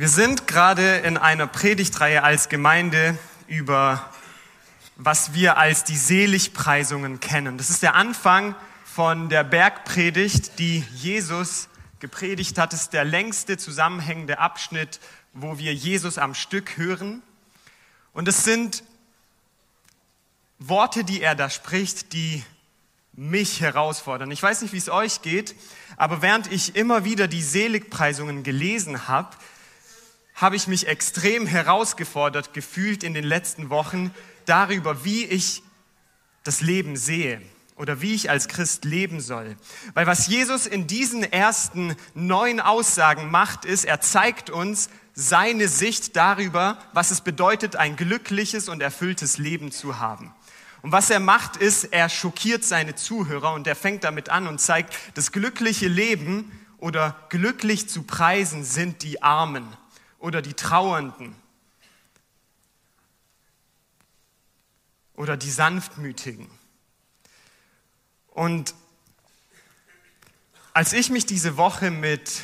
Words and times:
Wir 0.00 0.08
sind 0.08 0.46
gerade 0.46 0.98
in 0.98 1.16
einer 1.16 1.48
Predigtreihe 1.48 2.22
als 2.22 2.48
Gemeinde 2.48 3.18
über 3.48 4.08
was 4.94 5.34
wir 5.34 5.56
als 5.56 5.82
die 5.82 5.96
Seligpreisungen 5.96 7.18
kennen. 7.18 7.58
Das 7.58 7.68
ist 7.68 7.82
der 7.82 7.96
Anfang 7.96 8.54
von 8.84 9.28
der 9.28 9.42
Bergpredigt, 9.42 10.60
die 10.60 10.84
Jesus 10.94 11.68
gepredigt 11.98 12.58
hat. 12.58 12.72
Das 12.72 12.82
ist 12.82 12.92
der 12.92 13.04
längste 13.04 13.58
zusammenhängende 13.58 14.38
Abschnitt, 14.38 15.00
wo 15.32 15.58
wir 15.58 15.74
Jesus 15.74 16.16
am 16.16 16.34
Stück 16.34 16.76
hören. 16.76 17.20
Und 18.12 18.28
es 18.28 18.44
sind 18.44 18.84
Worte, 20.60 21.02
die 21.02 21.22
er 21.22 21.34
da 21.34 21.50
spricht, 21.50 22.12
die 22.12 22.44
mich 23.14 23.60
herausfordern. 23.60 24.30
Ich 24.30 24.44
weiß 24.44 24.62
nicht, 24.62 24.72
wie 24.72 24.78
es 24.78 24.90
euch 24.90 25.22
geht, 25.22 25.56
aber 25.96 26.22
während 26.22 26.52
ich 26.52 26.76
immer 26.76 27.04
wieder 27.04 27.26
die 27.26 27.42
Seligpreisungen 27.42 28.44
gelesen 28.44 29.08
habe, 29.08 29.36
habe 30.38 30.54
ich 30.54 30.68
mich 30.68 30.86
extrem 30.86 31.46
herausgefordert 31.46 32.54
gefühlt 32.54 33.02
in 33.02 33.12
den 33.12 33.24
letzten 33.24 33.70
Wochen 33.70 34.14
darüber, 34.46 35.04
wie 35.04 35.24
ich 35.24 35.62
das 36.44 36.60
Leben 36.60 36.96
sehe 36.96 37.42
oder 37.74 38.00
wie 38.00 38.14
ich 38.14 38.30
als 38.30 38.46
Christ 38.46 38.84
leben 38.84 39.20
soll. 39.20 39.56
Weil 39.94 40.06
was 40.06 40.28
Jesus 40.28 40.66
in 40.66 40.86
diesen 40.86 41.24
ersten 41.24 41.96
neun 42.14 42.60
Aussagen 42.60 43.30
macht, 43.30 43.64
ist, 43.64 43.84
er 43.84 44.00
zeigt 44.00 44.48
uns 44.48 44.90
seine 45.12 45.66
Sicht 45.66 46.14
darüber, 46.14 46.78
was 46.92 47.10
es 47.10 47.20
bedeutet, 47.20 47.74
ein 47.74 47.96
glückliches 47.96 48.68
und 48.68 48.80
erfülltes 48.80 49.38
Leben 49.38 49.72
zu 49.72 49.98
haben. 49.98 50.32
Und 50.82 50.92
was 50.92 51.10
er 51.10 51.18
macht, 51.18 51.56
ist, 51.56 51.84
er 51.92 52.08
schockiert 52.08 52.64
seine 52.64 52.94
Zuhörer 52.94 53.52
und 53.54 53.66
er 53.66 53.74
fängt 53.74 54.04
damit 54.04 54.28
an 54.28 54.46
und 54.46 54.60
zeigt, 54.60 54.94
das 55.14 55.32
glückliche 55.32 55.88
Leben 55.88 56.52
oder 56.78 57.16
glücklich 57.28 57.88
zu 57.88 58.04
preisen 58.04 58.62
sind 58.62 59.02
die 59.02 59.20
Armen 59.20 59.66
oder 60.18 60.42
die 60.42 60.54
Trauernden 60.54 61.34
oder 65.14 65.36
die 65.36 65.50
Sanftmütigen. 65.50 66.48
Und 68.28 68.74
als 70.72 70.92
ich 70.92 71.10
mich 71.10 71.26
diese 71.26 71.56
Woche 71.56 71.90
mit 71.90 72.42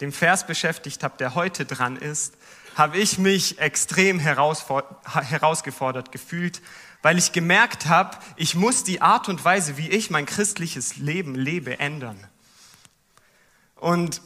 dem 0.00 0.12
Vers 0.12 0.46
beschäftigt 0.46 1.02
habe, 1.04 1.16
der 1.18 1.34
heute 1.34 1.64
dran 1.64 1.96
ist, 1.96 2.34
habe 2.74 2.98
ich 2.98 3.16
mich 3.18 3.58
extrem 3.58 4.18
herausgefordert 4.18 6.12
gefühlt, 6.12 6.60
weil 7.00 7.16
ich 7.16 7.32
gemerkt 7.32 7.86
habe, 7.86 8.18
ich 8.36 8.54
muss 8.54 8.84
die 8.84 9.00
Art 9.00 9.28
und 9.28 9.44
Weise, 9.44 9.76
wie 9.78 9.88
ich 9.88 10.10
mein 10.10 10.26
christliches 10.26 10.96
Leben 10.96 11.34
lebe, 11.34 11.78
ändern. 11.78 12.22
Und 13.76 14.20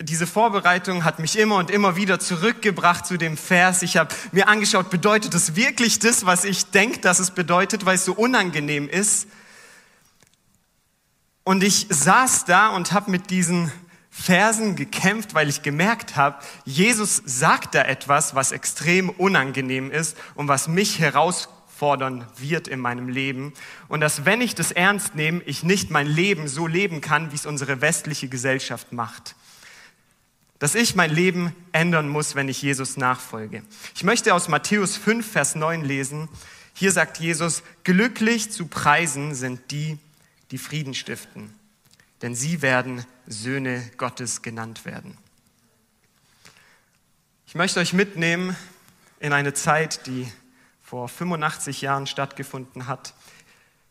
diese 0.00 0.26
Vorbereitung 0.26 1.04
hat 1.04 1.18
mich 1.18 1.38
immer 1.38 1.56
und 1.56 1.70
immer 1.70 1.96
wieder 1.96 2.18
zurückgebracht 2.18 3.06
zu 3.06 3.16
dem 3.16 3.36
Vers. 3.36 3.82
Ich 3.82 3.96
habe 3.96 4.14
mir 4.30 4.48
angeschaut, 4.48 4.90
bedeutet 4.90 5.34
es 5.34 5.56
wirklich 5.56 5.98
das, 5.98 6.26
was 6.26 6.44
ich 6.44 6.66
denke, 6.66 7.00
dass 7.00 7.18
es 7.18 7.30
bedeutet, 7.30 7.86
weil 7.86 7.94
es 7.94 8.04
so 8.04 8.12
unangenehm 8.12 8.88
ist. 8.88 9.26
Und 11.44 11.62
ich 11.62 11.86
saß 11.88 12.44
da 12.44 12.68
und 12.68 12.92
habe 12.92 13.10
mit 13.10 13.30
diesen 13.30 13.72
Versen 14.10 14.76
gekämpft, 14.76 15.34
weil 15.34 15.48
ich 15.48 15.62
gemerkt 15.62 16.16
habe, 16.16 16.42
Jesus 16.64 17.22
sagt 17.24 17.74
da 17.74 17.82
etwas, 17.82 18.34
was 18.34 18.52
extrem 18.52 19.08
unangenehm 19.08 19.90
ist 19.90 20.16
und 20.34 20.48
was 20.48 20.68
mich 20.68 20.98
herausfordern 20.98 22.26
wird 22.36 22.68
in 22.68 22.80
meinem 22.80 23.08
Leben. 23.08 23.54
Und 23.88 24.00
dass, 24.00 24.26
wenn 24.26 24.40
ich 24.42 24.54
das 24.54 24.72
ernst 24.72 25.14
nehme, 25.14 25.42
ich 25.44 25.62
nicht 25.62 25.90
mein 25.90 26.06
Leben 26.06 26.48
so 26.48 26.66
leben 26.66 27.00
kann, 27.00 27.30
wie 27.30 27.36
es 27.36 27.46
unsere 27.46 27.80
westliche 27.80 28.28
Gesellschaft 28.28 28.92
macht 28.92 29.36
dass 30.58 30.74
ich 30.74 30.94
mein 30.94 31.10
Leben 31.10 31.54
ändern 31.72 32.08
muss, 32.08 32.34
wenn 32.34 32.48
ich 32.48 32.62
Jesus 32.62 32.96
nachfolge. 32.96 33.62
Ich 33.94 34.04
möchte 34.04 34.34
aus 34.34 34.48
Matthäus 34.48 34.96
5, 34.96 35.30
Vers 35.30 35.54
9 35.54 35.84
lesen. 35.84 36.28
Hier 36.74 36.92
sagt 36.92 37.18
Jesus, 37.18 37.62
glücklich 37.84 38.50
zu 38.50 38.66
preisen 38.66 39.34
sind 39.34 39.70
die, 39.70 39.98
die 40.50 40.58
Frieden 40.58 40.94
stiften, 40.94 41.54
denn 42.22 42.34
sie 42.34 42.62
werden 42.62 43.04
Söhne 43.26 43.90
Gottes 43.96 44.42
genannt 44.42 44.84
werden. 44.84 45.18
Ich 47.46 47.54
möchte 47.54 47.80
euch 47.80 47.92
mitnehmen 47.92 48.56
in 49.20 49.32
eine 49.32 49.54
Zeit, 49.54 50.06
die 50.06 50.30
vor 50.82 51.08
85 51.08 51.80
Jahren 51.80 52.06
stattgefunden 52.06 52.86
hat, 52.86 53.14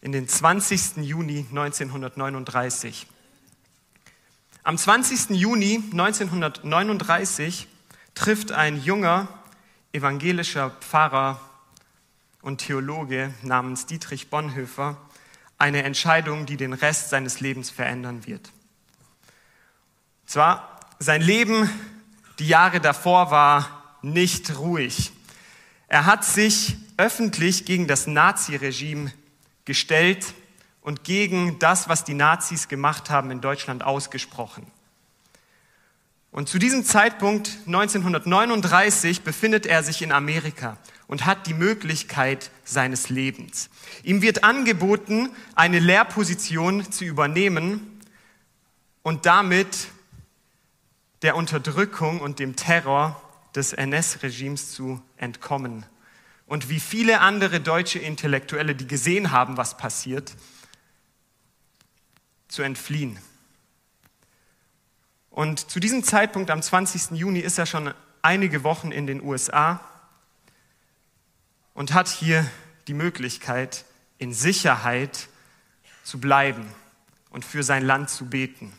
in 0.02 0.12
den 0.12 0.28
20. 0.28 0.98
Juni 0.98 1.46
1939. 1.50 3.08
Am 4.66 4.80
20. 4.80 5.30
Juni 5.30 5.76
1939 5.92 7.68
trifft 8.16 8.52
ein 8.52 8.82
junger 8.82 9.28
evangelischer 9.94 10.72
Pfarrer 10.72 11.40
und 12.42 12.62
Theologe 12.62 13.32
namens 13.44 13.86
Dietrich 13.86 14.32
Bonhoeffer 14.32 14.98
eine 15.60 15.84
Entscheidung, 15.84 16.48
die 16.48 16.58
den 16.58 16.74
Rest 16.74 17.12
seines 17.12 17.42
Lebens 17.42 17.70
verändern 17.70 18.26
wird. 18.26 18.52
Zwar, 20.26 20.80
sein 20.98 21.22
Leben 21.22 21.70
die 22.40 22.48
Jahre 22.48 22.82
davor 22.82 23.30
war 23.30 24.00
nicht 24.02 24.58
ruhig. 24.58 25.12
Er 25.88 26.08
hat 26.08 26.26
sich 26.26 26.76
öffentlich 26.98 27.66
gegen 27.66 27.86
das 27.86 28.08
Naziregime 28.08 29.14
gestellt 29.64 30.34
und 30.86 31.04
gegen 31.04 31.58
das, 31.58 31.90
was 31.90 32.04
die 32.04 32.14
Nazis 32.14 32.68
gemacht 32.68 33.10
haben 33.10 33.32
in 33.32 33.42
Deutschland, 33.42 33.84
ausgesprochen. 33.84 34.68
Und 36.30 36.48
zu 36.48 36.60
diesem 36.60 36.86
Zeitpunkt 36.86 37.58
1939 37.66 39.24
befindet 39.24 39.66
er 39.66 39.82
sich 39.82 40.04
in 40.04 40.12
Amerika 40.12 40.78
und 41.08 41.26
hat 41.26 41.48
die 41.48 41.56
Möglichkeit 41.56 42.52
seines 42.66 43.10
Lebens. 43.10 43.72
Ihm 44.04 44.22
wird 44.22 44.44
angeboten, 44.44 45.30
eine 45.56 45.80
Lehrposition 45.80 46.92
zu 46.92 47.04
übernehmen 47.04 48.00
und 49.02 49.26
damit 49.26 49.88
der 51.24 51.36
Unterdrückung 51.36 52.22
und 52.22 52.38
dem 52.38 52.56
Terror 52.56 53.20
des 53.56 53.74
NS-Regimes 53.74 54.72
zu 54.72 55.02
entkommen. 55.18 55.84
Und 56.46 56.70
wie 56.70 56.80
viele 56.80 57.22
andere 57.22 57.60
deutsche 57.60 57.98
Intellektuelle, 57.98 58.76
die 58.76 58.86
gesehen 58.86 59.32
haben, 59.32 59.58
was 59.58 59.78
passiert, 59.78 60.36
zu 62.48 62.62
entfliehen. 62.62 63.20
Und 65.30 65.70
zu 65.70 65.80
diesem 65.80 66.04
Zeitpunkt, 66.04 66.50
am 66.50 66.62
20. 66.62 67.12
Juni, 67.12 67.40
ist 67.40 67.58
er 67.58 67.66
schon 67.66 67.94
einige 68.22 68.64
Wochen 68.64 68.92
in 68.92 69.06
den 69.06 69.22
USA 69.22 69.82
und 71.74 71.94
hat 71.94 72.08
hier 72.08 72.50
die 72.88 72.94
Möglichkeit, 72.94 73.86
in 74.18 74.34
Sicherheit 74.34 75.28
zu 76.04 76.20
bleiben 76.20 76.66
und 77.32 77.44
für 77.44 77.64
sein 77.64 77.84
Land 77.84 78.10
zu 78.10 78.28
beten. 78.28 78.72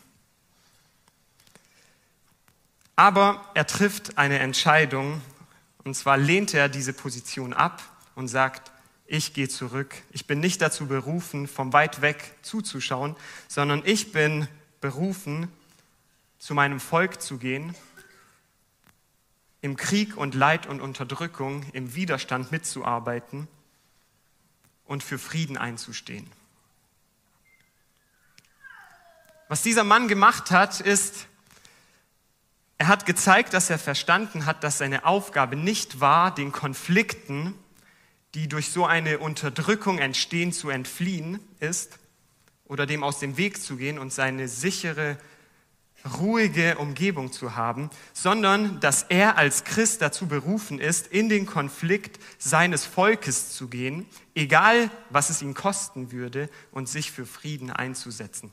Aber 2.96 3.44
er 3.52 3.66
trifft 3.66 4.16
eine 4.16 4.38
Entscheidung, 4.38 5.20
und 5.84 5.94
zwar 5.94 6.16
lehnt 6.16 6.54
er 6.54 6.70
diese 6.70 6.94
Position 6.94 7.52
ab 7.52 7.82
und 8.14 8.28
sagt, 8.28 8.72
ich 9.06 9.34
gehe 9.34 9.48
zurück. 9.48 9.94
Ich 10.10 10.26
bin 10.26 10.40
nicht 10.40 10.60
dazu 10.60 10.86
berufen, 10.86 11.48
vom 11.48 11.72
weit 11.72 12.00
weg 12.00 12.34
zuzuschauen, 12.42 13.16
sondern 13.48 13.82
ich 13.84 14.12
bin 14.12 14.48
berufen, 14.80 15.48
zu 16.38 16.54
meinem 16.54 16.80
Volk 16.80 17.20
zu 17.20 17.38
gehen, 17.38 17.74
im 19.62 19.76
Krieg 19.76 20.16
und 20.16 20.34
Leid 20.34 20.66
und 20.66 20.80
Unterdrückung, 20.80 21.64
im 21.72 21.94
Widerstand 21.94 22.52
mitzuarbeiten 22.52 23.48
und 24.84 25.02
für 25.02 25.18
Frieden 25.18 25.56
einzustehen. 25.56 26.30
Was 29.48 29.62
dieser 29.62 29.84
Mann 29.84 30.08
gemacht 30.08 30.50
hat, 30.50 30.80
ist, 30.80 31.26
er 32.78 32.88
hat 32.88 33.06
gezeigt, 33.06 33.54
dass 33.54 33.70
er 33.70 33.78
verstanden 33.78 34.44
hat, 34.44 34.62
dass 34.62 34.78
seine 34.78 35.04
Aufgabe 35.04 35.56
nicht 35.56 36.00
war, 36.00 36.34
den 36.34 36.52
Konflikten 36.52 37.54
die 38.36 38.48
durch 38.48 38.68
so 38.68 38.84
eine 38.84 39.18
Unterdrückung 39.18 39.98
entstehen, 39.98 40.52
zu 40.52 40.68
entfliehen 40.68 41.40
ist 41.58 41.98
oder 42.66 42.84
dem 42.84 43.02
aus 43.02 43.18
dem 43.18 43.38
Weg 43.38 43.62
zu 43.62 43.76
gehen 43.76 43.98
und 43.98 44.12
seine 44.12 44.46
sichere, 44.46 45.16
ruhige 46.18 46.76
Umgebung 46.76 47.32
zu 47.32 47.56
haben, 47.56 47.88
sondern 48.12 48.78
dass 48.80 49.04
er 49.04 49.38
als 49.38 49.64
Christ 49.64 50.02
dazu 50.02 50.26
berufen 50.26 50.78
ist, 50.78 51.06
in 51.06 51.30
den 51.30 51.46
Konflikt 51.46 52.22
seines 52.36 52.84
Volkes 52.84 53.54
zu 53.54 53.68
gehen, 53.68 54.06
egal 54.34 54.90
was 55.08 55.30
es 55.30 55.40
ihn 55.40 55.54
kosten 55.54 56.12
würde, 56.12 56.50
und 56.72 56.90
sich 56.90 57.12
für 57.12 57.24
Frieden 57.24 57.70
einzusetzen. 57.70 58.52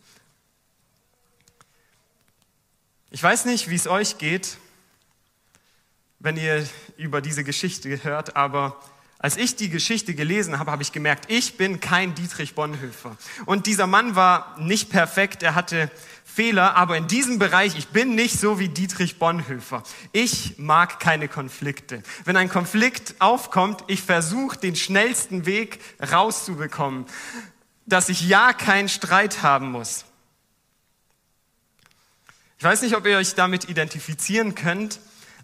Ich 3.12 3.22
weiß 3.22 3.44
nicht, 3.46 3.70
wie 3.70 3.76
es 3.76 3.88
euch 3.88 4.18
geht, 4.18 4.58
wenn 6.20 6.38
ihr 6.38 6.66
über 6.96 7.20
diese 7.20 7.44
Geschichte 7.44 8.02
hört, 8.06 8.38
aber 8.38 8.80
Als 9.24 9.38
ich 9.38 9.56
die 9.56 9.70
Geschichte 9.70 10.16
gelesen 10.16 10.60
habe, 10.60 10.70
habe 10.70 10.84
ich 10.84 10.92
gemerkt, 10.92 11.32
ich 11.32 11.56
bin 11.56 11.80
kein 11.80 12.14
Dietrich 12.14 12.56
Bonhoeffer. 12.56 13.16
Und 13.46 13.68
dieser 13.68 13.88
Mann 13.88 14.18
war 14.18 14.54
nicht 14.60 14.90
perfekt, 14.90 15.44
er 15.44 15.56
hatte 15.56 15.90
Fehler, 16.26 16.76
aber 16.76 16.98
in 16.98 17.08
diesem 17.08 17.40
Bereich, 17.40 17.78
ich 17.78 17.88
bin 17.88 18.16
nicht 18.16 18.38
so 18.38 18.60
wie 18.60 18.68
Dietrich 18.68 19.20
Bonhoeffer. 19.20 19.84
Ich 20.12 20.56
mag 20.58 21.00
keine 21.00 21.30
Konflikte. 21.30 22.04
Wenn 22.26 22.36
ein 22.36 22.50
Konflikt 22.50 23.16
aufkommt, 23.20 23.86
ich 23.88 24.02
versuche 24.02 24.58
den 24.58 24.76
schnellsten 24.76 25.46
Weg 25.46 25.80
rauszubekommen, 26.02 27.06
dass 27.86 28.10
ich 28.10 28.28
ja 28.28 28.52
keinen 28.52 28.90
Streit 28.90 29.42
haben 29.42 29.72
muss. 29.72 30.04
Ich 32.58 32.66
weiß 32.66 32.82
nicht, 32.82 32.98
ob 32.98 33.06
ihr 33.06 33.16
euch 33.16 33.36
damit 33.36 33.70
identifizieren 33.70 34.54
könnt, 34.54 35.00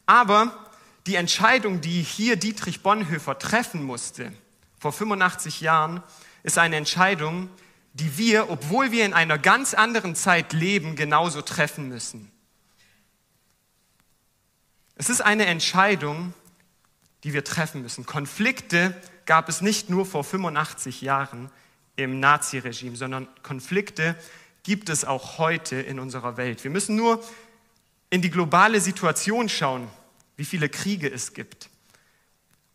aber 0.06 0.69
die 1.10 1.16
Entscheidung, 1.16 1.82
die 1.82 2.04
hier 2.04 2.36
Dietrich 2.36 2.84
Bonhoeffer 2.84 3.40
treffen 3.40 3.84
musste, 3.84 4.32
vor 4.78 4.94
85 4.94 5.60
Jahren, 5.60 6.04
ist 6.44 6.60
eine 6.60 6.76
Entscheidung, 6.76 7.50
die 7.94 8.20
wir, 8.20 8.52
obwohl 8.52 8.92
wir 8.92 9.08
in 9.08 9.16
einer 9.16 9.40
ganz 9.40 9.74
anderen 9.74 10.14
Zeit 10.14 10.54
leben, 10.54 10.96
genauso 10.96 11.42
treffen 11.42 11.90
müssen. 11.90 12.32
Es 14.98 15.10
ist 15.10 15.22
eine 15.22 15.48
Entscheidung, 15.48 16.36
die 17.24 17.34
wir 17.34 17.44
treffen 17.44 17.82
müssen. 17.82 18.06
Konflikte 18.06 18.96
gab 19.26 19.50
es 19.50 19.62
nicht 19.62 19.90
nur 19.90 20.06
vor 20.06 20.24
85 20.24 21.02
Jahren 21.02 21.50
im 21.96 22.20
Naziregime, 22.20 22.96
sondern 22.96 23.28
Konflikte 23.42 24.16
gibt 24.62 24.90
es 24.90 25.06
auch 25.06 25.40
heute 25.40 25.78
in 25.78 26.00
unserer 26.00 26.38
Welt. 26.38 26.64
Wir 26.64 26.70
müssen 26.70 26.96
nur 26.96 27.24
in 28.12 28.22
die 28.22 28.30
globale 28.30 28.80
Situation 28.80 29.50
schauen, 29.50 29.88
wie 30.40 30.46
viele 30.46 30.70
Kriege 30.70 31.12
es 31.12 31.34
gibt. 31.34 31.70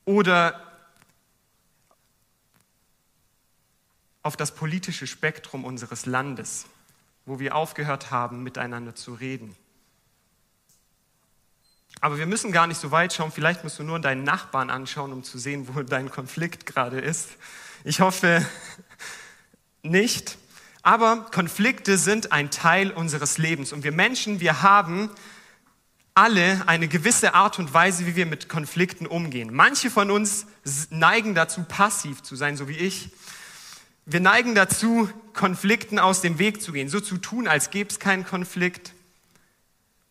Oder 0.04 0.60
auf 4.22 4.36
das 4.36 4.54
politische 4.54 5.06
Spektrum 5.06 5.64
unseres 5.64 6.04
Landes, 6.04 6.66
wo 7.24 7.38
wir 7.38 7.56
aufgehört 7.56 8.10
haben, 8.10 8.42
miteinander 8.42 8.94
zu 8.94 9.14
reden. 9.14 9.56
Aber 12.02 12.18
wir 12.18 12.26
müssen 12.26 12.52
gar 12.52 12.66
nicht 12.66 12.78
so 12.78 12.90
weit 12.90 13.14
schauen. 13.14 13.32
Vielleicht 13.32 13.64
musst 13.64 13.78
du 13.78 13.82
nur 13.82 13.98
deinen 13.98 14.24
Nachbarn 14.24 14.68
anschauen, 14.68 15.10
um 15.14 15.24
zu 15.24 15.38
sehen, 15.38 15.66
wo 15.74 15.82
dein 15.82 16.10
Konflikt 16.10 16.66
gerade 16.66 17.00
ist. 17.00 17.30
Ich 17.82 18.00
hoffe 18.00 18.44
nicht. 19.82 20.36
Aber 20.82 21.30
Konflikte 21.32 21.96
sind 21.96 22.30
ein 22.30 22.50
Teil 22.50 22.90
unseres 22.90 23.38
Lebens. 23.38 23.72
Und 23.72 23.84
wir 23.84 23.92
Menschen, 23.92 24.40
wir 24.40 24.60
haben 24.60 25.08
alle 26.14 26.62
eine 26.68 26.86
gewisse 26.86 27.34
Art 27.34 27.58
und 27.58 27.74
Weise, 27.74 28.06
wie 28.06 28.14
wir 28.14 28.26
mit 28.26 28.48
Konflikten 28.48 29.06
umgehen. 29.06 29.52
Manche 29.52 29.90
von 29.90 30.12
uns 30.12 30.46
neigen 30.90 31.34
dazu, 31.34 31.64
passiv 31.64 32.22
zu 32.22 32.36
sein, 32.36 32.56
so 32.56 32.68
wie 32.68 32.76
ich. 32.76 33.10
Wir 34.06 34.20
neigen 34.20 34.54
dazu, 34.54 35.10
Konflikten 35.32 35.98
aus 35.98 36.20
dem 36.20 36.38
Weg 36.38 36.62
zu 36.62 36.70
gehen, 36.70 36.88
so 36.88 37.00
zu 37.00 37.16
tun, 37.18 37.48
als 37.48 37.70
gäbe 37.70 37.90
es 37.90 37.98
keinen 37.98 38.24
Konflikt. 38.24 38.92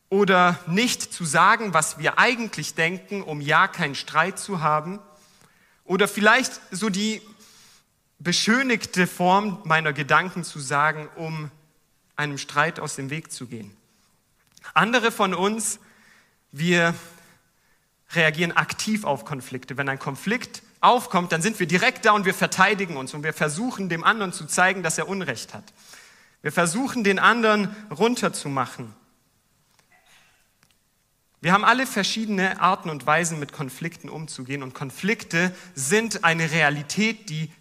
Oder 0.10 0.60
nicht 0.68 1.14
zu 1.14 1.24
sagen, 1.24 1.74
was 1.74 1.98
wir 1.98 2.20
eigentlich 2.20 2.76
denken, 2.76 3.24
um 3.24 3.40
ja 3.40 3.70
keinen 3.70 3.96
Streit 3.96 4.38
zu 4.38 4.60
haben. 4.60 5.00
Oder 5.86 6.10
vielleicht 6.10 6.60
so 6.70 6.90
die 6.90 7.22
beschönigte 8.20 9.08
Form 9.08 9.62
meiner 9.64 9.94
Gedanken 9.94 10.44
zu 10.44 10.60
sagen, 10.60 11.08
um 11.16 11.50
einem 12.18 12.38
Streit 12.38 12.82
aus 12.82 12.96
dem 12.96 13.10
Weg 13.10 13.32
zu 13.32 13.48
gehen. 13.48 13.76
Andere 14.74 15.12
von 15.12 15.34
uns 15.34 15.80
wir 16.54 16.94
reagieren 18.12 18.52
aktiv 18.52 19.04
auf 19.04 19.26
Konflikte. 19.26 19.76
Wenn 19.76 19.90
ein 19.90 20.00
Konflikt 20.00 20.62
aufkommt, 20.80 21.32
dann 21.32 21.42
sind 21.42 21.60
wir 21.60 21.68
direkt 21.68 22.06
da 22.06 22.12
und 22.12 22.26
wir 22.26 22.34
verteidigen 22.34 22.96
uns 22.96 23.14
und 23.14 23.24
wir 23.24 23.34
versuchen 23.34 23.90
dem 23.90 24.04
anderen 24.04 24.32
zu 24.32 24.46
zeigen, 24.46 24.84
dass 24.84 24.98
er 24.98 25.10
Unrecht 25.10 25.54
hat. 25.54 25.74
Wir 26.42 26.52
versuchen 26.52 27.04
den 27.04 27.20
anderen 27.20 27.76
runterzumachen. 27.90 28.94
Wir 31.42 31.52
haben 31.52 31.66
alle 31.66 31.88
verschiedene 31.88 32.62
Arten 32.62 32.90
und 32.90 33.06
Weisen, 33.06 33.40
mit 33.40 33.52
Konflikten 33.52 34.08
umzugehen 34.08 34.64
und 34.64 34.74
Konflikte 34.74 35.54
sind 35.74 36.24
eine 36.24 36.52
Realität, 36.52 37.30
die 37.30 37.52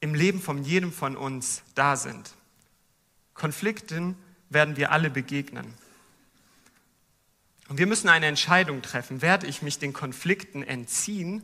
im 0.00 0.14
Leben 0.14 0.40
von 0.40 0.62
jedem 0.64 0.92
von 0.92 1.16
uns 1.16 1.62
da 1.74 1.96
sind. 1.96 2.32
Konflikten 3.34 4.16
werden 4.48 4.76
wir 4.76 4.92
alle 4.92 5.10
begegnen. 5.10 5.74
Und 7.72 7.78
wir 7.78 7.86
müssen 7.86 8.10
eine 8.10 8.26
Entscheidung 8.26 8.82
treffen. 8.82 9.22
Werde 9.22 9.46
ich 9.46 9.62
mich 9.62 9.78
den 9.78 9.94
Konflikten 9.94 10.62
entziehen 10.62 11.42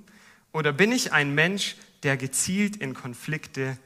oder 0.53 0.75
bin 0.75 0.93
ich 0.93 1.15
ein 1.15 1.35
Mensch, 1.35 1.77
der 2.03 2.19
gezielt 2.19 2.77
in 2.77 2.93
Konflikte 2.93 3.79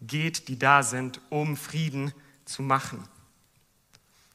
geht, 0.00 0.48
die 0.48 0.58
da 0.58 0.82
sind, 0.82 1.20
um 1.28 1.58
Frieden 1.58 2.14
zu 2.46 2.62
machen? 2.62 3.06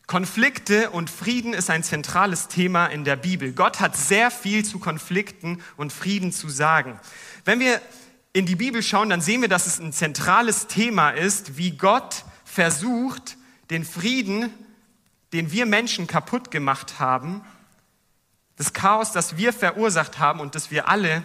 Konflikte 0.06 0.92
und 0.92 1.10
Frieden 1.10 1.54
ist 1.56 1.72
ein 1.72 1.82
zentrales 1.82 2.50
Thema 2.50 2.86
in 2.86 3.04
der 3.04 3.16
Bibel. 3.16 3.52
Gott 3.52 3.80
hat 3.80 3.98
sehr 3.98 4.30
viel 4.30 4.64
zu 4.64 4.78
Konflikten 4.78 5.60
und 5.76 5.92
Frieden 5.92 6.32
zu 6.32 6.50
sagen. 6.50 7.00
Wenn 7.46 7.60
wir 7.60 7.82
in 8.32 8.46
die 8.46 8.56
Bibel 8.56 8.84
schauen, 8.84 9.10
dann 9.10 9.22
sehen 9.22 9.42
wir, 9.42 9.50
dass 9.50 9.66
es 9.66 9.80
ein 9.80 9.92
zentrales 9.92 10.68
Thema 10.68 11.10
ist, 11.10 11.58
wie 11.58 11.72
Gott 11.72 12.26
versucht, 12.44 13.38
den 13.72 13.84
Frieden, 13.84 14.54
den 15.34 15.52
wir 15.52 15.66
Menschen 15.66 16.06
kaputt 16.06 16.52
gemacht 16.52 17.00
haben, 17.00 17.42
das 18.58 18.74
Chaos, 18.74 19.12
das 19.12 19.38
wir 19.38 19.54
verursacht 19.54 20.20
haben 20.20 20.40
und 20.40 20.56
das 20.56 20.72
wir 20.72 20.88
alle 20.90 21.24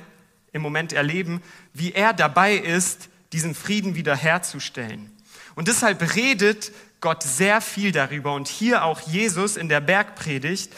im 0.53 0.63
Moment 0.63 0.93
erleben, 0.93 1.43
wie 1.73 1.93
er 1.93 2.13
dabei 2.13 2.55
ist, 2.57 3.09
diesen 3.33 3.55
Frieden 3.55 3.95
wiederherzustellen. 3.95 5.11
Und 5.55 5.69
deshalb 5.69 6.15
redet 6.15 6.73
Gott 7.01 7.23
sehr 7.23 7.61
viel 7.61 7.93
darüber. 7.93 8.35
Und 8.35 8.49
hier 8.49 8.85
auch 8.85 9.01
Jesus 9.01 9.57
in 9.57 9.69
der 9.69 9.81
Bergpredigt 9.81 10.73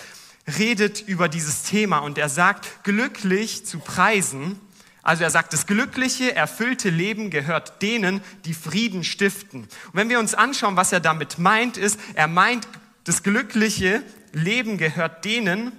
redet 0.58 1.00
über 1.00 1.28
dieses 1.28 1.62
Thema 1.62 1.98
und 1.98 2.18
er 2.18 2.28
sagt, 2.28 2.84
glücklich 2.84 3.64
zu 3.64 3.78
preisen. 3.78 4.60
Also 5.02 5.24
er 5.24 5.30
sagt, 5.30 5.52
das 5.52 5.66
glückliche, 5.66 6.34
erfüllte 6.34 6.90
Leben 6.90 7.30
gehört 7.30 7.82
denen, 7.82 8.20
die 8.44 8.54
Frieden 8.54 9.04
stiften. 9.04 9.62
Und 9.62 9.94
wenn 9.94 10.08
wir 10.08 10.18
uns 10.18 10.34
anschauen, 10.34 10.76
was 10.76 10.92
er 10.92 11.00
damit 11.00 11.38
meint, 11.38 11.76
ist, 11.76 11.98
er 12.14 12.28
meint, 12.28 12.68
das 13.04 13.22
glückliche 13.22 14.02
Leben 14.32 14.78
gehört 14.78 15.24
denen, 15.24 15.72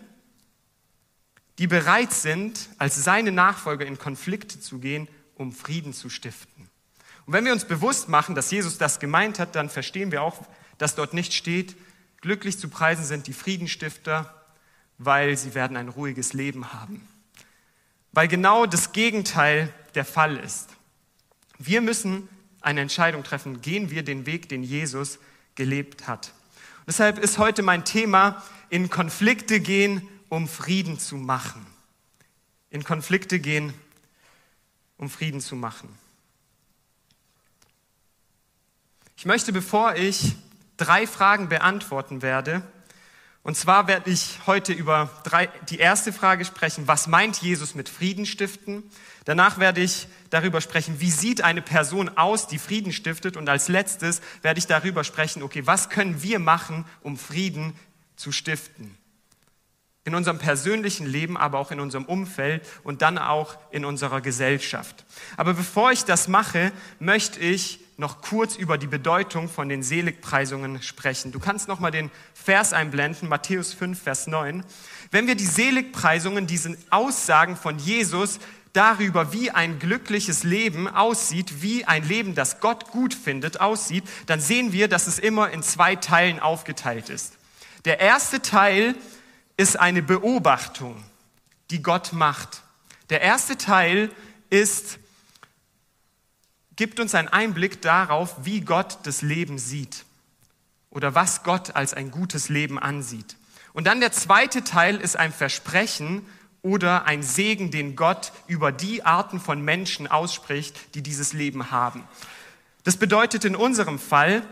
die 1.59 1.67
bereit 1.67 2.13
sind, 2.13 2.69
als 2.77 3.03
seine 3.03 3.31
Nachfolger 3.31 3.85
in 3.85 3.97
Konflikte 3.97 4.59
zu 4.59 4.79
gehen, 4.79 5.07
um 5.35 5.51
Frieden 5.51 5.93
zu 5.93 6.09
stiften. 6.09 6.69
Und 7.25 7.33
wenn 7.33 7.45
wir 7.45 7.53
uns 7.53 7.65
bewusst 7.65 8.09
machen, 8.09 8.35
dass 8.35 8.51
Jesus 8.51 8.77
das 8.77 8.99
gemeint 8.99 9.39
hat, 9.39 9.55
dann 9.55 9.69
verstehen 9.69 10.11
wir 10.11 10.21
auch, 10.21 10.45
dass 10.77 10.95
dort 10.95 11.13
nicht 11.13 11.33
steht, 11.33 11.75
glücklich 12.21 12.57
zu 12.57 12.69
preisen 12.69 13.05
sind 13.05 13.27
die 13.27 13.33
Friedenstifter, 13.33 14.33
weil 14.97 15.37
sie 15.37 15.53
werden 15.53 15.77
ein 15.77 15.89
ruhiges 15.89 16.33
Leben 16.33 16.73
haben. 16.73 17.07
Weil 18.11 18.27
genau 18.27 18.65
das 18.65 18.91
Gegenteil 18.91 19.73
der 19.95 20.05
Fall 20.05 20.37
ist. 20.37 20.69
Wir 21.57 21.81
müssen 21.81 22.27
eine 22.61 22.81
Entscheidung 22.81 23.23
treffen, 23.23 23.61
gehen 23.61 23.89
wir 23.89 24.03
den 24.03 24.25
Weg, 24.25 24.49
den 24.49 24.63
Jesus 24.63 25.19
gelebt 25.55 26.07
hat. 26.07 26.33
Und 26.79 26.87
deshalb 26.87 27.19
ist 27.19 27.37
heute 27.37 27.61
mein 27.61 27.85
Thema, 27.85 28.43
in 28.69 28.89
Konflikte 28.89 29.59
gehen 29.59 30.07
um 30.33 30.47
Frieden 30.47 30.97
zu 30.97 31.15
machen. 31.15 31.63
In 32.71 32.83
Konflikte 32.83 33.39
gehen, 33.39 33.71
um 34.97 35.07
Frieden 35.07 35.39
zu 35.41 35.55
machen. 35.55 35.95
Ich 39.15 39.25
möchte, 39.25 39.53
bevor 39.53 39.93
ich 39.93 40.35
drei 40.75 41.05
Fragen 41.05 41.49
beantworten 41.49 42.23
werde, 42.23 42.63
und 43.43 43.55
zwar 43.55 43.87
werde 43.87 44.09
ich 44.09 44.39
heute 44.47 44.73
über 44.73 45.11
drei, 45.23 45.49
die 45.69 45.77
erste 45.77 46.11
Frage 46.11 46.45
sprechen, 46.45 46.87
was 46.87 47.05
meint 47.05 47.37
Jesus 47.37 47.75
mit 47.75 47.87
Frieden 47.87 48.25
stiften? 48.25 48.81
Danach 49.25 49.59
werde 49.59 49.81
ich 49.81 50.07
darüber 50.31 50.61
sprechen, 50.61 50.99
wie 50.99 51.11
sieht 51.11 51.43
eine 51.43 51.61
Person 51.61 52.09
aus, 52.09 52.47
die 52.47 52.57
Frieden 52.57 52.91
stiftet? 52.91 53.37
Und 53.37 53.49
als 53.49 53.67
letztes 53.67 54.19
werde 54.41 54.57
ich 54.57 54.65
darüber 54.65 55.03
sprechen, 55.03 55.43
okay, 55.43 55.67
was 55.67 55.91
können 55.91 56.23
wir 56.23 56.39
machen, 56.39 56.85
um 57.03 57.17
Frieden 57.17 57.75
zu 58.15 58.31
stiften? 58.31 58.97
In 60.05 60.15
unserem 60.15 60.37
persönlichen 60.37 61.05
Leben, 61.05 61.37
aber 61.37 61.59
auch 61.59 61.71
in 61.71 61.79
unserem 61.79 62.05
Umfeld 62.05 62.67
und 62.83 63.01
dann 63.01 63.17
auch 63.17 63.57
in 63.71 63.85
unserer 63.85 64.19
Gesellschaft. 64.19 65.05
Aber 65.37 65.53
bevor 65.53 65.91
ich 65.91 66.03
das 66.03 66.27
mache, 66.27 66.71
möchte 66.99 67.39
ich 67.39 67.79
noch 67.97 68.21
kurz 68.21 68.55
über 68.55 68.77
die 68.77 68.87
Bedeutung 68.87 69.49
von 69.49 69.69
den 69.69 69.83
Seligpreisungen 69.83 70.81
sprechen. 70.81 71.31
Du 71.31 71.39
kannst 71.39 71.67
noch 71.67 71.79
mal 71.79 71.91
den 71.91 72.11
Vers 72.33 72.73
einblenden, 72.73 73.29
Matthäus 73.29 73.73
5, 73.73 74.01
Vers 74.01 74.27
9. 74.27 74.63
Wenn 75.11 75.27
wir 75.27 75.35
die 75.35 75.45
Seligpreisungen, 75.45 76.47
diese 76.47 76.75
Aussagen 76.89 77.55
von 77.55 77.77
Jesus 77.77 78.39
darüber, 78.73 79.31
wie 79.31 79.51
ein 79.51 79.77
glückliches 79.77 80.43
Leben 80.43 80.87
aussieht, 80.87 81.61
wie 81.61 81.85
ein 81.85 82.07
Leben, 82.07 82.33
das 82.33 82.59
Gott 82.59 82.89
gut 82.89 83.13
findet, 83.13 83.61
aussieht, 83.61 84.03
dann 84.25 84.41
sehen 84.41 84.73
wir, 84.73 84.87
dass 84.87 85.07
es 85.07 85.19
immer 85.19 85.51
in 85.51 85.61
zwei 85.61 85.95
Teilen 85.95 86.39
aufgeteilt 86.39 87.09
ist. 87.09 87.37
Der 87.85 87.99
erste 87.99 88.41
Teil 88.41 88.95
ist 89.63 89.79
eine 89.79 90.01
Beobachtung, 90.01 91.01
die 91.69 91.81
Gott 91.81 92.11
macht. 92.11 92.63
Der 93.09 93.21
erste 93.21 93.57
Teil 93.57 94.11
ist, 94.49 94.99
gibt 96.75 96.99
uns 96.99 97.15
einen 97.15 97.29
Einblick 97.29 97.81
darauf, 97.81 98.35
wie 98.43 98.59
Gott 98.59 98.97
das 99.03 99.21
Leben 99.21 99.57
sieht 99.57 100.03
oder 100.89 101.15
was 101.15 101.43
Gott 101.43 101.77
als 101.77 101.93
ein 101.93 102.11
gutes 102.11 102.49
Leben 102.49 102.77
ansieht. 102.77 103.37
Und 103.71 103.87
dann 103.87 104.01
der 104.01 104.11
zweite 104.11 104.65
Teil 104.65 104.97
ist 104.97 105.15
ein 105.15 105.31
Versprechen 105.31 106.25
oder 106.61 107.05
ein 107.05 107.23
Segen, 107.23 107.71
den 107.71 107.95
Gott 107.95 108.33
über 108.47 108.73
die 108.73 109.05
Arten 109.05 109.39
von 109.39 109.61
Menschen 109.61 110.07
ausspricht, 110.07 110.93
die 110.93 111.01
dieses 111.01 111.31
Leben 111.31 111.71
haben. 111.71 112.05
Das 112.83 112.97
bedeutet 112.97 113.45
in 113.45 113.55
unserem 113.55 113.97
Fall, 113.97 114.43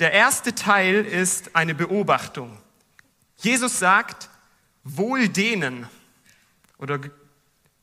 der 0.00 0.12
erste 0.12 0.54
Teil 0.54 0.96
ist 0.96 1.56
eine 1.56 1.74
Beobachtung. 1.74 2.58
Jesus 3.40 3.78
sagt, 3.78 4.28
wohl 4.84 5.28
denen 5.28 5.86
oder 6.78 7.00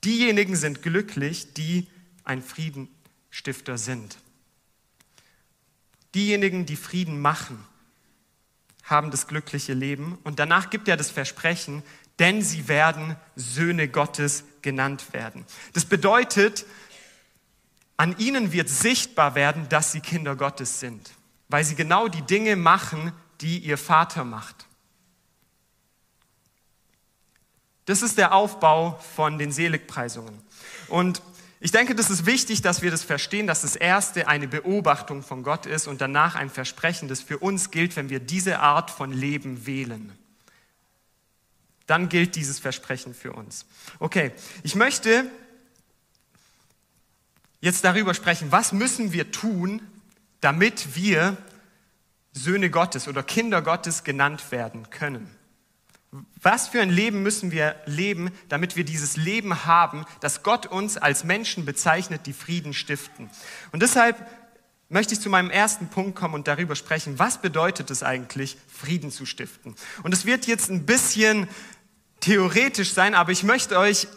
diejenigen 0.04 0.56
sind 0.56 0.82
glücklich, 0.82 1.54
die 1.54 1.88
ein 2.24 2.42
Friedenstifter 2.42 3.78
sind. 3.78 4.18
Diejenigen, 6.16 6.66
die 6.66 6.76
Frieden 6.76 7.20
machen, 7.20 7.64
haben 8.84 9.12
das 9.12 9.28
glückliche 9.28 9.74
Leben. 9.74 10.18
Und 10.24 10.40
danach 10.40 10.70
gibt 10.70 10.88
er 10.88 10.98
das 10.98 11.12
Versprechen, 11.12 11.84
denn 12.20 12.42
sie 12.42 12.68
werden 12.68 13.16
Söhne 13.36 13.88
Gottes 13.88 14.44
genannt 14.62 15.14
werden. 15.14 15.46
Das 15.74 15.86
bedeutet, 15.86 16.66
an 17.98 18.18
ihnen 18.18 18.52
wird 18.52 18.70
sichtbar 18.70 19.36
werden, 19.36 19.70
dass 19.70 19.92
sie 19.92 20.02
Kinder 20.02 20.36
Gottes 20.36 20.80
sind, 20.80 21.12
weil 21.50 21.64
sie 21.64 21.76
genau 21.76 22.08
die 22.08 22.22
Dinge 22.22 22.56
machen, 22.56 23.12
die 23.42 23.60
ihr 23.60 23.78
Vater 23.78 24.24
macht. 24.24 24.67
Das 27.88 28.01
ist 28.01 28.17
der 28.17 28.34
Aufbau 28.34 29.00
von 29.15 29.39
den 29.39 29.53
Seligpreisungen. 29.53 30.38
Und 30.89 31.22
ich 31.62 31.72
denke, 31.72 31.96
das 31.96 32.10
ist 32.10 32.25
wichtig, 32.25 32.62
dass 32.62 32.82
wir 32.82 32.91
das 32.91 33.03
verstehen, 33.03 33.48
dass 33.48 33.62
das 33.62 33.77
erste 33.77 34.27
eine 34.27 34.48
Beobachtung 34.48 35.24
von 35.24 35.41
Gott 35.41 35.65
ist 35.65 35.88
und 35.88 36.01
danach 36.01 36.36
ein 36.36 36.50
Versprechen, 36.50 37.08
das 37.08 37.22
für 37.22 37.39
uns 37.39 37.72
gilt, 37.72 37.96
wenn 37.96 38.10
wir 38.10 38.20
diese 38.20 38.60
Art 38.60 38.91
von 38.91 39.13
Leben 39.13 39.65
wählen. 39.65 40.12
Dann 41.88 42.10
gilt 42.10 42.36
dieses 42.36 42.60
Versprechen 42.60 43.15
für 43.15 43.32
uns. 43.32 43.65
Okay, 44.00 44.34
ich 44.63 44.75
möchte 44.75 45.32
jetzt 47.62 47.86
darüber 47.86 48.13
sprechen, 48.13 48.51
was 48.51 48.74
müssen 48.74 49.13
wir 49.13 49.32
tun, 49.32 49.82
damit 50.41 50.96
wir 50.98 51.38
Söhne 52.34 52.70
Gottes 52.70 53.08
oder 53.08 53.24
Kinder 53.24 53.62
Gottes 53.62 54.03
genannt 54.03 54.51
werden 54.51 54.89
können. 54.89 55.34
Was 56.42 56.68
für 56.68 56.82
ein 56.82 56.90
Leben 56.90 57.24
müssen 57.24 57.52
wir 57.52 57.76
leben, 57.86 58.32
damit 58.50 58.76
wir 58.76 58.84
dieses 58.84 59.18
Leben 59.18 59.66
haben, 59.66 60.06
das 60.22 60.44
Gott 60.44 60.66
uns 60.66 60.98
als 60.98 61.24
Menschen 61.24 61.66
bezeichnet, 61.66 62.22
die 62.26 62.34
Frieden 62.34 62.74
stiften? 62.74 63.30
Und 63.72 63.82
deshalb 63.82 64.16
möchte 64.90 65.14
ich 65.14 65.20
zu 65.20 65.30
meinem 65.30 65.50
ersten 65.50 65.88
Punkt 65.88 66.16
kommen 66.16 66.34
und 66.34 66.48
darüber 66.48 66.76
sprechen, 66.76 67.20
was 67.20 67.42
bedeutet 67.42 67.92
es 67.92 68.04
eigentlich, 68.04 68.58
Frieden 68.68 69.12
zu 69.12 69.26
stiften? 69.26 69.76
Und 70.04 70.14
es 70.14 70.26
wird 70.26 70.48
jetzt 70.48 70.70
ein 70.70 70.86
bisschen 70.86 71.48
theoretisch 72.20 72.94
sein, 72.94 73.14
aber 73.16 73.32
ich 73.32 73.44
möchte 73.44 73.78
euch 73.78 74.08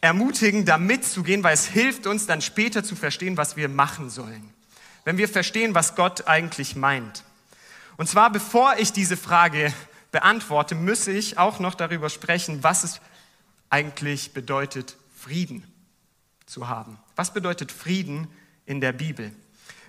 ermutigen, 0.00 0.64
da 0.64 0.78
mitzugehen, 0.78 1.42
weil 1.42 1.54
es 1.54 1.66
hilft 1.66 2.06
uns 2.06 2.26
dann 2.26 2.40
später 2.42 2.82
zu 2.84 2.96
verstehen, 2.96 3.36
was 3.36 3.56
wir 3.56 3.68
machen 3.68 4.10
sollen. 4.10 4.50
Wenn 5.04 5.18
wir 5.18 5.28
verstehen, 5.28 5.74
was 5.74 5.94
Gott 5.94 6.26
eigentlich 6.26 6.76
meint. 6.76 7.24
Und 7.96 8.08
zwar, 8.08 8.30
bevor 8.30 8.76
ich 8.78 8.92
diese 8.92 9.16
Frage 9.16 9.72
beantworte, 10.10 10.74
müsse 10.74 11.12
ich 11.12 11.38
auch 11.38 11.58
noch 11.58 11.74
darüber 11.74 12.10
sprechen, 12.10 12.62
was 12.62 12.84
es 12.84 13.00
eigentlich 13.68 14.32
bedeutet, 14.32 14.96
Frieden 15.16 15.64
zu 16.46 16.68
haben. 16.68 16.98
Was 17.16 17.32
bedeutet 17.32 17.70
Frieden 17.70 18.28
in 18.66 18.80
der 18.80 18.92
Bibel? 18.92 19.32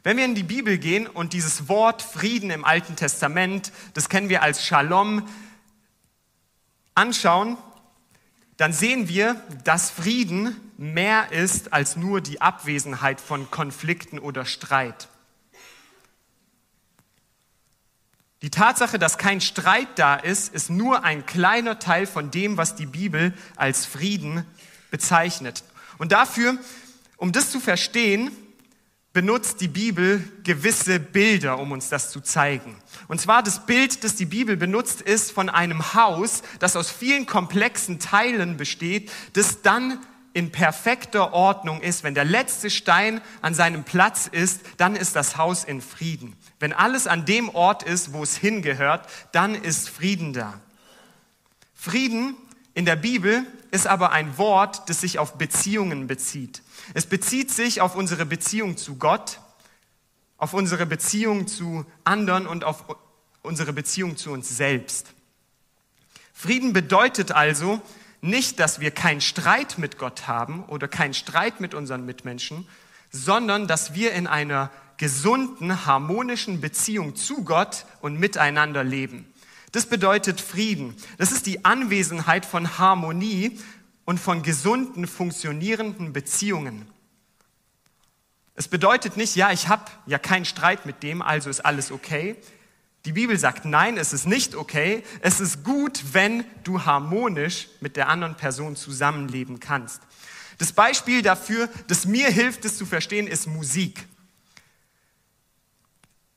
Wenn 0.04 0.18
wir 0.18 0.26
in 0.26 0.36
die 0.36 0.44
Bibel 0.44 0.78
gehen 0.78 1.08
und 1.08 1.34
dieses 1.34 1.70
Wort 1.70 2.02
Frieden 2.02 2.50
im 2.50 2.66
Alten 2.66 2.96
Testament, 2.96 3.72
das 3.94 4.10
kennen 4.10 4.30
wir 4.30 4.42
als 4.42 4.66
Shalom, 4.66 5.28
anschauen, 6.96 7.58
dann 8.58 8.74
sehen 8.74 9.08
wir, 9.08 9.42
dass 9.64 9.90
Frieden 9.90 10.56
mehr 10.78 11.32
ist 11.32 11.74
als 11.74 11.96
nur 11.96 12.22
die 12.22 12.42
Abwesenheit 12.42 13.22
von 13.22 13.50
Konflikten 13.50 14.20
oder 14.20 14.46
Streit. 14.46 15.08
Die 18.42 18.50
Tatsache, 18.50 18.98
dass 18.98 19.20
kein 19.20 19.40
Streit 19.40 19.88
da 19.98 20.16
ist, 20.16 20.54
ist 20.54 20.72
nur 20.72 21.04
ein 21.04 21.28
kleiner 21.28 21.78
Teil 21.78 22.08
von 22.08 22.32
dem, 22.32 22.58
was 22.58 22.76
die 22.76 22.88
Bibel 22.88 23.34
als 23.56 23.86
Frieden 23.86 24.46
bezeichnet. 24.90 25.64
Und 26.00 26.12
dafür, 26.12 26.58
um 27.18 27.32
das 27.32 27.52
zu 27.52 27.60
verstehen, 27.60 28.32
benutzt 29.14 29.62
die 29.62 29.68
Bibel 29.68 30.24
gewisse 30.44 31.00
Bilder, 31.00 31.60
um 31.60 31.72
uns 31.72 31.90
das 31.90 32.10
zu 32.10 32.22
zeigen. 32.22 32.76
Und 33.08 33.22
zwar 33.22 33.44
das 33.44 33.66
Bild, 33.68 34.04
das 34.04 34.16
die 34.16 34.26
Bibel 34.26 34.58
benutzt, 34.58 35.02
ist 35.02 35.32
von 35.32 35.50
einem 35.50 35.94
Haus, 35.94 36.42
das 36.60 36.76
aus 36.76 36.90
vielen 36.90 37.28
komplexen 37.28 38.00
Teilen 38.00 38.58
besteht, 38.58 39.12
das 39.34 39.62
dann 39.62 40.00
in 40.34 40.52
perfekter 40.52 41.34
Ordnung 41.34 41.82
ist, 41.82 42.04
wenn 42.04 42.14
der 42.14 42.26
letzte 42.26 42.70
Stein 42.70 43.22
an 43.42 43.54
seinem 43.54 43.84
Platz 43.84 44.28
ist, 44.28 44.62
dann 44.78 44.96
ist 44.96 45.16
das 45.16 45.38
Haus 45.38 45.64
in 45.64 45.82
Frieden. 45.82 46.36
Wenn 46.60 46.74
alles 46.74 47.08
an 47.08 47.26
dem 47.26 47.50
Ort 47.50 47.84
ist, 47.84 48.14
wo 48.14 48.24
es 48.24 48.38
hingehört, 48.38 49.08
dann 49.32 49.56
ist 49.56 49.90
Frieden 49.90 50.34
da. 50.34 50.60
Frieden 51.74 52.36
in 52.74 52.86
der 52.86 52.96
Bibel 52.96 53.46
ist 53.72 53.88
aber 53.88 54.12
ein 54.12 54.38
Wort, 54.38 54.90
das 54.90 55.02
sich 55.02 55.20
auf 55.20 55.34
Beziehungen 55.34 56.08
bezieht. 56.08 56.62
Es 56.94 57.06
bezieht 57.06 57.52
sich 57.52 57.82
auf 57.82 57.96
unsere 57.96 58.26
Beziehung 58.26 58.78
zu 58.78 58.96
Gott, 58.96 59.40
auf 60.38 60.54
unsere 60.54 60.86
Beziehung 60.86 61.48
zu 61.48 61.86
anderen 62.04 62.48
und 62.48 62.64
auf 62.64 62.86
unsere 63.42 63.74
Beziehung 63.74 64.18
zu 64.18 64.32
uns 64.32 64.56
selbst. 64.56 65.14
Frieden 66.34 66.74
bedeutet 66.74 67.32
also, 67.32 67.82
nicht, 68.22 68.60
dass 68.60 68.80
wir 68.80 68.92
keinen 68.92 69.22
Streit 69.22 69.78
mit 69.78 69.98
Gott 69.98 70.28
haben 70.28 70.64
oder 70.66 70.88
keinen 70.88 71.14
Streit 71.14 71.60
mit 71.60 71.74
unseren 71.74 72.06
Mitmenschen, 72.06 72.68
sondern 73.12 73.68
dass 73.68 73.94
wir 73.94 74.14
in 74.14 74.28
einer 74.28 74.70
gesunden, 74.98 75.86
harmonischen 75.86 76.62
Beziehung 76.62 77.16
zu 77.16 77.44
Gott 77.44 77.86
und 78.02 78.20
miteinander 78.20 78.84
leben. 78.84 79.26
Das 79.72 79.88
bedeutet 79.88 80.40
Frieden. 80.40 80.96
Das 81.18 81.32
ist 81.32 81.48
die 81.48 81.66
Anwesenheit 81.66 82.46
von 82.46 82.78
Harmonie 82.78 83.60
und 84.06 84.20
von 84.20 84.44
gesunden, 84.44 85.08
funktionierenden 85.08 86.14
Beziehungen. 86.14 86.86
Es 88.54 88.68
bedeutet 88.68 89.18
nicht, 89.18 89.36
ja, 89.36 89.52
ich 89.52 89.70
habe 89.70 89.86
ja 90.06 90.20
keinen 90.20 90.46
Streit 90.46 90.86
mit 90.86 91.02
dem, 91.04 91.22
also 91.22 91.50
ist 91.50 91.66
alles 91.66 91.92
okay. 91.92 92.36
Die 93.06 93.14
Bibel 93.14 93.38
sagt, 93.38 93.66
nein, 93.66 93.98
es 93.98 94.14
ist 94.14 94.28
nicht 94.28 94.54
okay. 94.56 95.04
Es 95.22 95.40
ist 95.40 95.64
gut, 95.64 96.04
wenn 96.14 96.46
du 96.64 96.86
harmonisch 96.86 97.68
mit 97.80 97.96
der 97.96 98.10
anderen 98.10 98.36
Person 98.36 98.76
zusammenleben 98.76 99.60
kannst. 99.60 100.02
Das 100.60 100.72
Beispiel 100.72 101.24
dafür, 101.24 101.68
das 101.88 102.06
mir 102.06 102.30
hilft, 102.30 102.64
es 102.66 102.78
zu 102.78 102.86
verstehen, 102.86 103.26
ist 103.26 103.48
Musik. 103.48 104.06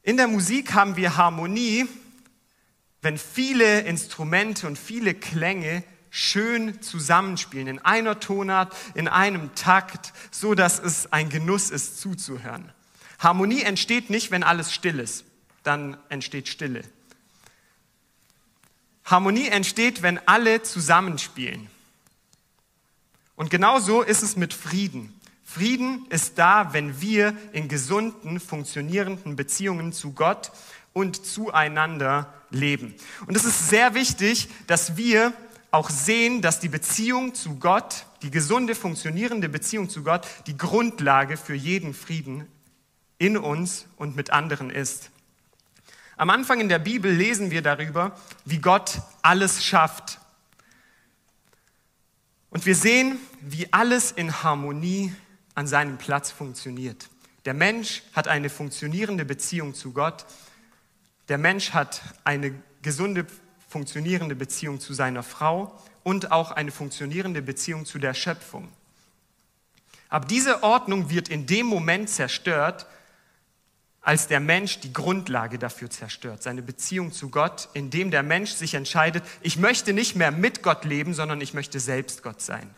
In 0.02 0.16
der 0.16 0.26
Musik 0.26 0.72
haben 0.72 0.96
wir 0.96 1.18
Harmonie, 1.18 1.86
wenn 3.02 3.18
viele 3.18 3.80
Instrumente 3.80 4.66
und 4.66 4.78
viele 4.78 5.12
Klänge 5.12 5.84
schön 6.08 6.80
zusammenspielen, 6.80 7.66
in 7.66 7.78
einer 7.80 8.20
Tonart, 8.20 8.74
in 8.94 9.08
einem 9.08 9.54
Takt, 9.54 10.14
so 10.30 10.54
dass 10.54 10.78
es 10.78 11.12
ein 11.12 11.28
Genuss 11.28 11.70
ist 11.70 12.00
zuzuhören. 12.00 12.72
Harmonie 13.18 13.62
entsteht 13.62 14.08
nicht, 14.08 14.30
wenn 14.30 14.42
alles 14.42 14.72
still 14.72 15.00
ist 15.00 15.24
dann 15.64 15.96
entsteht 16.08 16.48
Stille. 16.48 16.82
Harmonie 19.04 19.48
entsteht, 19.48 20.02
wenn 20.02 20.18
alle 20.26 20.62
zusammenspielen. 20.62 21.68
Und 23.36 23.50
genauso 23.50 24.02
ist 24.02 24.22
es 24.22 24.36
mit 24.36 24.54
Frieden. 24.54 25.20
Frieden 25.44 26.06
ist 26.08 26.38
da, 26.38 26.72
wenn 26.72 27.00
wir 27.00 27.36
in 27.52 27.68
gesunden, 27.68 28.40
funktionierenden 28.40 29.36
Beziehungen 29.36 29.92
zu 29.92 30.12
Gott 30.12 30.52
und 30.92 31.26
zueinander 31.26 32.32
leben. 32.50 32.94
Und 33.26 33.36
es 33.36 33.44
ist 33.44 33.68
sehr 33.68 33.94
wichtig, 33.94 34.48
dass 34.66 34.96
wir 34.96 35.32
auch 35.70 35.90
sehen, 35.90 36.40
dass 36.40 36.60
die 36.60 36.68
Beziehung 36.68 37.34
zu 37.34 37.56
Gott, 37.56 38.06
die 38.22 38.30
gesunde, 38.30 38.74
funktionierende 38.74 39.48
Beziehung 39.48 39.90
zu 39.90 40.04
Gott, 40.04 40.26
die 40.46 40.56
Grundlage 40.56 41.36
für 41.36 41.54
jeden 41.54 41.92
Frieden 41.94 42.46
in 43.18 43.36
uns 43.36 43.86
und 43.96 44.16
mit 44.16 44.30
anderen 44.30 44.70
ist. 44.70 45.10
Am 46.16 46.30
Anfang 46.30 46.60
in 46.60 46.68
der 46.68 46.78
Bibel 46.78 47.12
lesen 47.12 47.50
wir 47.50 47.62
darüber, 47.62 48.16
wie 48.44 48.58
Gott 48.58 49.00
alles 49.22 49.64
schafft. 49.64 50.20
Und 52.50 52.66
wir 52.66 52.76
sehen, 52.76 53.18
wie 53.40 53.72
alles 53.72 54.12
in 54.12 54.42
Harmonie 54.44 55.12
an 55.56 55.66
seinem 55.66 55.98
Platz 55.98 56.30
funktioniert. 56.30 57.08
Der 57.44 57.54
Mensch 57.54 58.02
hat 58.12 58.28
eine 58.28 58.48
funktionierende 58.48 59.24
Beziehung 59.24 59.74
zu 59.74 59.92
Gott. 59.92 60.24
Der 61.28 61.38
Mensch 61.38 61.72
hat 61.72 62.00
eine 62.22 62.54
gesunde, 62.82 63.26
funktionierende 63.68 64.36
Beziehung 64.36 64.78
zu 64.78 64.94
seiner 64.94 65.24
Frau 65.24 65.76
und 66.04 66.30
auch 66.30 66.52
eine 66.52 66.70
funktionierende 66.70 67.42
Beziehung 67.42 67.86
zu 67.86 67.98
der 67.98 68.14
Schöpfung. 68.14 68.68
Aber 70.08 70.26
diese 70.26 70.62
Ordnung 70.62 71.10
wird 71.10 71.28
in 71.28 71.46
dem 71.46 71.66
Moment 71.66 72.08
zerstört, 72.08 72.86
als 74.04 74.28
der 74.28 74.38
Mensch 74.38 74.80
die 74.80 74.92
Grundlage 74.92 75.58
dafür 75.58 75.90
zerstört, 75.90 76.42
seine 76.42 76.62
Beziehung 76.62 77.10
zu 77.10 77.30
Gott, 77.30 77.70
indem 77.72 78.10
der 78.10 78.22
Mensch 78.22 78.50
sich 78.50 78.74
entscheidet, 78.74 79.24
ich 79.40 79.56
möchte 79.56 79.94
nicht 79.94 80.14
mehr 80.14 80.30
mit 80.30 80.62
Gott 80.62 80.84
leben, 80.84 81.14
sondern 81.14 81.40
ich 81.40 81.54
möchte 81.54 81.80
selbst 81.80 82.22
Gott 82.22 82.42
sein. 82.42 82.68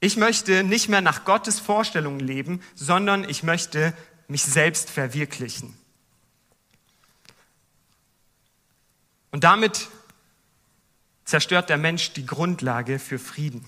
Ich 0.00 0.16
möchte 0.16 0.64
nicht 0.64 0.88
mehr 0.88 1.02
nach 1.02 1.24
Gottes 1.24 1.60
Vorstellungen 1.60 2.20
leben, 2.20 2.62
sondern 2.74 3.28
ich 3.28 3.42
möchte 3.42 3.92
mich 4.26 4.42
selbst 4.42 4.90
verwirklichen. 4.90 5.76
Und 9.30 9.44
damit 9.44 9.88
zerstört 11.26 11.68
der 11.68 11.76
Mensch 11.76 12.12
die 12.12 12.24
Grundlage 12.24 12.98
für 12.98 13.18
Frieden. 13.18 13.66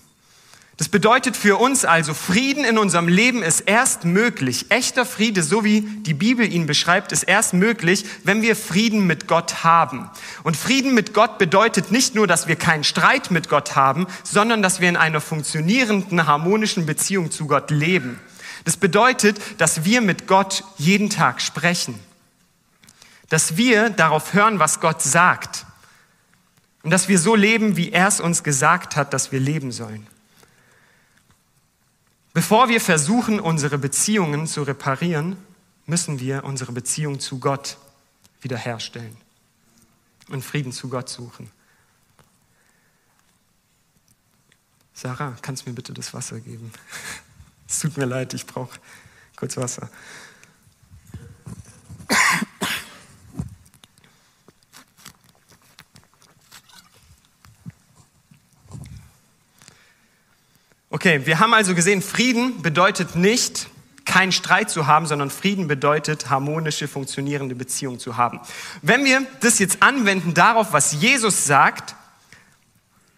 Das 0.79 0.91
bedeutet 0.91 1.39
für 1.39 1.57
uns 1.57 1.87
also, 1.87 2.13
Frieden 2.13 2.63
in 2.63 2.77
unserem 2.77 3.09
Leben 3.09 3.43
ist 3.43 3.61
erst 3.61 4.05
möglich. 4.05 4.67
Echter 4.69 5.07
Friede, 5.07 5.43
so 5.43 5.65
wie 5.65 5.81
die 5.81 6.13
Bibel 6.13 6.47
ihn 6.47 6.67
beschreibt, 6.67 7.13
ist 7.13 7.23
erst 7.23 7.55
möglich, 7.55 8.05
wenn 8.25 8.43
wir 8.43 8.55
Frieden 8.55 9.07
mit 9.07 9.27
Gott 9.27 9.65
haben. 9.65 10.11
Und 10.43 10.55
Frieden 10.55 10.93
mit 10.93 11.15
Gott 11.15 11.39
bedeutet 11.39 11.93
nicht 11.93 12.15
nur, 12.15 12.27
dass 12.27 12.47
wir 12.47 12.57
keinen 12.57 12.85
Streit 12.85 13.31
mit 13.31 13.49
Gott 13.49 13.75
haben, 13.75 14.07
sondern 14.23 14.61
dass 14.61 14.81
wir 14.81 14.91
in 14.91 14.99
einer 14.99 15.23
funktionierenden, 15.23 16.27
harmonischen 16.27 16.85
Beziehung 16.85 17.31
zu 17.31 17.47
Gott 17.47 17.71
leben. 17.71 18.21
Das 18.65 18.77
bedeutet, 18.77 19.41
dass 19.57 19.87
wir 19.87 20.03
mit 20.03 20.27
Gott 20.27 20.63
jeden 20.77 21.09
Tag 21.09 21.41
sprechen. 21.41 21.99
Dass 23.31 23.57
wir 23.57 23.89
darauf 23.89 24.35
hören, 24.35 24.59
was 24.59 24.81
Gott 24.81 25.01
sagt. 25.01 25.65
Und 26.83 26.91
dass 26.91 27.09
wir 27.09 27.19
so 27.19 27.35
leben, 27.35 27.79
wie 27.79 27.93
er 27.93 28.09
es 28.09 28.21
uns 28.21 28.45
gesagt 28.45 28.95
hat, 28.95 29.15
dass 29.15 29.33
wir 29.33 29.41
leben 29.41 29.73
sollen. 29.73 30.07
Bevor 32.37 32.69
wir 32.69 32.83
versuchen, 32.83 33.41
unsere 33.41 33.79
Beziehungen 33.79 34.47
zu 34.47 34.63
reparieren, 34.63 35.39
müssen 35.87 36.21
wir 36.21 36.45
unsere 36.45 36.71
Beziehung 36.71 37.19
zu 37.19 37.41
Gott 37.41 37.79
wiederherstellen 38.43 39.17
und 40.29 40.45
Frieden 40.45 40.71
zu 40.71 40.91
Gott 40.91 41.09
suchen. 41.09 41.51
Sarah, 44.93 45.35
kannst 45.41 45.65
du 45.65 45.71
mir 45.71 45.75
bitte 45.77 45.95
das 45.95 46.13
Wasser 46.13 46.39
geben? 46.41 46.73
Es 47.67 47.81
tut 47.81 47.97
mir 47.97 48.05
leid, 48.05 48.35
ich 48.35 48.45
brauche 48.45 48.79
kurz 49.35 49.57
Wasser. 49.57 49.89
Okay, 60.97 61.27
wir 61.27 61.41
haben 61.41 61.53
also 61.53 61.75
gesehen, 61.75 62.01
Frieden 62.01 62.63
bedeutet 62.63 63.17
nicht, 63.17 63.69
keinen 64.07 64.33
Streit 64.33 64.71
zu 64.71 64.87
haben, 64.87 65.05
sondern 65.05 65.29
Frieden 65.29 65.69
bedeutet, 65.69 66.31
harmonische, 66.31 66.89
funktionierende 66.89 67.55
Beziehungen 67.55 67.99
zu 67.99 68.17
haben. 68.17 68.41
Wenn 68.81 69.05
wir 69.05 69.27
das 69.41 69.59
jetzt 69.59 69.83
anwenden 69.83 70.33
darauf, 70.33 70.73
was 70.73 70.93
Jesus 70.95 71.45
sagt 71.45 71.95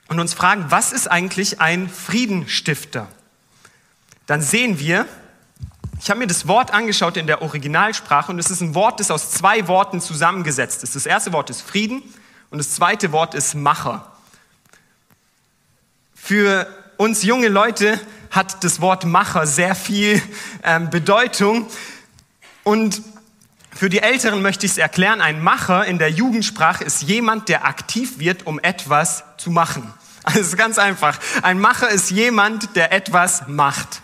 und 0.08 0.18
uns 0.18 0.34
fragen, 0.34 0.64
was 0.70 0.92
ist 0.92 1.06
eigentlich 1.06 1.60
ein 1.60 1.88
Friedenstifter, 1.88 3.06
dann 4.26 4.42
sehen 4.42 4.80
wir, 4.80 5.06
ich 6.00 6.10
habe 6.10 6.18
mir 6.18 6.26
das 6.26 6.48
Wort 6.48 6.72
angeschaut 6.72 7.16
in 7.16 7.28
der 7.28 7.42
Originalsprache 7.42 8.32
und 8.32 8.40
es 8.40 8.50
ist 8.50 8.60
ein 8.60 8.74
Wort, 8.74 8.98
das 8.98 9.12
aus 9.12 9.30
zwei 9.30 9.68
Worten 9.68 10.00
zusammengesetzt 10.00 10.82
ist. 10.82 10.96
Das 10.96 11.06
erste 11.06 11.32
Wort 11.32 11.48
ist 11.48 11.62
Frieden 11.62 12.02
und 12.50 12.58
das 12.58 12.72
zweite 12.74 13.12
Wort 13.12 13.36
ist 13.36 13.54
Macher. 13.54 14.10
Für 16.12 16.66
uns 16.98 17.22
junge 17.22 17.48
Leute 17.48 17.98
hat 18.30 18.62
das 18.64 18.80
Wort 18.80 19.04
Macher 19.04 19.46
sehr 19.46 19.74
viel 19.74 20.20
ähm, 20.64 20.90
Bedeutung. 20.90 21.66
Und 22.64 23.00
für 23.72 23.88
die 23.88 24.00
Älteren 24.00 24.42
möchte 24.42 24.66
ich 24.66 24.72
es 24.72 24.78
erklären. 24.78 25.20
Ein 25.20 25.40
Macher 25.40 25.86
in 25.86 25.98
der 25.98 26.10
Jugendsprache 26.10 26.84
ist 26.84 27.02
jemand, 27.02 27.48
der 27.48 27.64
aktiv 27.64 28.18
wird, 28.18 28.46
um 28.46 28.58
etwas 28.58 29.22
zu 29.38 29.50
machen. 29.50 29.94
Also 30.24 30.56
ganz 30.56 30.78
einfach. 30.78 31.18
Ein 31.42 31.60
Macher 31.60 31.88
ist 31.88 32.10
jemand, 32.10 32.74
der 32.74 32.92
etwas 32.92 33.46
macht. 33.46 34.02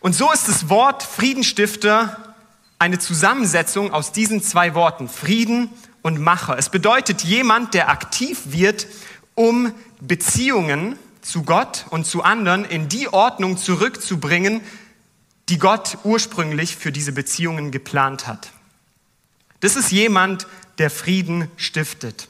Und 0.00 0.14
so 0.14 0.32
ist 0.32 0.48
das 0.48 0.70
Wort 0.70 1.02
Friedenstifter 1.02 2.34
eine 2.78 2.98
Zusammensetzung 2.98 3.92
aus 3.92 4.12
diesen 4.12 4.42
zwei 4.42 4.74
Worten, 4.74 5.10
Frieden 5.10 5.68
und 6.00 6.18
Macher. 6.18 6.56
Es 6.58 6.70
bedeutet 6.70 7.22
jemand, 7.22 7.74
der 7.74 7.90
aktiv 7.90 8.40
wird, 8.46 8.86
um 9.34 9.74
Beziehungen 10.00 10.98
zu 11.30 11.44
Gott 11.44 11.86
und 11.90 12.06
zu 12.06 12.24
anderen 12.24 12.64
in 12.64 12.88
die 12.88 13.08
Ordnung 13.12 13.56
zurückzubringen, 13.56 14.62
die 15.48 15.58
Gott 15.58 15.98
ursprünglich 16.02 16.76
für 16.76 16.90
diese 16.90 17.12
Beziehungen 17.12 17.70
geplant 17.70 18.26
hat. 18.26 18.50
Das 19.60 19.76
ist 19.76 19.92
jemand, 19.92 20.48
der 20.78 20.90
Frieden 20.90 21.48
stiftet. 21.56 22.26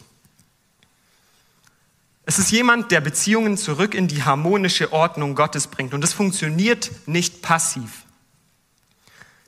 Es 2.27 2.39
ist 2.39 2.51
jemand, 2.51 2.93
der 2.93 3.01
Beziehungen 3.01 3.57
zurück 3.57 3.95
in 3.95 4.07
die 4.07 4.23
harmonische 4.23 4.93
Ordnung 4.93 5.35
Gottes 5.35 5.67
bringt. 5.67 5.95
Und 5.95 6.03
das 6.03 6.13
funktioniert 6.13 6.91
nicht 7.07 7.41
passiv. 7.41 8.05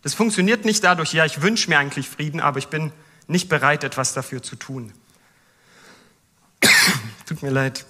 Das 0.03 0.15
funktioniert 0.15 0.65
nicht 0.65 0.83
dadurch, 0.83 1.13
ja, 1.13 1.25
ich 1.27 1.43
wünsche 1.43 1.69
mir 1.69 1.79
eigentlich 1.79 2.09
Frieden, 2.09 2.41
aber 2.41 2.59
ich 2.59 2.69
bin 2.69 2.91
nicht 3.29 3.49
bereit, 3.49 3.85
etwas 3.85 4.15
dafür 4.15 4.43
zu 4.43 4.57
tun. 4.57 4.93
Tut 7.27 7.43
mir 7.43 7.51
leid. 7.51 7.85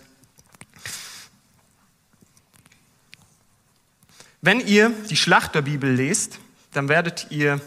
Wenn 4.44 4.58
ihr 4.58 4.90
die 5.08 5.16
Schlachterbibel 5.16 5.88
lest, 5.88 6.40
dann 6.72 6.88
werdet 6.88 7.28
ihr 7.30 7.60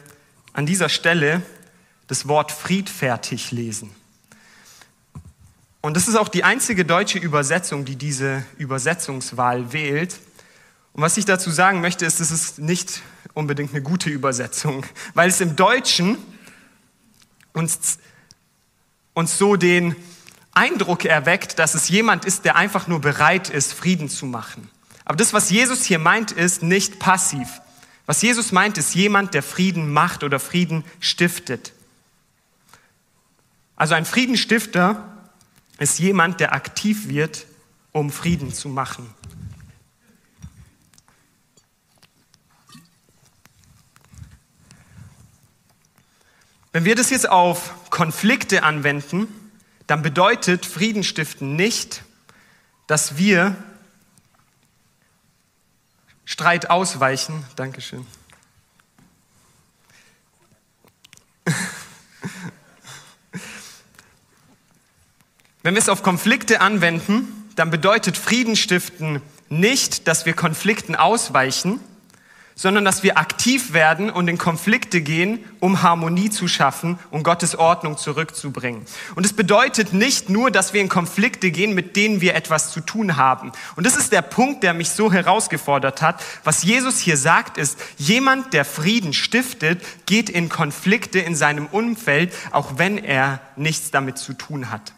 an 0.51 0.65
dieser 0.65 0.89
Stelle 0.89 1.41
das 2.07 2.27
Wort 2.27 2.51
friedfertig 2.51 3.51
lesen. 3.51 3.91
Und 5.79 5.95
das 5.95 6.09
ist 6.09 6.15
auch 6.15 6.27
die 6.27 6.43
einzige 6.43 6.83
deutsche 6.83 7.17
Übersetzung, 7.17 7.85
die 7.85 7.95
diese 7.95 8.43
Übersetzungswahl 8.57 9.71
wählt. 9.71 10.19
Und 10.91 11.01
was 11.01 11.15
ich 11.15 11.23
dazu 11.23 11.49
sagen 11.49 11.79
möchte, 11.79 12.05
ist, 12.05 12.19
es 12.19 12.31
ist 12.31 12.59
nicht 12.59 13.01
unbedingt 13.33 13.71
eine 13.71 13.81
gute 13.81 14.09
Übersetzung, 14.09 14.85
weil 15.13 15.29
es 15.29 15.39
im 15.39 15.55
Deutschen 15.55 16.17
uns, 17.53 17.99
uns 19.13 19.38
so 19.38 19.55
den 19.55 19.95
Eindruck 20.53 21.05
erweckt, 21.05 21.57
dass 21.57 21.73
es 21.73 21.88
jemand 21.88 22.25
ist, 22.25 22.43
der 22.43 22.57
einfach 22.57 22.88
nur 22.88 22.99
bereit 22.99 23.49
ist, 23.49 23.73
Frieden 23.73 24.09
zu 24.09 24.25
machen. 24.25 24.69
Aber 25.05 25.17
das, 25.17 25.33
was 25.33 25.51
Jesus 25.51 25.83
hier 25.85 25.99
meint, 25.99 26.31
ist 26.31 26.63
nicht 26.63 26.99
passiv. 26.99 27.61
Was 28.07 28.21
Jesus 28.21 28.51
meint, 28.51 28.77
ist 28.77 28.95
jemand, 28.95 29.33
der 29.33 29.43
Frieden 29.43 29.91
macht 29.91 30.23
oder 30.23 30.39
Frieden 30.39 30.83
stiftet. 30.99 31.73
Also 33.75 33.93
ein 33.93 34.05
Friedenstifter 34.05 35.11
ist 35.77 35.99
jemand, 35.99 36.39
der 36.39 36.53
aktiv 36.53 37.07
wird, 37.07 37.45
um 37.91 38.11
Frieden 38.11 38.53
zu 38.53 38.69
machen. 38.69 39.09
Wenn 46.71 46.83
wir 46.83 46.95
das 46.95 47.09
jetzt 47.09 47.29
auf 47.29 47.89
Konflikte 47.89 48.63
anwenden, 48.63 49.27
dann 49.87 50.01
bedeutet 50.01 50.65
Friedenstiften 50.65 51.55
nicht, 51.55 52.03
dass 52.87 53.17
wir 53.17 53.55
Streit 56.25 56.69
ausweichen. 56.69 57.45
Dankeschön. 57.55 58.05
Wenn 65.63 65.75
wir 65.75 65.81
es 65.81 65.89
auf 65.89 66.03
Konflikte 66.03 66.61
anwenden, 66.61 67.49
dann 67.55 67.71
bedeutet 67.71 68.17
Frieden 68.17 68.55
stiften 68.55 69.21
nicht, 69.49 70.07
dass 70.07 70.25
wir 70.25 70.33
Konflikten 70.33 70.95
ausweichen, 70.95 71.79
sondern 72.55 72.85
dass 72.85 73.03
wir 73.03 73.17
aktiv 73.17 73.73
werden 73.73 74.09
und 74.09 74.29
in 74.29 74.37
Konflikte 74.37 75.01
gehen, 75.01 75.43
um 75.59 75.81
Harmonie 75.81 76.29
zu 76.29 76.47
schaffen 76.47 76.97
und 77.11 77.23
Gottes 77.23 77.55
Ordnung 77.55 77.97
zurückzubringen. 77.97 78.85
Und 79.15 79.25
es 79.25 79.33
bedeutet 79.33 79.93
nicht 79.93 80.29
nur, 80.29 80.51
dass 80.51 80.73
wir 80.73 80.79
in 80.79 80.87
Konflikte 80.87 81.51
gehen, 81.51 81.75
mit 81.75 81.97
denen 81.97 82.21
wir 82.21 82.33
etwas 82.33 82.71
zu 82.71 82.79
tun 82.79 83.17
haben. 83.17 83.51
Und 83.75 83.85
das 83.85 83.97
ist 83.97 84.13
der 84.13 84.21
Punkt, 84.21 84.63
der 84.63 84.73
mich 84.73 84.89
so 84.91 85.11
herausgefordert 85.11 86.01
hat. 86.01 86.23
Was 86.45 86.63
Jesus 86.63 86.99
hier 86.99 87.17
sagt, 87.17 87.57
ist, 87.57 87.77
jemand, 87.97 88.53
der 88.53 88.63
Frieden 88.63 89.11
stiftet, 89.11 89.81
geht 90.05 90.29
in 90.29 90.47
Konflikte 90.47 91.19
in 91.19 91.35
seinem 91.35 91.65
Umfeld, 91.67 92.33
auch 92.51 92.77
wenn 92.77 92.97
er 92.97 93.41
nichts 93.57 93.91
damit 93.91 94.17
zu 94.17 94.31
tun 94.31 94.71
hat. 94.71 94.93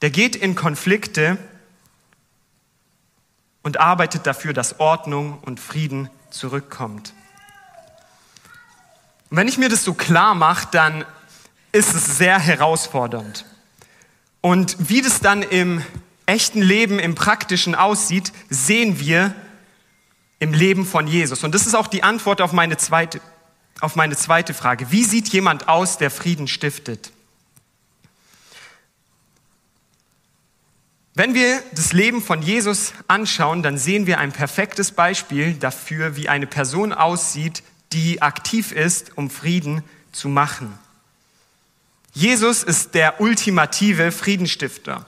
Der 0.00 0.10
geht 0.10 0.36
in 0.36 0.54
Konflikte, 0.54 1.38
und 3.64 3.80
arbeitet 3.80 4.26
dafür, 4.28 4.52
dass 4.52 4.78
Ordnung 4.78 5.38
und 5.42 5.58
Frieden 5.58 6.08
zurückkommt. 6.30 7.12
Und 9.30 9.38
wenn 9.38 9.48
ich 9.48 9.58
mir 9.58 9.68
das 9.68 9.82
so 9.82 9.94
klar 9.94 10.36
mache, 10.36 10.68
dann 10.70 11.04
ist 11.72 11.92
es 11.94 12.18
sehr 12.18 12.38
herausfordernd. 12.38 13.44
Und 14.40 14.76
wie 14.78 15.02
das 15.02 15.18
dann 15.18 15.42
im 15.42 15.82
echten 16.26 16.62
Leben, 16.62 16.98
im 17.00 17.14
praktischen 17.14 17.74
aussieht, 17.74 18.32
sehen 18.48 19.00
wir 19.00 19.34
im 20.38 20.52
Leben 20.52 20.84
von 20.84 21.06
Jesus. 21.06 21.42
Und 21.42 21.54
das 21.54 21.66
ist 21.66 21.74
auch 21.74 21.86
die 21.86 22.02
Antwort 22.02 22.42
auf 22.42 22.52
meine 22.52 22.76
zweite, 22.76 23.20
auf 23.80 23.96
meine 23.96 24.14
zweite 24.14 24.52
Frage. 24.52 24.90
Wie 24.90 25.04
sieht 25.04 25.30
jemand 25.30 25.68
aus, 25.68 25.96
der 25.96 26.10
Frieden 26.10 26.48
stiftet? 26.48 27.13
Wenn 31.16 31.32
wir 31.32 31.62
das 31.72 31.92
Leben 31.92 32.20
von 32.20 32.42
Jesus 32.42 32.92
anschauen, 33.06 33.62
dann 33.62 33.78
sehen 33.78 34.08
wir 34.08 34.18
ein 34.18 34.32
perfektes 34.32 34.90
Beispiel 34.90 35.54
dafür, 35.54 36.16
wie 36.16 36.28
eine 36.28 36.48
Person 36.48 36.92
aussieht, 36.92 37.62
die 37.92 38.20
aktiv 38.20 38.72
ist, 38.72 39.16
um 39.16 39.30
Frieden 39.30 39.84
zu 40.10 40.28
machen. 40.28 40.76
Jesus 42.12 42.64
ist 42.64 42.94
der 42.94 43.20
ultimative 43.20 44.10
Friedenstifter. 44.10 45.06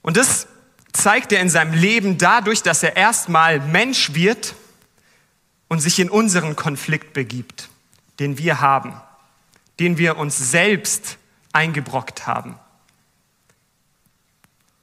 Und 0.00 0.16
das 0.16 0.46
zeigt 0.92 1.32
er 1.32 1.40
in 1.40 1.50
seinem 1.50 1.74
Leben 1.74 2.16
dadurch, 2.16 2.62
dass 2.62 2.82
er 2.82 2.96
erstmal 2.96 3.60
Mensch 3.60 4.14
wird 4.14 4.54
und 5.68 5.80
sich 5.80 5.98
in 5.98 6.08
unseren 6.08 6.56
Konflikt 6.56 7.12
begibt, 7.12 7.68
den 8.18 8.38
wir 8.38 8.60
haben, 8.62 8.98
den 9.78 9.98
wir 9.98 10.16
uns 10.16 10.38
selbst 10.38 11.18
eingebrockt 11.52 12.26
haben. 12.26 12.58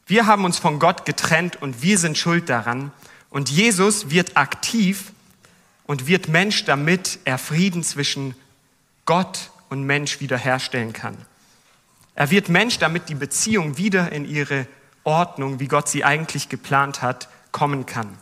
Wir 0.08 0.28
haben 0.28 0.46
uns 0.46 0.60
von 0.60 0.80
Gott 0.80 1.06
getrennt 1.06 1.62
und 1.62 1.82
wir 1.82 1.98
sind 1.98 2.18
schuld 2.18 2.50
daran. 2.50 2.92
Und 3.30 3.50
Jesus 3.50 4.10
wird 4.10 4.38
aktiv 4.38 5.12
und 5.86 6.08
wird 6.08 6.28
Mensch, 6.28 6.66
damit 6.66 7.20
er 7.26 7.38
Frieden 7.38 7.84
zwischen 7.84 8.36
Gott 9.06 9.52
und 9.70 9.84
Mensch 9.84 10.20
wiederherstellen 10.20 10.94
kann. 10.94 11.18
Er 12.14 12.32
wird 12.32 12.50
Mensch, 12.50 12.78
damit 12.78 13.10
die 13.10 13.16
Beziehung 13.16 13.78
wieder 13.78 14.12
in 14.12 14.26
ihre 14.26 14.68
Ordnung, 15.04 15.60
wie 15.60 15.68
Gott 15.68 15.90
sie 15.90 16.04
eigentlich 16.04 16.50
geplant 16.50 17.02
hat, 17.02 17.28
kommen 17.52 17.86
kann. 17.86 18.18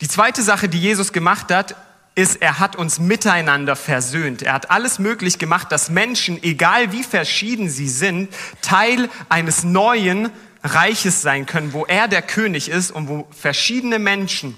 Die 0.00 0.08
zweite 0.08 0.42
Sache, 0.42 0.68
die 0.68 0.80
Jesus 0.80 1.12
gemacht 1.12 1.50
hat, 1.52 1.74
ist, 2.14 2.42
er 2.42 2.58
hat 2.58 2.76
uns 2.76 2.98
miteinander 2.98 3.76
versöhnt. 3.76 4.42
Er 4.42 4.54
hat 4.54 4.70
alles 4.70 4.98
möglich 4.98 5.38
gemacht, 5.38 5.70
dass 5.70 5.88
Menschen, 5.88 6.42
egal 6.42 6.92
wie 6.92 7.04
verschieden 7.04 7.70
sie 7.70 7.88
sind, 7.88 8.34
Teil 8.60 9.08
eines 9.28 9.62
neuen 9.62 10.30
Reiches 10.64 11.22
sein 11.22 11.46
können, 11.46 11.72
wo 11.72 11.84
er 11.84 12.08
der 12.08 12.22
König 12.22 12.68
ist 12.68 12.90
und 12.90 13.08
wo 13.08 13.28
verschiedene 13.30 13.98
Menschen 13.98 14.56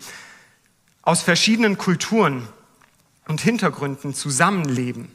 aus 1.03 1.23
verschiedenen 1.23 1.77
Kulturen 1.77 2.49
und 3.29 3.41
Hintergründen 3.41 4.15
zusammenleben 4.15 5.15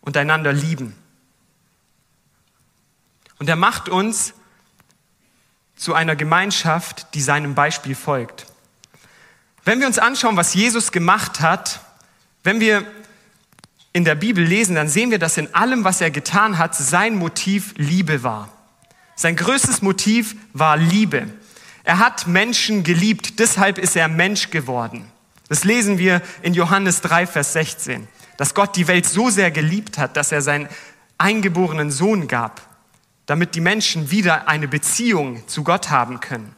und 0.00 0.16
einander 0.16 0.52
lieben. 0.52 0.94
Und 3.38 3.48
er 3.48 3.56
macht 3.56 3.88
uns 3.88 4.34
zu 5.76 5.94
einer 5.94 6.16
Gemeinschaft, 6.16 7.14
die 7.14 7.20
seinem 7.20 7.54
Beispiel 7.54 7.94
folgt. 7.94 8.46
Wenn 9.68 9.80
wir 9.80 9.86
uns 9.86 9.98
anschauen, 9.98 10.38
was 10.38 10.54
Jesus 10.54 10.92
gemacht 10.92 11.42
hat, 11.42 11.80
wenn 12.42 12.58
wir 12.58 12.86
in 13.92 14.06
der 14.06 14.14
Bibel 14.14 14.42
lesen, 14.42 14.76
dann 14.76 14.88
sehen 14.88 15.10
wir, 15.10 15.18
dass 15.18 15.36
in 15.36 15.54
allem, 15.54 15.84
was 15.84 16.00
er 16.00 16.10
getan 16.10 16.56
hat, 16.56 16.74
sein 16.74 17.16
Motiv 17.16 17.74
Liebe 17.76 18.22
war. 18.22 18.48
Sein 19.14 19.36
größtes 19.36 19.82
Motiv 19.82 20.36
war 20.54 20.78
Liebe. 20.78 21.26
Er 21.84 21.98
hat 21.98 22.26
Menschen 22.26 22.82
geliebt, 22.82 23.40
deshalb 23.40 23.76
ist 23.76 23.94
er 23.94 24.08
Mensch 24.08 24.48
geworden. 24.48 25.04
Das 25.50 25.64
lesen 25.64 25.98
wir 25.98 26.22
in 26.40 26.54
Johannes 26.54 27.02
3, 27.02 27.26
Vers 27.26 27.52
16, 27.52 28.08
dass 28.38 28.54
Gott 28.54 28.74
die 28.74 28.88
Welt 28.88 29.04
so 29.04 29.28
sehr 29.28 29.50
geliebt 29.50 29.98
hat, 29.98 30.16
dass 30.16 30.32
er 30.32 30.40
seinen 30.40 30.70
eingeborenen 31.18 31.90
Sohn 31.90 32.26
gab, 32.26 32.62
damit 33.26 33.54
die 33.54 33.60
Menschen 33.60 34.10
wieder 34.10 34.48
eine 34.48 34.66
Beziehung 34.66 35.46
zu 35.46 35.62
Gott 35.62 35.90
haben 35.90 36.20
können. 36.20 36.56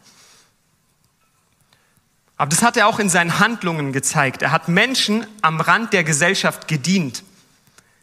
Aber 2.41 2.49
das 2.49 2.63
hat 2.63 2.79
er 2.79 2.87
auch 2.87 2.99
in 2.99 3.11
seinen 3.11 3.39
Handlungen 3.39 3.93
gezeigt. 3.93 4.41
Er 4.41 4.51
hat 4.51 4.67
Menschen 4.67 5.27
am 5.43 5.61
Rand 5.61 5.93
der 5.93 6.05
Gesellschaft 6.05 6.69
gedient. 6.69 7.23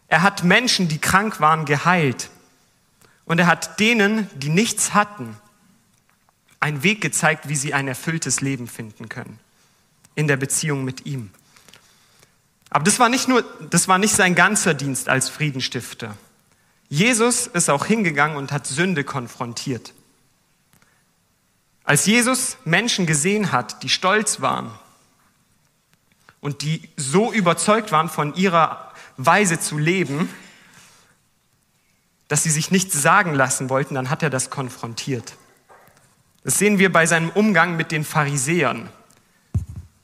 Er 0.10 0.22
hat 0.22 0.44
Menschen, 0.44 0.88
die 0.88 1.00
krank 1.00 1.42
waren, 1.42 1.66
geheilt. 1.66 2.30
Und 3.26 3.40
er 3.40 3.48
hat 3.48 3.80
denen, 3.80 4.30
die 4.36 4.50
nichts 4.50 4.94
hatten, 4.94 5.36
einen 6.60 6.84
Weg 6.84 7.02
gezeigt, 7.02 7.50
wie 7.50 7.56
sie 7.56 7.74
ein 7.74 7.88
erfülltes 7.88 8.40
Leben 8.42 8.68
finden 8.68 9.10
können. 9.10 9.40
In 10.14 10.28
der 10.28 10.38
Beziehung 10.38 10.86
mit 10.86 11.08
ihm. 11.08 11.32
Aber 12.70 12.84
das 12.84 13.00
war 13.00 13.10
nicht 13.10 13.28
nur, 13.28 13.44
das 13.72 13.88
war 13.88 13.98
nicht 13.98 14.14
sein 14.14 14.36
ganzer 14.36 14.76
Dienst 14.76 15.10
als 15.10 15.30
Friedenstifter. 15.30 16.16
Jesus 16.90 17.48
ist 17.48 17.72
auch 17.72 17.88
hingegangen 17.88 18.38
und 18.38 18.52
hat 18.52 18.68
Sünde 18.68 19.04
konfrontiert. 19.04 19.96
Als 21.88 22.06
Jesus 22.06 22.58
Menschen 22.66 23.06
gesehen 23.06 23.54
hat, 23.54 23.82
die 23.82 23.88
stolz 23.88 24.42
waren 24.42 24.78
und 26.42 26.62
die 26.62 26.90
so 26.98 27.32
überzeugt 27.32 27.94
waren 27.94 28.10
von 28.10 28.36
ihrer 28.36 28.92
Weise 29.16 29.58
zu 29.58 29.78
leben, 29.78 30.30
dass 32.28 32.44
sie 32.44 32.50
sich 32.50 32.72
nichts 32.72 33.02
sagen 33.02 33.34
lassen 33.34 33.70
wollten, 33.70 33.96
dann 33.96 34.10
hat 34.10 34.22
er 34.22 34.30
das 34.30 34.50
konfrontiert. 34.50 35.38
Das 36.44 36.58
sehen 36.58 36.78
wir 36.78 36.92
bei 36.92 37.06
seinem 37.06 37.30
Umgang 37.30 37.78
mit 37.78 37.94
den 37.94 38.04
Pharisäern. 38.04 38.90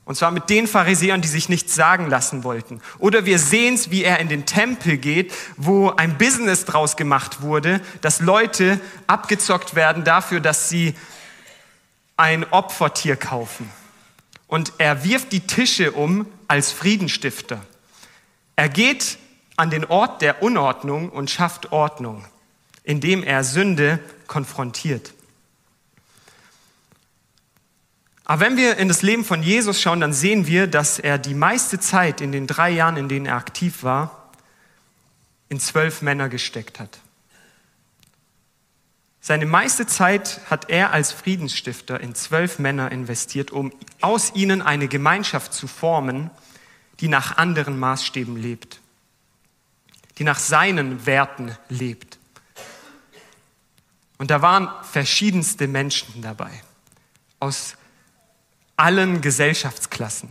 Und 0.06 0.14
zwar 0.14 0.30
mit 0.30 0.48
den 0.48 0.66
Pharisäern, 0.66 1.20
die 1.20 1.28
sich 1.28 1.50
nichts 1.50 1.74
sagen 1.74 2.08
lassen 2.08 2.44
wollten. 2.44 2.80
Oder 2.98 3.26
wir 3.26 3.38
sehen 3.38 3.74
es, 3.74 3.90
wie 3.90 4.04
er 4.04 4.20
in 4.20 4.30
den 4.30 4.46
Tempel 4.46 4.96
geht, 4.96 5.34
wo 5.58 5.90
ein 5.90 6.16
Business 6.16 6.64
draus 6.64 6.96
gemacht 6.96 7.42
wurde, 7.42 7.82
dass 8.00 8.20
Leute 8.20 8.80
abgezockt 9.06 9.74
werden 9.74 10.02
dafür, 10.04 10.40
dass 10.40 10.70
sie 10.70 10.94
ein 12.16 12.44
Opfertier 12.52 13.16
kaufen. 13.16 13.70
Und 14.46 14.72
er 14.78 15.04
wirft 15.04 15.32
die 15.32 15.46
Tische 15.46 15.92
um 15.92 16.26
als 16.48 16.70
Friedenstifter. 16.70 17.64
Er 18.56 18.68
geht 18.68 19.18
an 19.56 19.70
den 19.70 19.84
Ort 19.84 20.22
der 20.22 20.42
Unordnung 20.42 21.10
und 21.10 21.30
schafft 21.30 21.72
Ordnung, 21.72 22.24
indem 22.82 23.22
er 23.22 23.44
Sünde 23.44 23.98
konfrontiert. 24.26 25.12
Aber 28.24 28.40
wenn 28.40 28.56
wir 28.56 28.78
in 28.78 28.88
das 28.88 29.02
Leben 29.02 29.24
von 29.24 29.42
Jesus 29.42 29.80
schauen, 29.80 30.00
dann 30.00 30.14
sehen 30.14 30.46
wir, 30.46 30.66
dass 30.66 30.98
er 30.98 31.18
die 31.18 31.34
meiste 31.34 31.78
Zeit 31.78 32.20
in 32.20 32.32
den 32.32 32.46
drei 32.46 32.70
Jahren, 32.70 32.96
in 32.96 33.08
denen 33.08 33.26
er 33.26 33.36
aktiv 33.36 33.82
war, 33.82 34.32
in 35.50 35.60
zwölf 35.60 36.00
Männer 36.00 36.28
gesteckt 36.30 36.80
hat. 36.80 36.98
Seine 39.26 39.46
meiste 39.46 39.86
Zeit 39.86 40.42
hat 40.50 40.68
er 40.68 40.90
als 40.90 41.10
Friedensstifter 41.10 41.98
in 41.98 42.14
zwölf 42.14 42.58
Männer 42.58 42.92
investiert, 42.92 43.52
um 43.52 43.72
aus 44.02 44.34
ihnen 44.34 44.60
eine 44.60 44.86
Gemeinschaft 44.86 45.54
zu 45.54 45.66
formen, 45.66 46.30
die 47.00 47.08
nach 47.08 47.38
anderen 47.38 47.78
Maßstäben 47.78 48.36
lebt, 48.36 48.82
die 50.18 50.24
nach 50.24 50.38
seinen 50.38 51.06
Werten 51.06 51.56
lebt. 51.70 52.18
Und 54.18 54.30
da 54.30 54.42
waren 54.42 54.68
verschiedenste 54.82 55.68
Menschen 55.68 56.20
dabei, 56.20 56.62
aus 57.40 57.76
allen 58.76 59.22
Gesellschaftsklassen. 59.22 60.30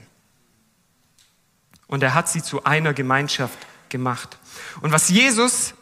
Und 1.87 2.03
er 2.03 2.13
hat 2.13 2.29
sie 2.29 2.43
zu 2.43 2.63
einer 2.63 2.93
Gemeinschaft 2.93 3.57
gemacht. 3.89 4.37
Und 4.81 4.91
was 4.91 5.09
Jesus 5.09 5.73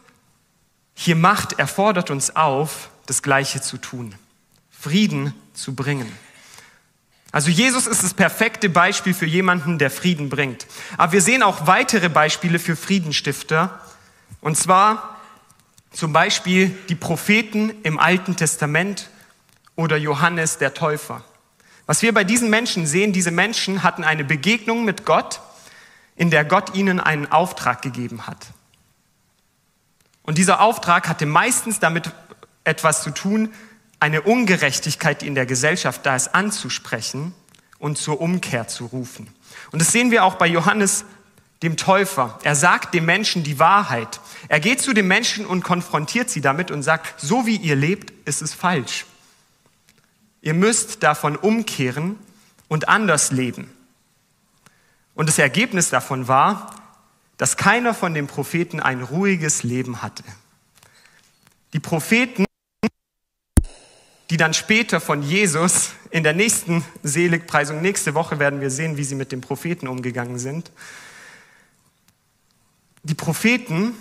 hier 0.94 1.18
macht, 1.18 1.60
er 1.60 1.68
fordert 1.68 2.10
uns 2.10 2.38
auf, 2.38 2.88
das 3.12 3.22
Gleiche 3.22 3.60
zu 3.60 3.76
tun, 3.76 4.16
Frieden 4.70 5.34
zu 5.54 5.76
bringen. 5.76 6.10
Also 7.34 7.50
Jesus 7.50 7.86
ist 7.86 8.06
das 8.06 8.14
perfekte 8.14 8.70
Beispiel 8.70 9.14
für 9.14 9.26
jemanden, 9.26 9.78
der 9.78 9.92
Frieden 9.92 10.30
bringt. 10.30 10.66
Aber 10.96 11.12
wir 11.12 11.22
sehen 11.22 11.44
auch 11.44 11.68
weitere 11.68 12.08
Beispiele 12.08 12.58
für 12.58 12.78
Friedenstifter. 12.78 13.82
Und 14.40 14.58
zwar 14.58 15.20
zum 15.92 16.14
Beispiel 16.14 16.70
die 16.88 16.96
Propheten 16.96 17.74
im 17.84 18.00
Alten 18.00 18.38
Testament 18.38 19.10
oder 19.76 19.98
Johannes 19.98 20.58
der 20.58 20.74
Täufer. 20.74 21.22
Was 21.88 22.04
wir 22.04 22.14
bei 22.14 22.24
diesen 22.24 22.50
Menschen 22.50 22.88
sehen, 22.88 23.12
diese 23.12 23.32
Menschen 23.32 23.84
hatten 23.84 24.06
eine 24.06 24.24
Begegnung 24.24 24.86
mit 24.86 25.06
Gott, 25.06 25.42
in 26.16 26.32
der 26.32 26.46
Gott 26.46 26.76
ihnen 26.76 27.02
einen 27.02 27.30
Auftrag 27.30 27.82
gegeben 27.82 28.26
hat. 28.26 28.38
Und 30.24 30.38
dieser 30.38 30.62
Auftrag 30.62 31.10
hatte 31.10 31.26
meistens 31.26 31.82
damit 31.82 32.10
etwas 32.64 33.04
zu 33.04 33.12
tun, 33.12 33.54
eine 34.00 34.22
Ungerechtigkeit, 34.22 35.22
die 35.22 35.28
in 35.28 35.36
der 35.36 35.46
Gesellschaft 35.46 36.06
da 36.06 36.16
ist, 36.16 36.34
anzusprechen 36.34 37.34
und 37.80 37.98
zur 37.98 38.20
Umkehr 38.20 38.68
zu 38.68 38.86
rufen. 38.88 39.28
Und 39.72 39.82
das 39.82 39.92
sehen 39.92 40.12
wir 40.12 40.24
auch 40.24 40.36
bei 40.36 40.48
Johannes 40.48 41.06
dem 41.62 41.78
Täufer. 41.78 42.40
Er 42.44 42.56
sagt 42.56 42.94
dem 42.94 43.06
Menschen 43.06 43.44
die 43.44 43.60
Wahrheit. 43.60 44.20
Er 44.48 44.60
geht 44.60 44.82
zu 44.82 44.94
den 44.94 45.08
Menschen 45.08 45.46
und 45.46 45.64
konfrontiert 45.64 46.30
sie 46.30 46.42
damit 46.42 46.72
und 46.72 46.82
sagt, 46.82 47.20
so 47.22 47.46
wie 47.46 47.58
ihr 47.58 47.76
lebt, 47.76 48.12
ist 48.28 48.42
es 48.42 48.54
falsch. 48.54 49.06
Ihr 50.42 50.56
müsst 50.56 51.04
davon 51.04 51.36
umkehren 51.36 52.18
und 52.68 52.90
anders 52.90 53.32
leben. 53.32 53.72
Und 55.14 55.30
das 55.30 55.38
Ergebnis 55.38 55.90
davon 55.90 56.28
war, 56.28 56.76
dass 57.38 57.58
keiner 57.58 57.94
von 57.94 58.14
den 58.14 58.28
Propheten 58.28 58.80
ein 58.80 59.02
ruhiges 59.02 59.62
Leben 59.64 60.02
hatte. 60.02 60.24
Die 61.74 61.80
Propheten, 61.80 62.46
die 64.32 64.38
dann 64.38 64.54
später 64.54 65.02
von 65.02 65.22
Jesus 65.24 65.92
in 66.10 66.24
der 66.24 66.32
nächsten 66.32 66.86
Seligpreisung, 67.04 67.82
nächste 67.82 68.14
Woche 68.14 68.40
werden 68.40 68.62
wir 68.62 68.70
sehen, 68.70 68.96
wie 68.96 69.04
sie 69.04 69.16
mit 69.16 69.34
den 69.34 69.42
Propheten 69.42 69.90
umgegangen 69.90 70.40
sind. 70.40 70.72
Die 73.04 73.14
Propheten 73.14 73.94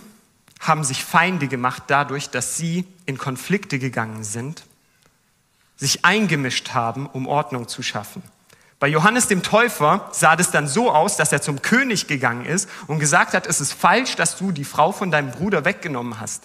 haben 0.61 0.85
sich 0.85 1.05
Feinde 1.05 1.49
gemacht 1.49 1.83
dadurch, 1.89 2.31
dass 2.31 2.57
sie 2.57 2.85
in 3.07 3.19
Konflikte 3.19 3.81
gegangen 3.81 4.23
sind, 4.23 4.63
sich 5.77 6.05
eingemischt 6.05 6.75
haben, 6.75 7.07
um 7.07 7.27
Ordnung 7.27 7.67
zu 7.67 7.83
schaffen. 7.83 8.23
Bei 8.79 8.87
Johannes 8.87 9.27
dem 9.27 9.43
Täufer 9.43 10.09
sah 10.13 10.37
das 10.37 10.53
dann 10.53 10.69
so 10.69 10.93
aus, 10.93 11.17
dass 11.17 11.33
er 11.33 11.43
zum 11.43 11.61
König 11.61 12.07
gegangen 12.07 12.45
ist 12.45 12.69
und 12.87 13.01
gesagt 13.01 13.35
hat, 13.35 13.49
es 13.49 13.61
ist 13.61 13.73
falsch, 13.73 14.15
dass 14.15 14.37
du 14.37 14.53
die 14.53 14.65
Frau 14.65 14.93
von 14.93 15.11
deinem 15.11 15.33
Bruder 15.33 15.65
weggenommen 15.65 16.21
hast. 16.21 16.45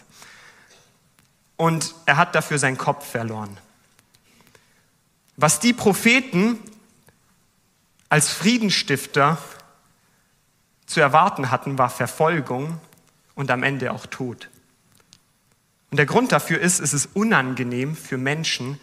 Und 1.56 1.94
er 2.08 2.18
hat 2.18 2.34
dafür 2.34 2.58
seinen 2.58 2.80
Kopf 2.80 3.08
verloren. 3.08 3.60
Was 5.38 5.60
die 5.60 5.74
Propheten 5.74 6.60
als 8.10 8.32
Friedensstifter 8.32 9.38
zu 10.86 11.00
erwarten 11.02 11.52
hatten, 11.52 11.78
war 11.78 11.90
Verfolgung 11.90 12.80
und 13.34 13.52
am 13.52 13.64
Ende 13.64 13.92
auch 13.92 14.06
Tod. 14.06 14.50
Und 15.92 15.98
der 15.98 16.06
Grund 16.06 16.32
dafür 16.32 16.60
ist, 16.60 16.80
es 16.80 16.94
ist 16.94 17.16
unangenehm 17.16 17.96
für 17.96 18.18
Menschen, 18.18 18.80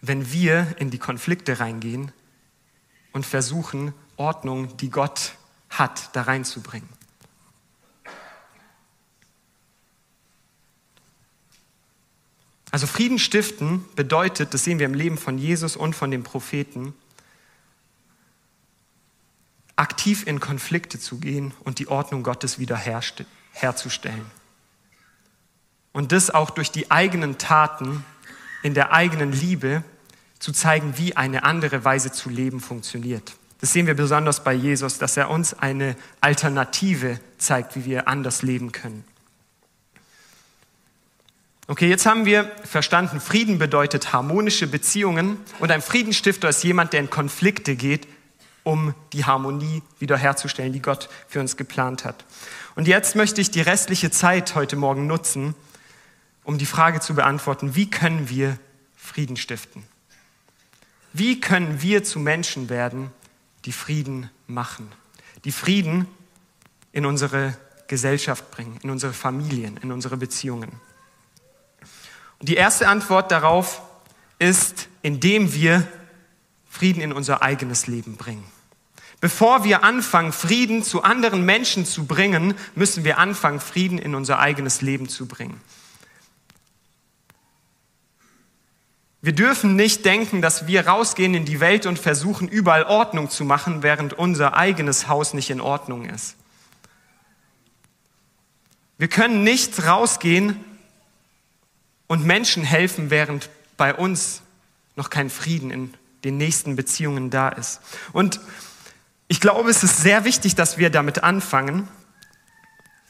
wenn 0.00 0.32
wir 0.32 0.74
in 0.78 0.90
die 0.90 0.98
Konflikte 0.98 1.60
reingehen 1.60 2.12
und 3.12 3.26
versuchen, 3.26 3.94
Ordnung, 4.16 4.76
die 4.76 4.90
Gott 4.90 5.34
hat, 5.70 6.14
da 6.14 6.22
reinzubringen. 6.22 6.88
Also 12.70 12.86
Frieden 12.86 13.18
stiften 13.18 13.84
bedeutet, 13.96 14.52
das 14.52 14.64
sehen 14.64 14.78
wir 14.78 14.86
im 14.86 14.94
Leben 14.94 15.16
von 15.16 15.38
Jesus 15.38 15.76
und 15.76 15.94
von 15.94 16.10
den 16.10 16.22
Propheten, 16.22 16.94
aktiv 19.76 20.26
in 20.26 20.40
Konflikte 20.40 20.98
zu 20.98 21.18
gehen 21.18 21.54
und 21.64 21.78
die 21.78 21.88
Ordnung 21.88 22.22
Gottes 22.22 22.58
wieder 22.58 22.76
herzustellen. 22.76 24.26
Und 25.92 26.12
das 26.12 26.30
auch 26.30 26.50
durch 26.50 26.70
die 26.70 26.90
eigenen 26.90 27.38
Taten 27.38 28.04
in 28.62 28.74
der 28.74 28.92
eigenen 28.92 29.32
Liebe 29.32 29.82
zu 30.38 30.52
zeigen, 30.52 30.98
wie 30.98 31.16
eine 31.16 31.44
andere 31.44 31.84
Weise 31.84 32.12
zu 32.12 32.28
leben 32.28 32.60
funktioniert. 32.60 33.34
Das 33.60 33.72
sehen 33.72 33.86
wir 33.86 33.94
besonders 33.94 34.44
bei 34.44 34.52
Jesus, 34.52 34.98
dass 34.98 35.16
er 35.16 35.30
uns 35.30 35.54
eine 35.54 35.96
Alternative 36.20 37.18
zeigt, 37.38 37.74
wie 37.74 37.84
wir 37.84 38.06
anders 38.06 38.42
leben 38.42 38.72
können. 38.72 39.04
Okay, 41.70 41.86
jetzt 41.86 42.06
haben 42.06 42.24
wir 42.24 42.50
verstanden, 42.64 43.20
Frieden 43.20 43.58
bedeutet 43.58 44.14
harmonische 44.14 44.66
Beziehungen 44.66 45.36
und 45.58 45.70
ein 45.70 45.82
Friedensstifter 45.82 46.48
ist 46.48 46.64
jemand, 46.64 46.94
der 46.94 47.00
in 47.00 47.10
Konflikte 47.10 47.76
geht, 47.76 48.08
um 48.62 48.94
die 49.12 49.26
Harmonie 49.26 49.82
wiederherzustellen, 49.98 50.72
die 50.72 50.80
Gott 50.80 51.10
für 51.28 51.40
uns 51.40 51.58
geplant 51.58 52.06
hat. 52.06 52.24
Und 52.74 52.88
jetzt 52.88 53.16
möchte 53.16 53.42
ich 53.42 53.50
die 53.50 53.60
restliche 53.60 54.10
Zeit 54.10 54.54
heute 54.54 54.76
Morgen 54.76 55.06
nutzen, 55.06 55.54
um 56.42 56.56
die 56.56 56.64
Frage 56.64 57.00
zu 57.00 57.14
beantworten, 57.14 57.74
wie 57.74 57.90
können 57.90 58.30
wir 58.30 58.58
Frieden 58.96 59.36
stiften? 59.36 59.82
Wie 61.12 61.38
können 61.38 61.82
wir 61.82 62.02
zu 62.02 62.18
Menschen 62.18 62.70
werden, 62.70 63.10
die 63.66 63.72
Frieden 63.72 64.30
machen, 64.46 64.90
die 65.44 65.52
Frieden 65.52 66.06
in 66.92 67.04
unsere 67.04 67.58
Gesellschaft 67.88 68.50
bringen, 68.52 68.78
in 68.82 68.88
unsere 68.88 69.12
Familien, 69.12 69.76
in 69.82 69.92
unsere 69.92 70.16
Beziehungen? 70.16 70.87
Und 72.40 72.48
die 72.48 72.56
erste 72.56 72.88
Antwort 72.88 73.30
darauf 73.32 73.82
ist, 74.38 74.88
indem 75.02 75.52
wir 75.54 75.86
Frieden 76.68 77.00
in 77.00 77.12
unser 77.12 77.42
eigenes 77.42 77.86
Leben 77.86 78.16
bringen. 78.16 78.44
Bevor 79.20 79.64
wir 79.64 79.82
anfangen, 79.82 80.32
Frieden 80.32 80.84
zu 80.84 81.02
anderen 81.02 81.44
Menschen 81.44 81.84
zu 81.84 82.06
bringen, 82.06 82.54
müssen 82.76 83.02
wir 83.02 83.18
anfangen, 83.18 83.58
Frieden 83.58 83.98
in 83.98 84.14
unser 84.14 84.38
eigenes 84.38 84.80
Leben 84.80 85.08
zu 85.08 85.26
bringen. 85.26 85.60
Wir 89.20 89.32
dürfen 89.32 89.74
nicht 89.74 90.04
denken, 90.04 90.40
dass 90.40 90.68
wir 90.68 90.86
rausgehen 90.86 91.34
in 91.34 91.44
die 91.44 91.58
Welt 91.58 91.86
und 91.86 91.98
versuchen, 91.98 92.46
überall 92.46 92.84
Ordnung 92.84 93.28
zu 93.28 93.44
machen, 93.44 93.82
während 93.82 94.12
unser 94.12 94.56
eigenes 94.56 95.08
Haus 95.08 95.34
nicht 95.34 95.50
in 95.50 95.60
Ordnung 95.60 96.04
ist. 96.04 96.36
Wir 98.96 99.08
können 99.08 99.42
nicht 99.42 99.84
rausgehen 99.84 100.64
und 102.08 102.26
Menschen 102.26 102.64
helfen, 102.64 103.10
während 103.10 103.48
bei 103.76 103.94
uns 103.94 104.42
noch 104.96 105.10
kein 105.10 105.30
Frieden 105.30 105.70
in 105.70 105.94
den 106.24 106.36
nächsten 106.36 106.74
Beziehungen 106.74 107.30
da 107.30 107.48
ist. 107.48 107.80
Und 108.12 108.40
ich 109.28 109.40
glaube, 109.40 109.70
es 109.70 109.84
ist 109.84 109.98
sehr 109.98 110.24
wichtig, 110.24 110.56
dass 110.56 110.78
wir 110.78 110.90
damit 110.90 111.22
anfangen, 111.22 111.86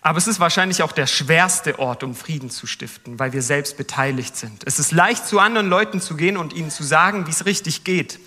aber 0.01 0.19
es 0.19 0.27
ist 0.27 0.41
wahrscheinlich 0.41 0.83
auch 0.83 0.93
der 0.93 1.07
schwerste 1.07 1.79
Ort, 1.79 2.03
um 2.03 2.15
Frieden 2.15 2.51
zu 2.51 2.67
stiften, 2.67 3.19
weil 3.19 3.33
wir 3.33 3.43
selbst 3.43 3.77
beteiligt 3.77 4.37
sind. 4.37 4.63
Es 4.65 4.79
ist 4.79 4.93
leicht, 4.93 5.27
zu 5.27 5.39
anderen 5.39 5.69
Leuten 5.69 6.01
zu 6.01 6.17
gehen 6.17 6.37
und 6.37 6.53
ihnen 6.53 6.71
zu 6.71 6.83
sagen, 6.83 7.27
wie 7.27 7.31
es 7.31 7.47
richtig 7.47 7.85
geht. 7.85 8.21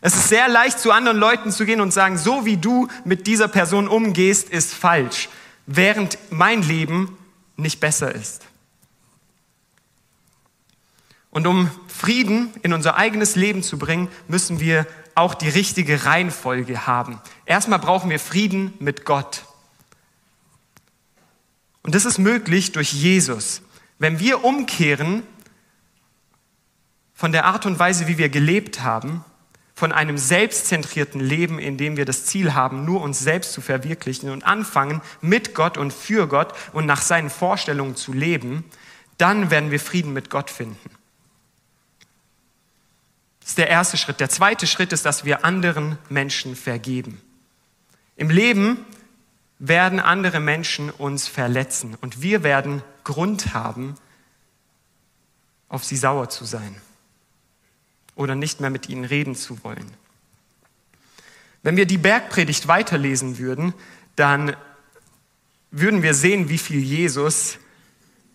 Es 0.00 0.14
ist 0.14 0.28
sehr 0.28 0.48
leicht, 0.48 0.78
zu 0.78 0.92
anderen 0.92 1.16
Leuten 1.16 1.50
zu 1.50 1.64
gehen 1.64 1.80
und 1.80 1.92
sagen, 1.92 2.18
so 2.18 2.44
wie 2.44 2.58
du 2.58 2.88
mit 3.04 3.26
dieser 3.26 3.48
Person 3.48 3.88
umgehst, 3.88 4.50
ist 4.50 4.74
falsch, 4.74 5.28
während 5.66 6.18
mein 6.30 6.62
Leben 6.62 7.16
nicht 7.56 7.80
besser 7.80 8.14
ist. 8.14 8.45
Und 11.36 11.46
um 11.46 11.70
Frieden 11.86 12.48
in 12.62 12.72
unser 12.72 12.96
eigenes 12.96 13.36
Leben 13.36 13.62
zu 13.62 13.78
bringen, 13.78 14.08
müssen 14.26 14.58
wir 14.58 14.86
auch 15.14 15.34
die 15.34 15.50
richtige 15.50 16.06
Reihenfolge 16.06 16.86
haben. 16.86 17.20
Erstmal 17.44 17.78
brauchen 17.78 18.08
wir 18.08 18.18
Frieden 18.18 18.72
mit 18.78 19.04
Gott. 19.04 19.44
Und 21.82 21.94
das 21.94 22.06
ist 22.06 22.16
möglich 22.16 22.72
durch 22.72 22.90
Jesus. 22.94 23.60
Wenn 23.98 24.18
wir 24.18 24.44
umkehren 24.44 25.24
von 27.12 27.32
der 27.32 27.44
Art 27.44 27.66
und 27.66 27.78
Weise, 27.78 28.08
wie 28.08 28.16
wir 28.16 28.30
gelebt 28.30 28.80
haben, 28.80 29.22
von 29.74 29.92
einem 29.92 30.16
selbstzentrierten 30.16 31.20
Leben, 31.20 31.58
in 31.58 31.76
dem 31.76 31.98
wir 31.98 32.06
das 32.06 32.24
Ziel 32.24 32.54
haben, 32.54 32.86
nur 32.86 33.02
uns 33.02 33.18
selbst 33.18 33.52
zu 33.52 33.60
verwirklichen 33.60 34.30
und 34.30 34.46
anfangen, 34.46 35.02
mit 35.20 35.54
Gott 35.54 35.76
und 35.76 35.92
für 35.92 36.28
Gott 36.28 36.54
und 36.72 36.86
nach 36.86 37.02
seinen 37.02 37.28
Vorstellungen 37.28 37.94
zu 37.94 38.14
leben, 38.14 38.64
dann 39.18 39.50
werden 39.50 39.70
wir 39.70 39.80
Frieden 39.80 40.14
mit 40.14 40.30
Gott 40.30 40.48
finden. 40.48 40.95
Das 43.46 43.52
ist 43.52 43.58
der 43.58 43.68
erste 43.68 43.96
Schritt. 43.96 44.18
Der 44.18 44.28
zweite 44.28 44.66
Schritt 44.66 44.92
ist, 44.92 45.06
dass 45.06 45.24
wir 45.24 45.44
anderen 45.44 45.98
Menschen 46.08 46.56
vergeben. 46.56 47.22
Im 48.16 48.28
Leben 48.28 48.84
werden 49.60 50.00
andere 50.00 50.40
Menschen 50.40 50.90
uns 50.90 51.28
verletzen 51.28 51.96
und 52.00 52.22
wir 52.22 52.42
werden 52.42 52.82
Grund 53.04 53.54
haben, 53.54 53.94
auf 55.68 55.84
sie 55.84 55.96
sauer 55.96 56.28
zu 56.28 56.44
sein 56.44 56.80
oder 58.16 58.34
nicht 58.34 58.60
mehr 58.60 58.70
mit 58.70 58.88
ihnen 58.88 59.04
reden 59.04 59.36
zu 59.36 59.62
wollen. 59.62 59.92
Wenn 61.62 61.76
wir 61.76 61.86
die 61.86 61.98
Bergpredigt 61.98 62.66
weiterlesen 62.66 63.38
würden, 63.38 63.74
dann 64.16 64.56
würden 65.70 66.02
wir 66.02 66.14
sehen, 66.14 66.48
wie 66.48 66.58
viel 66.58 66.80
Jesus 66.80 67.60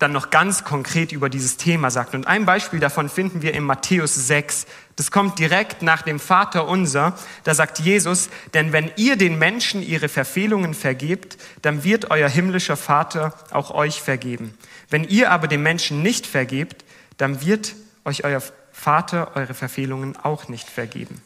dann 0.02 0.12
noch 0.12 0.30
ganz 0.30 0.64
konkret 0.64 1.12
über 1.12 1.30
dieses 1.30 1.58
Thema 1.58 1.92
sagt. 1.92 2.16
Und 2.16 2.28
ein 2.28 2.46
Beispiel 2.46 2.80
davon 2.80 3.10
finden 3.10 3.42
wir 3.42 3.54
in 3.54 3.64
Matthäus 3.64 4.16
6. 4.16 4.66
Das 4.96 5.12
kommt 5.12 5.40
direkt 5.40 5.82
nach 5.82 6.02
dem 6.02 6.20
Vater 6.20 6.68
unser. 6.68 7.16
Da 7.44 7.54
sagt 7.54 7.80
Jesus, 7.80 8.30
denn 8.54 8.74
wenn 8.74 8.92
ihr 8.96 9.16
den 9.16 9.38
Menschen 9.38 9.84
ihre 9.84 10.10
Verfehlungen 10.10 10.74
vergebt, 10.74 11.38
dann 11.62 11.84
wird 11.84 12.10
euer 12.12 12.30
himmlischer 12.30 12.78
Vater 12.78 13.34
auch 13.52 13.72
euch 13.72 14.02
vergeben. 14.02 14.54
Wenn 14.90 15.04
ihr 15.04 15.32
aber 15.32 15.48
den 15.48 15.62
Menschen 15.62 16.02
nicht 16.02 16.26
vergebt, 16.26 16.84
dann 17.18 17.46
wird 17.46 17.76
euch 18.04 18.24
euer 18.24 18.42
Vater 18.72 19.36
eure 19.36 19.54
Verfehlungen 19.54 20.18
auch 20.18 20.48
nicht 20.48 20.70
vergeben. 20.70 21.22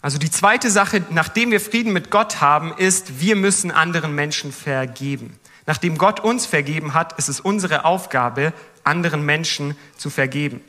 Also 0.00 0.18
die 0.18 0.30
zweite 0.30 0.70
Sache, 0.70 1.02
nachdem 1.10 1.50
wir 1.50 1.60
Frieden 1.60 1.92
mit 1.92 2.10
Gott 2.10 2.40
haben, 2.40 2.72
ist, 2.76 3.20
wir 3.20 3.34
müssen 3.34 3.72
anderen 3.72 4.14
Menschen 4.14 4.52
vergeben. 4.52 5.38
Nachdem 5.68 5.98
Gott 5.98 6.20
uns 6.20 6.46
vergeben 6.46 6.94
hat, 6.94 7.18
ist 7.18 7.28
es 7.28 7.40
unsere 7.40 7.84
Aufgabe, 7.84 8.54
anderen 8.84 9.26
Menschen 9.26 9.76
zu 9.98 10.08
vergeben. 10.08 10.62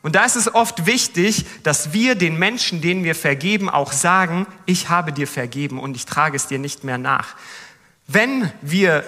Und 0.00 0.14
da 0.14 0.24
ist 0.24 0.36
es 0.36 0.54
oft 0.54 0.86
wichtig, 0.86 1.44
dass 1.64 1.92
wir 1.92 2.14
den 2.14 2.38
Menschen, 2.38 2.80
denen 2.80 3.04
wir 3.04 3.14
vergeben, 3.14 3.68
auch 3.68 3.92
sagen, 3.92 4.46
ich 4.64 4.88
habe 4.88 5.12
dir 5.12 5.28
vergeben 5.28 5.78
und 5.78 5.96
ich 5.96 6.06
trage 6.06 6.34
es 6.34 6.46
dir 6.46 6.58
nicht 6.58 6.82
mehr 6.82 6.96
nach. 6.96 7.36
Wenn 8.06 8.50
wir 8.62 9.04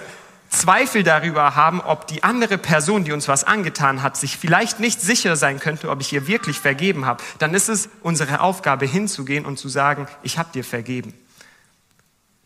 Zweifel 0.51 1.01
darüber 1.01 1.55
haben, 1.55 1.81
ob 1.81 2.05
die 2.05 2.21
andere 2.21 2.59
Person, 2.59 3.03
die 3.03 3.11
uns 3.11 3.27
was 3.27 3.43
angetan 3.43 4.03
hat, 4.03 4.17
sich 4.17 4.37
vielleicht 4.37 4.79
nicht 4.79 5.01
sicher 5.01 5.35
sein 5.35 5.59
könnte, 5.59 5.89
ob 5.89 6.01
ich 6.01 6.13
ihr 6.13 6.27
wirklich 6.27 6.59
vergeben 6.59 7.07
habe, 7.07 7.23
dann 7.39 7.55
ist 7.55 7.67
es 7.67 7.89
unsere 8.03 8.41
Aufgabe 8.41 8.85
hinzugehen 8.85 9.43
und 9.43 9.57
zu 9.57 9.69
sagen, 9.69 10.07
ich 10.21 10.37
habe 10.37 10.49
dir 10.53 10.63
vergeben. 10.63 11.15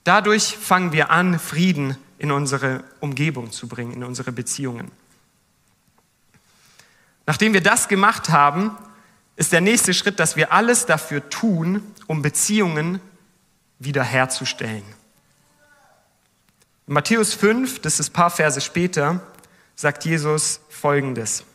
Dadurch 0.06 0.56
fangen 0.56 0.94
wir 0.94 1.12
an, 1.12 1.40
Frieden 1.40 1.98
in 2.20 2.32
unsere 2.32 2.84
Umgebung 3.00 3.52
zu 3.52 3.68
bringen, 3.68 3.94
in 3.94 4.04
unsere 4.04 4.32
Beziehungen. 4.32 4.92
Nachdem 7.26 7.54
wir 7.54 7.62
das 7.62 7.88
gemacht 7.88 8.30
haben, 8.30 8.72
ist 9.36 9.54
der 9.54 9.62
nächste 9.62 9.94
Schritt, 9.94 10.20
dass 10.20 10.36
wir 10.36 10.52
alles 10.52 10.86
dafür 10.86 11.30
tun, 11.30 11.82
um 12.08 12.22
Beziehungen 12.22 13.00
wiederherzustellen. 13.80 14.84
In 16.88 16.94
Matthäus 16.94 17.34
5, 17.34 17.80
das 17.80 18.00
ist 18.00 18.10
ein 18.10 18.14
paar 18.14 18.32
Verse 18.32 18.60
später, 18.60 19.22
sagt 19.76 20.04
Jesus 20.04 20.60
Folgendes. 20.70 21.46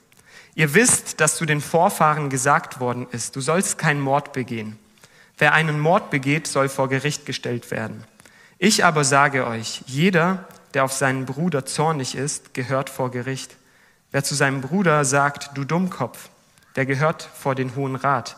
Ihr 0.55 0.73
wisst, 0.73 1.21
dass 1.21 1.37
zu 1.37 1.45
den 1.45 1.61
Vorfahren 1.61 2.31
gesagt 2.31 2.81
worden 2.81 3.07
ist, 3.11 3.37
du 3.37 3.41
sollst 3.41 3.77
keinen 3.77 4.01
Mord 4.01 4.33
begehen. 4.33 4.79
Wer 5.37 5.53
einen 5.53 5.81
Mord 5.81 6.11
begeht, 6.11 6.47
soll 6.47 6.69
vor 6.69 6.89
Gericht 6.89 7.27
gestellt 7.27 7.71
werden. 7.71 8.05
Ich 8.59 8.85
aber 8.85 9.05
sage 9.05 9.47
euch, 9.47 9.83
jeder, 9.87 10.49
der 10.75 10.85
auf 10.85 10.93
seinen 10.93 11.25
Bruder 11.25 11.65
zornig 11.65 12.17
ist, 12.17 12.53
gehört 12.53 12.91
vor 12.91 13.11
Gericht. 13.11 13.57
Wer 14.11 14.25
zu 14.25 14.35
seinem 14.35 14.61
Bruder 14.61 15.05
sagt, 15.05 15.51
du 15.55 15.65
Dummkopf, 15.65 16.29
der 16.77 16.87
gehört 16.87 17.23
vor 17.23 17.55
den 17.55 17.75
Hohen 17.77 17.97
Rat. 17.97 18.37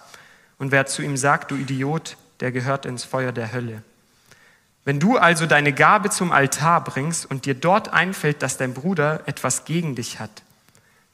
Und 0.59 0.70
wer 0.70 0.87
zu 0.87 1.03
ihm 1.03 1.16
sagt, 1.16 1.51
du 1.51 1.57
Idiot, 1.57 2.16
der 2.40 2.53
gehört 2.53 2.87
ins 2.87 3.05
Feuer 3.05 3.33
der 3.33 3.53
Hölle. 3.53 3.83
Wenn 4.85 5.01
du 5.01 5.18
also 5.18 5.46
deine 5.46 5.72
Gabe 5.72 6.11
zum 6.11 6.31
Altar 6.31 6.85
bringst 6.85 7.29
und 7.29 7.44
dir 7.44 7.55
dort 7.55 7.92
einfällt, 7.92 8.42
dass 8.42 8.57
dein 8.57 8.72
Bruder 8.72 9.22
etwas 9.27 9.64
gegen 9.64 9.96
dich 9.96 10.20
hat, 10.20 10.42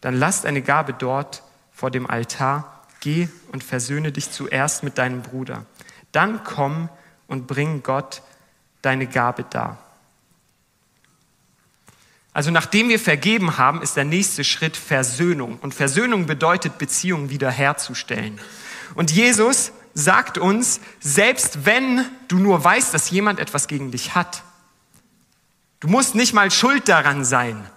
dann 0.02 0.14
lass 0.14 0.42
deine 0.42 0.62
Gabe 0.62 0.92
dort 0.92 1.42
vor 1.72 1.90
dem 1.90 2.08
Altar, 2.08 2.82
geh 3.00 3.28
und 3.50 3.64
versöhne 3.64 4.12
dich 4.12 4.30
zuerst 4.30 4.82
mit 4.82 4.98
deinem 4.98 5.22
Bruder. 5.22 5.64
Dann 6.12 6.44
komm 6.44 6.88
und 7.28 7.46
bring 7.46 7.82
Gott 7.82 8.22
deine 8.82 9.06
Gabe 9.06 9.44
dar. 9.48 9.78
Also 12.34 12.50
nachdem 12.50 12.88
wir 12.88 12.98
vergeben 12.98 13.58
haben, 13.58 13.82
ist 13.82 13.96
der 13.96 14.04
nächste 14.04 14.42
Schritt 14.42 14.76
Versöhnung. 14.76 15.58
Und 15.60 15.74
Versöhnung 15.74 16.26
bedeutet, 16.26 16.78
Beziehungen 16.78 17.30
wiederherzustellen. 17.30 18.40
Und 18.94 19.10
Jesus 19.10 19.72
sagt 19.94 20.38
uns, 20.38 20.80
selbst 21.00 21.66
wenn 21.66 22.04
du 22.28 22.38
nur 22.38 22.62
weißt, 22.64 22.94
dass 22.94 23.10
jemand 23.10 23.38
etwas 23.38 23.68
gegen 23.68 23.90
dich 23.90 24.14
hat, 24.14 24.42
du 25.80 25.88
musst 25.88 26.14
nicht 26.14 26.32
mal 26.32 26.50
schuld 26.50 26.88
daran 26.88 27.24
sein, 27.24 27.68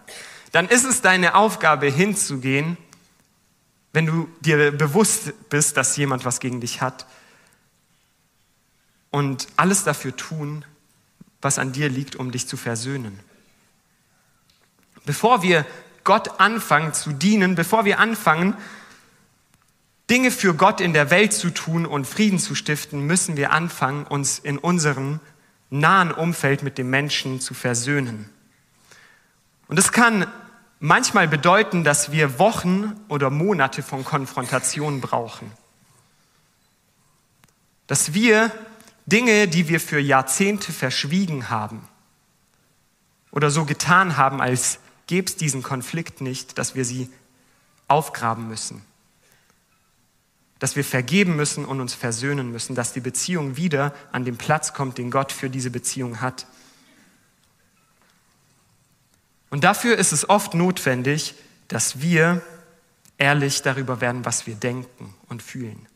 dann 0.53 0.69
ist 0.69 0.85
es 0.85 1.01
deine 1.01 1.35
Aufgabe 1.35 1.87
hinzugehen, 1.87 2.77
wenn 3.91 4.05
du 4.05 4.29
dir 4.39 4.71
bewusst 4.71 5.33
bist, 5.49 5.75
dass 5.75 5.97
jemand 5.97 6.23
was 6.23 6.39
gegen 6.39 6.61
dich 6.61 6.81
hat 6.81 7.05
und 9.11 9.47
alles 9.57 9.83
dafür 9.83 10.15
tun, 10.15 10.63
was 11.41 11.59
an 11.59 11.73
dir 11.73 11.89
liegt, 11.89 12.15
um 12.15 12.31
dich 12.31 12.47
zu 12.47 12.55
versöhnen. 12.55 13.19
Bevor 15.05 15.41
wir 15.43 15.65
Gott 16.03 16.39
anfangen 16.39 16.93
zu 16.93 17.11
dienen, 17.11 17.55
bevor 17.55 17.85
wir 17.85 17.99
anfangen, 17.99 18.55
Dinge 20.09 20.29
für 20.29 20.53
Gott 20.53 20.81
in 20.81 20.93
der 20.93 21.09
Welt 21.09 21.33
zu 21.33 21.49
tun 21.49 21.85
und 21.85 22.05
Frieden 22.05 22.37
zu 22.37 22.53
stiften, 22.53 23.01
müssen 23.01 23.37
wir 23.37 23.51
anfangen, 23.51 24.05
uns 24.05 24.37
in 24.37 24.57
unserem 24.57 25.19
nahen 25.71 26.11
Umfeld 26.11 26.61
mit 26.61 26.77
dem 26.77 26.89
Menschen 26.89 27.41
zu 27.41 27.53
versöhnen. 27.55 28.29
Und 29.67 29.79
es 29.79 29.91
kann 29.91 30.27
manchmal 30.79 31.27
bedeuten, 31.27 31.83
dass 31.83 32.11
wir 32.11 32.37
Wochen 32.37 32.93
oder 33.07 33.31
Monate 33.31 33.81
von 33.81 34.05
Konfrontation 34.05 35.01
brauchen. 35.01 35.51
Dass 37.87 38.13
wir 38.13 38.51
Dinge, 39.07 39.47
die 39.47 39.67
wir 39.67 39.79
für 39.79 39.99
Jahrzehnte 39.99 40.71
verschwiegen 40.71 41.49
haben 41.49 41.87
oder 43.31 43.49
so 43.49 43.65
getan 43.65 44.17
haben, 44.17 44.39
als 44.39 44.79
gäbe 45.07 45.27
es 45.27 45.35
diesen 45.35 45.63
Konflikt 45.63 46.21
nicht, 46.21 46.57
dass 46.57 46.75
wir 46.75 46.85
sie 46.85 47.09
aufgraben 47.87 48.47
müssen. 48.47 48.81
Dass 50.59 50.75
wir 50.75 50.83
vergeben 50.83 51.35
müssen 51.35 51.65
und 51.65 51.81
uns 51.81 51.93
versöhnen 51.93 52.51
müssen, 52.51 52.75
dass 52.75 52.93
die 52.93 53.01
Beziehung 53.01 53.57
wieder 53.57 53.93
an 54.11 54.25
den 54.25 54.37
Platz 54.37 54.73
kommt, 54.73 54.97
den 54.97 55.11
Gott 55.11 55.31
für 55.31 55.49
diese 55.49 55.69
Beziehung 55.69 56.21
hat. 56.21 56.47
Und 59.49 59.63
dafür 59.63 59.97
ist 59.97 60.11
es 60.11 60.27
oft 60.27 60.53
notwendig, 60.53 61.35
dass 61.67 62.01
wir 62.01 62.41
ehrlich 63.17 63.61
darüber 63.61 64.01
werden, 64.01 64.25
was 64.25 64.47
wir 64.47 64.55
denken 64.55 65.13
und 65.29 65.41
fühlen. 65.41 65.87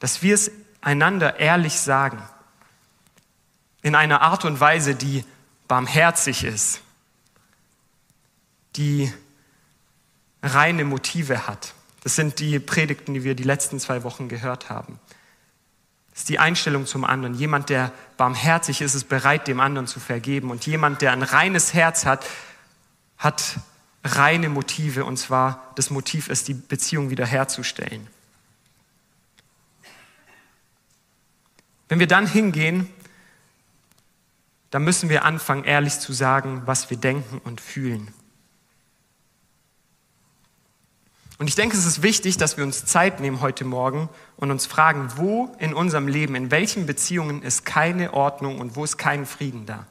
Dass 0.00 0.22
wir 0.22 0.34
es 0.34 0.50
einander 0.80 1.40
ehrlich 1.40 1.74
sagen. 1.74 2.22
In 3.82 3.94
einer 3.94 4.22
Art 4.22 4.44
und 4.44 4.60
Weise, 4.60 4.94
die 4.94 5.24
barmherzig 5.68 6.44
ist, 6.44 6.80
die 8.76 9.12
reine 10.42 10.84
Motive 10.84 11.46
hat. 11.46 11.74
Das 12.02 12.16
sind 12.16 12.38
die 12.38 12.58
Predigten, 12.58 13.14
die 13.14 13.24
wir 13.24 13.34
die 13.34 13.44
letzten 13.44 13.80
zwei 13.80 14.02
Wochen 14.02 14.28
gehört 14.28 14.68
haben. 14.68 15.00
Das 16.10 16.20
ist 16.20 16.28
die 16.28 16.38
Einstellung 16.38 16.86
zum 16.86 17.04
anderen. 17.04 17.34
Jemand, 17.34 17.70
der 17.70 17.90
barmherzig 18.16 18.82
ist, 18.82 18.94
ist 18.94 19.08
bereit, 19.08 19.48
dem 19.48 19.58
anderen 19.58 19.88
zu 19.88 19.98
vergeben. 19.98 20.50
Und 20.50 20.64
jemand, 20.66 21.02
der 21.02 21.12
ein 21.12 21.22
reines 21.22 21.74
Herz 21.74 22.04
hat, 22.06 22.24
hat 23.18 23.56
reine 24.04 24.48
Motive. 24.48 25.04
Und 25.04 25.16
zwar 25.16 25.72
das 25.74 25.90
Motiv 25.90 26.28
ist, 26.28 26.46
die 26.46 26.54
Beziehung 26.54 27.10
wiederherzustellen. 27.10 28.06
Wenn 31.88 31.98
wir 31.98 32.06
dann 32.06 32.26
hingehen, 32.26 32.88
dann 34.70 34.84
müssen 34.84 35.08
wir 35.08 35.24
anfangen, 35.24 35.64
ehrlich 35.64 35.98
zu 35.98 36.12
sagen, 36.12 36.62
was 36.64 36.90
wir 36.90 36.96
denken 36.96 37.40
und 37.44 37.60
fühlen. 37.60 38.12
Und 41.44 41.48
ich 41.48 41.56
denke, 41.56 41.76
es 41.76 41.84
ist 41.84 42.00
wichtig, 42.00 42.38
dass 42.38 42.56
wir 42.56 42.64
uns 42.64 42.86
Zeit 42.86 43.20
nehmen 43.20 43.42
heute 43.42 43.66
Morgen 43.66 44.08
und 44.38 44.50
uns 44.50 44.64
fragen, 44.64 45.12
wo 45.16 45.54
in 45.58 45.74
unserem 45.74 46.08
Leben, 46.08 46.36
in 46.36 46.50
welchen 46.50 46.86
Beziehungen 46.86 47.42
ist 47.42 47.66
keine 47.66 48.14
Ordnung 48.14 48.60
und 48.60 48.76
wo 48.76 48.84
ist 48.84 48.96
kein 48.96 49.26
Frieden 49.26 49.66
da? 49.66 49.86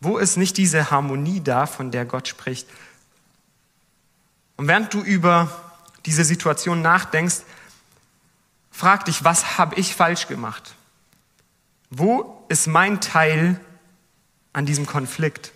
Wo 0.00 0.18
ist 0.18 0.36
nicht 0.36 0.56
diese 0.56 0.90
Harmonie 0.90 1.40
da, 1.44 1.66
von 1.66 1.92
der 1.92 2.04
Gott 2.06 2.26
spricht? 2.26 2.66
Und 4.56 4.66
während 4.66 4.92
du 4.92 5.00
über 5.00 5.52
diese 6.04 6.24
Situation 6.24 6.82
nachdenkst, 6.82 7.42
frag 8.72 9.04
dich, 9.04 9.22
was 9.22 9.58
habe 9.58 9.76
ich 9.76 9.94
falsch 9.94 10.26
gemacht? 10.26 10.74
Wo 11.88 12.44
ist 12.48 12.66
mein 12.66 13.00
Teil 13.00 13.60
an 14.52 14.66
diesem 14.66 14.86
Konflikt? 14.86 15.52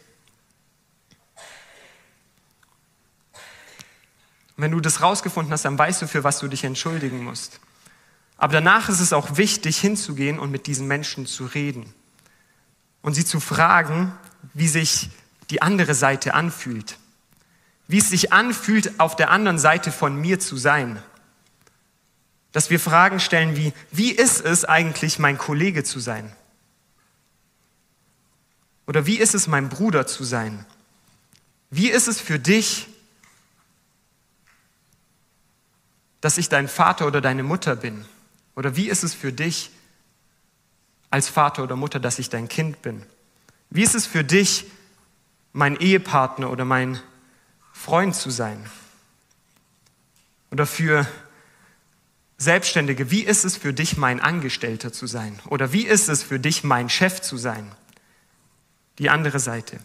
Wenn 4.63 4.71
du 4.71 4.81
das 4.81 5.03
rausgefunden 5.03 5.53
hast, 5.53 5.65
dann 5.65 5.77
weißt 5.77 6.03
du, 6.03 6.09
für 6.09 6.25
was 6.25 6.39
du 6.39 6.49
dich 6.49 6.65
entschuldigen 6.65 7.23
musst. 7.25 7.61
Aber 8.39 8.55
danach 8.55 8.89
ist 8.89 9.01
es 9.01 9.13
auch 9.13 9.37
wichtig, 9.37 9.79
hinzugehen 9.79 10.39
und 10.39 10.51
mit 10.51 10.67
diesen 10.67 10.87
Menschen 10.87 11.27
zu 11.27 11.45
reden 11.45 11.93
und 13.03 13.15
sie 13.15 13.25
zu 13.25 13.41
fragen, 13.41 14.13
wie 14.55 14.69
sich 14.69 15.11
die 15.51 15.63
andere 15.63 15.95
Seite 15.95 16.35
anfühlt. 16.35 16.97
Wie 17.89 17.99
es 17.99 18.09
sich 18.09 18.33
anfühlt, 18.33 18.99
auf 19.01 19.17
der 19.17 19.31
anderen 19.31 19.59
Seite 19.59 19.93
von 19.93 20.17
mir 20.17 20.41
zu 20.41 20.57
sein. 20.57 21.03
Dass 22.53 22.71
wir 22.71 22.81
Fragen 22.81 23.21
stellen 23.21 23.57
wie, 23.57 23.73
wie 23.91 24.13
ist 24.13 24.41
es 24.41 24.65
eigentlich, 24.65 25.19
mein 25.19 25.39
Kollege 25.39 25.85
zu 25.85 26.01
sein? 26.01 26.33
Oder 28.87 29.07
wie 29.07 29.19
ist 29.19 29.35
es, 29.35 29.47
mein 29.47 29.69
Bruder 29.69 30.07
zu 30.07 30.25
sein? 30.25 30.65
Wie 31.71 31.91
ist 31.91 32.09
es 32.09 32.21
für 32.21 32.39
dich, 32.39 32.89
dass 36.23 36.39
ich 36.39 36.49
dein 36.49 36.69
Vater 36.69 37.07
oder 37.07 37.21
deine 37.21 37.43
Mutter 37.43 37.77
bin? 37.77 38.07
Oder 38.55 38.77
wie 38.77 38.89
ist 38.89 39.03
es 39.03 39.13
für 39.13 39.33
dich 39.33 39.71
als 41.11 41.29
Vater 41.29 41.63
oder 41.65 41.77
Mutter, 41.77 42.01
dass 42.01 42.19
ich 42.19 42.31
dein 42.31 42.49
Kind 42.49 42.81
bin? 42.81 43.03
Wie 43.69 43.83
ist 43.83 43.95
es 43.95 44.07
für 44.07 44.25
dich, 44.25 44.65
mein 45.53 45.77
Ehepartner 45.77 46.51
oder 46.51 46.65
mein 46.65 47.01
Freund 47.73 48.15
zu 48.15 48.31
sein? 48.31 48.65
Oder 50.51 50.65
für 50.65 51.07
Selbstständige, 52.39 53.11
wie 53.11 53.23
ist 53.23 53.45
es 53.45 53.57
für 53.57 53.73
dich, 53.73 53.97
mein 53.97 54.21
Angestellter 54.21 54.93
zu 54.93 55.07
sein? 55.07 55.39
Oder 55.47 55.73
wie 55.73 55.87
ist 55.87 56.09
es 56.09 56.23
für 56.23 56.39
dich, 56.39 56.63
mein 56.63 56.89
Chef 56.89 57.21
zu 57.21 57.37
sein? 57.37 57.73
Die 58.99 59.11
andere 59.11 59.41
Seite. 59.41 59.81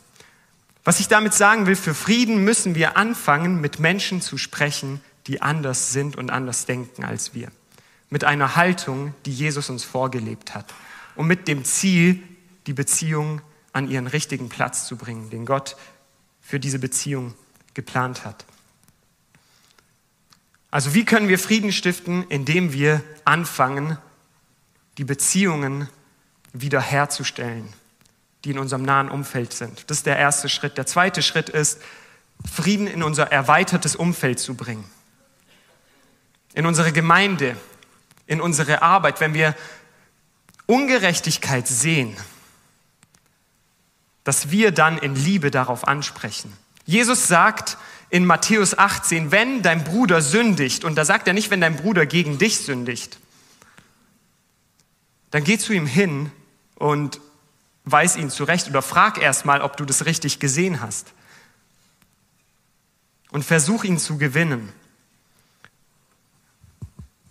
Was 0.83 0.99
ich 0.99 1.07
damit 1.07 1.33
sagen 1.33 1.65
will, 1.65 1.75
für 1.75 1.95
Frieden 1.95 2.43
müssen 2.43 2.75
wir 2.75 2.95
anfangen, 2.95 3.59
mit 3.59 3.79
Menschen 3.79 4.21
zu 4.21 4.37
sprechen, 4.37 5.01
die 5.27 5.41
anders 5.41 5.91
sind 5.91 6.15
und 6.15 6.29
anders 6.29 6.65
denken 6.65 7.03
als 7.03 7.33
wir. 7.33 7.51
Mit 8.09 8.23
einer 8.23 8.55
Haltung, 8.55 9.13
die 9.25 9.33
Jesus 9.33 9.69
uns 9.69 9.83
vorgelebt 9.83 10.55
hat. 10.55 10.73
Und 11.15 11.27
mit 11.27 11.47
dem 11.47 11.65
Ziel, 11.65 12.23
die 12.65 12.73
Beziehung 12.73 13.41
an 13.73 13.89
ihren 13.89 14.07
richtigen 14.07 14.49
Platz 14.49 14.87
zu 14.87 14.95
bringen, 14.95 15.29
den 15.29 15.45
Gott 15.45 15.75
für 16.41 16.59
diese 16.59 16.79
Beziehung 16.79 17.33
geplant 17.73 18.23
hat. 18.23 18.45
Also 20.71 20.93
wie 20.93 21.05
können 21.05 21.27
wir 21.27 21.39
Frieden 21.39 21.71
stiften, 21.71 22.25
indem 22.29 22.73
wir 22.73 23.03
anfangen, 23.25 23.97
die 24.97 25.03
Beziehungen 25.03 25.89
wiederherzustellen, 26.53 27.67
die 28.43 28.51
in 28.51 28.59
unserem 28.59 28.83
nahen 28.83 29.09
Umfeld 29.09 29.53
sind. 29.53 29.89
Das 29.89 29.97
ist 29.97 30.05
der 30.05 30.17
erste 30.17 30.49
Schritt. 30.49 30.77
Der 30.77 30.85
zweite 30.85 31.21
Schritt 31.21 31.49
ist, 31.49 31.81
Frieden 32.51 32.87
in 32.87 33.03
unser 33.03 33.31
erweitertes 33.31 33.95
Umfeld 33.95 34.39
zu 34.39 34.55
bringen. 34.55 34.85
In 36.57 36.65
unsere 36.65 36.91
Gemeinde, 36.91 37.55
in 38.25 38.41
unsere 38.41 38.81
Arbeit, 38.81 39.19
wenn 39.19 39.35
wir 39.35 39.55
Ungerechtigkeit 40.65 41.67
sehen, 41.67 42.17
dass 44.23 44.49
wir 44.49 44.71
dann 44.71 44.97
in 44.97 45.13
Liebe 45.13 45.51
darauf 45.51 45.87
ansprechen. 45.87 46.51
Jesus 46.87 47.27
sagt 47.27 47.77
in 48.09 48.25
Matthäus 48.25 48.75
18, 48.75 49.29
wenn 49.29 49.61
dein 49.61 49.83
Bruder 49.83 50.19
sündigt, 50.19 50.83
und 50.83 50.95
da 50.95 51.05
sagt 51.05 51.27
er 51.27 51.35
nicht, 51.35 51.51
wenn 51.51 51.61
dein 51.61 51.75
Bruder 51.75 52.07
gegen 52.07 52.39
dich 52.39 52.57
sündigt, 52.57 53.19
dann 55.29 55.43
geh 55.43 55.59
zu 55.59 55.73
ihm 55.73 55.85
hin 55.85 56.31
und 56.73 57.21
weis 57.83 58.15
ihn 58.15 58.31
zurecht 58.31 58.67
oder 58.67 58.81
frag 58.81 59.21
erst 59.21 59.45
mal, 59.45 59.61
ob 59.61 59.77
du 59.77 59.85
das 59.85 60.05
richtig 60.05 60.39
gesehen 60.39 60.81
hast. 60.81 61.13
Und 63.29 63.45
versuch 63.45 63.83
ihn 63.83 63.99
zu 63.99 64.17
gewinnen. 64.17 64.73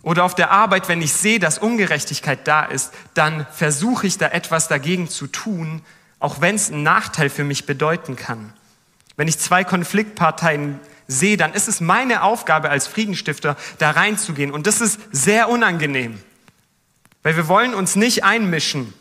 Oder 0.03 0.23
auf 0.23 0.35
der 0.35 0.51
Arbeit, 0.51 0.87
wenn 0.87 1.01
ich 1.01 1.13
sehe, 1.13 1.39
dass 1.39 1.57
Ungerechtigkeit 1.57 2.47
da 2.47 2.63
ist, 2.63 2.93
dann 3.13 3.45
versuche 3.51 4.07
ich 4.07 4.17
da 4.17 4.27
etwas 4.27 4.67
dagegen 4.67 5.09
zu 5.09 5.27
tun, 5.27 5.81
auch 6.19 6.41
wenn 6.41 6.55
es 6.55 6.71
einen 6.71 6.83
Nachteil 6.83 7.29
für 7.29 7.43
mich 7.43 7.65
bedeuten 7.65 8.15
kann. 8.15 8.53
Wenn 9.15 9.27
ich 9.27 9.39
zwei 9.39 9.63
Konfliktparteien 9.63 10.79
sehe, 11.07 11.37
dann 11.37 11.53
ist 11.53 11.67
es 11.67 11.81
meine 11.81 12.23
Aufgabe 12.23 12.69
als 12.69 12.87
Friedenstifter, 12.87 13.57
da 13.79 13.91
reinzugehen. 13.91 14.51
Und 14.51 14.67
das 14.67 14.81
ist 14.81 14.99
sehr 15.11 15.49
unangenehm, 15.49 16.19
weil 17.23 17.35
wir 17.35 17.47
wollen 17.47 17.73
uns 17.73 17.95
nicht 17.95 18.23
einmischen. 18.23 18.93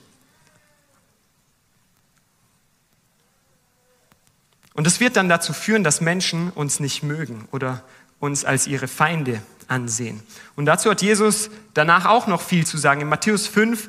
Und 4.75 4.87
das 4.87 5.01
wird 5.01 5.17
dann 5.17 5.29
dazu 5.29 5.53
führen, 5.53 5.85
dass 5.85 6.01
Menschen 6.01 6.51
uns 6.51 6.81
nicht 6.81 7.03
mögen 7.03 7.49
oder 7.51 7.83
uns 8.19 8.45
als 8.45 8.67
ihre 8.67 8.89
Feinde 8.89 9.43
ansehen. 9.69 10.23
Und 10.55 10.67
dazu 10.67 10.91
hat 10.91 11.03
Jesus 11.03 11.51
danach 11.75 12.07
auch 12.07 12.27
noch 12.27 12.43
viel 12.43 12.67
zu 12.67 12.79
sagen. 12.79 13.01
In 13.01 13.09
Matthäus 13.09 13.47
5 13.47 13.89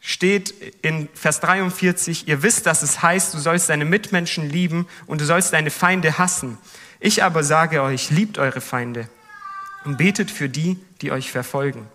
steht 0.00 0.54
in 0.82 1.08
Vers 1.14 1.40
43, 1.40 2.28
ihr 2.28 2.42
wisst, 2.42 2.66
dass 2.66 2.82
es 2.82 3.02
heißt, 3.02 3.34
du 3.34 3.38
sollst 3.38 3.68
deine 3.68 3.84
Mitmenschen 3.84 4.48
lieben 4.48 4.86
und 5.06 5.20
du 5.20 5.24
sollst 5.24 5.52
deine 5.52 5.70
Feinde 5.70 6.18
hassen. 6.18 6.58
Ich 7.00 7.22
aber 7.22 7.44
sage 7.44 7.82
euch, 7.82 8.10
liebt 8.10 8.38
eure 8.38 8.60
Feinde 8.60 9.08
und 9.84 9.98
betet 9.98 10.30
für 10.30 10.48
die, 10.48 10.78
die 11.00 11.12
euch 11.12 11.30
verfolgen. 11.30 11.86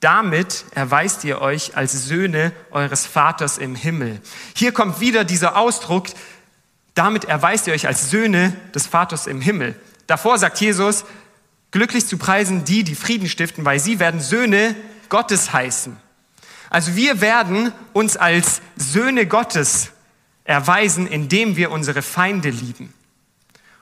Damit 0.00 0.64
erweist 0.72 1.24
ihr 1.24 1.40
euch 1.40 1.76
als 1.76 2.06
Söhne 2.06 2.52
eures 2.70 3.04
Vaters 3.06 3.58
im 3.58 3.74
Himmel. 3.74 4.20
Hier 4.54 4.72
kommt 4.72 5.00
wieder 5.00 5.24
dieser 5.24 5.56
Ausdruck, 5.56 6.06
damit 6.94 7.24
erweist 7.24 7.66
ihr 7.66 7.72
euch 7.72 7.86
als 7.86 8.10
Söhne 8.10 8.56
des 8.74 8.86
Vaters 8.86 9.26
im 9.26 9.40
Himmel. 9.40 9.74
Davor 10.06 10.38
sagt 10.38 10.60
Jesus, 10.60 11.04
glücklich 11.70 12.06
zu 12.06 12.18
preisen 12.18 12.64
die, 12.64 12.84
die 12.84 12.94
Frieden 12.94 13.28
stiften, 13.28 13.64
weil 13.64 13.78
sie 13.78 13.98
werden 13.98 14.20
Söhne 14.20 14.74
Gottes 15.08 15.52
heißen. 15.52 15.96
Also 16.70 16.96
wir 16.96 17.20
werden 17.20 17.72
uns 17.92 18.16
als 18.16 18.60
Söhne 18.76 19.26
Gottes 19.26 19.90
erweisen, 20.44 21.06
indem 21.06 21.56
wir 21.56 21.70
unsere 21.70 22.02
Feinde 22.02 22.50
lieben. 22.50 22.92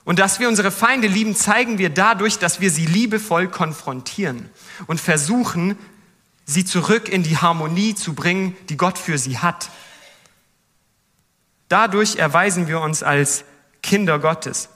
Und 0.04 0.20
dass 0.20 0.38
wir 0.38 0.48
unsere 0.48 0.70
Feinde 0.70 1.08
lieben, 1.08 1.34
zeigen 1.34 1.78
wir 1.78 1.90
dadurch, 1.90 2.38
dass 2.38 2.60
wir 2.60 2.70
sie 2.70 2.86
liebevoll 2.86 3.48
konfrontieren 3.48 4.48
und 4.86 5.00
versuchen, 5.00 5.76
sie 6.44 6.64
zurück 6.64 7.08
in 7.08 7.24
die 7.24 7.38
Harmonie 7.38 7.96
zu 7.96 8.14
bringen, 8.14 8.56
die 8.68 8.76
Gott 8.76 8.98
für 8.98 9.18
sie 9.18 9.38
hat. 9.38 9.68
Dadurch 11.68 12.16
erweisen 12.16 12.68
wir 12.68 12.80
uns 12.80 13.02
als 13.02 13.44
Kinder 13.82 14.20
Gottes. 14.20 14.68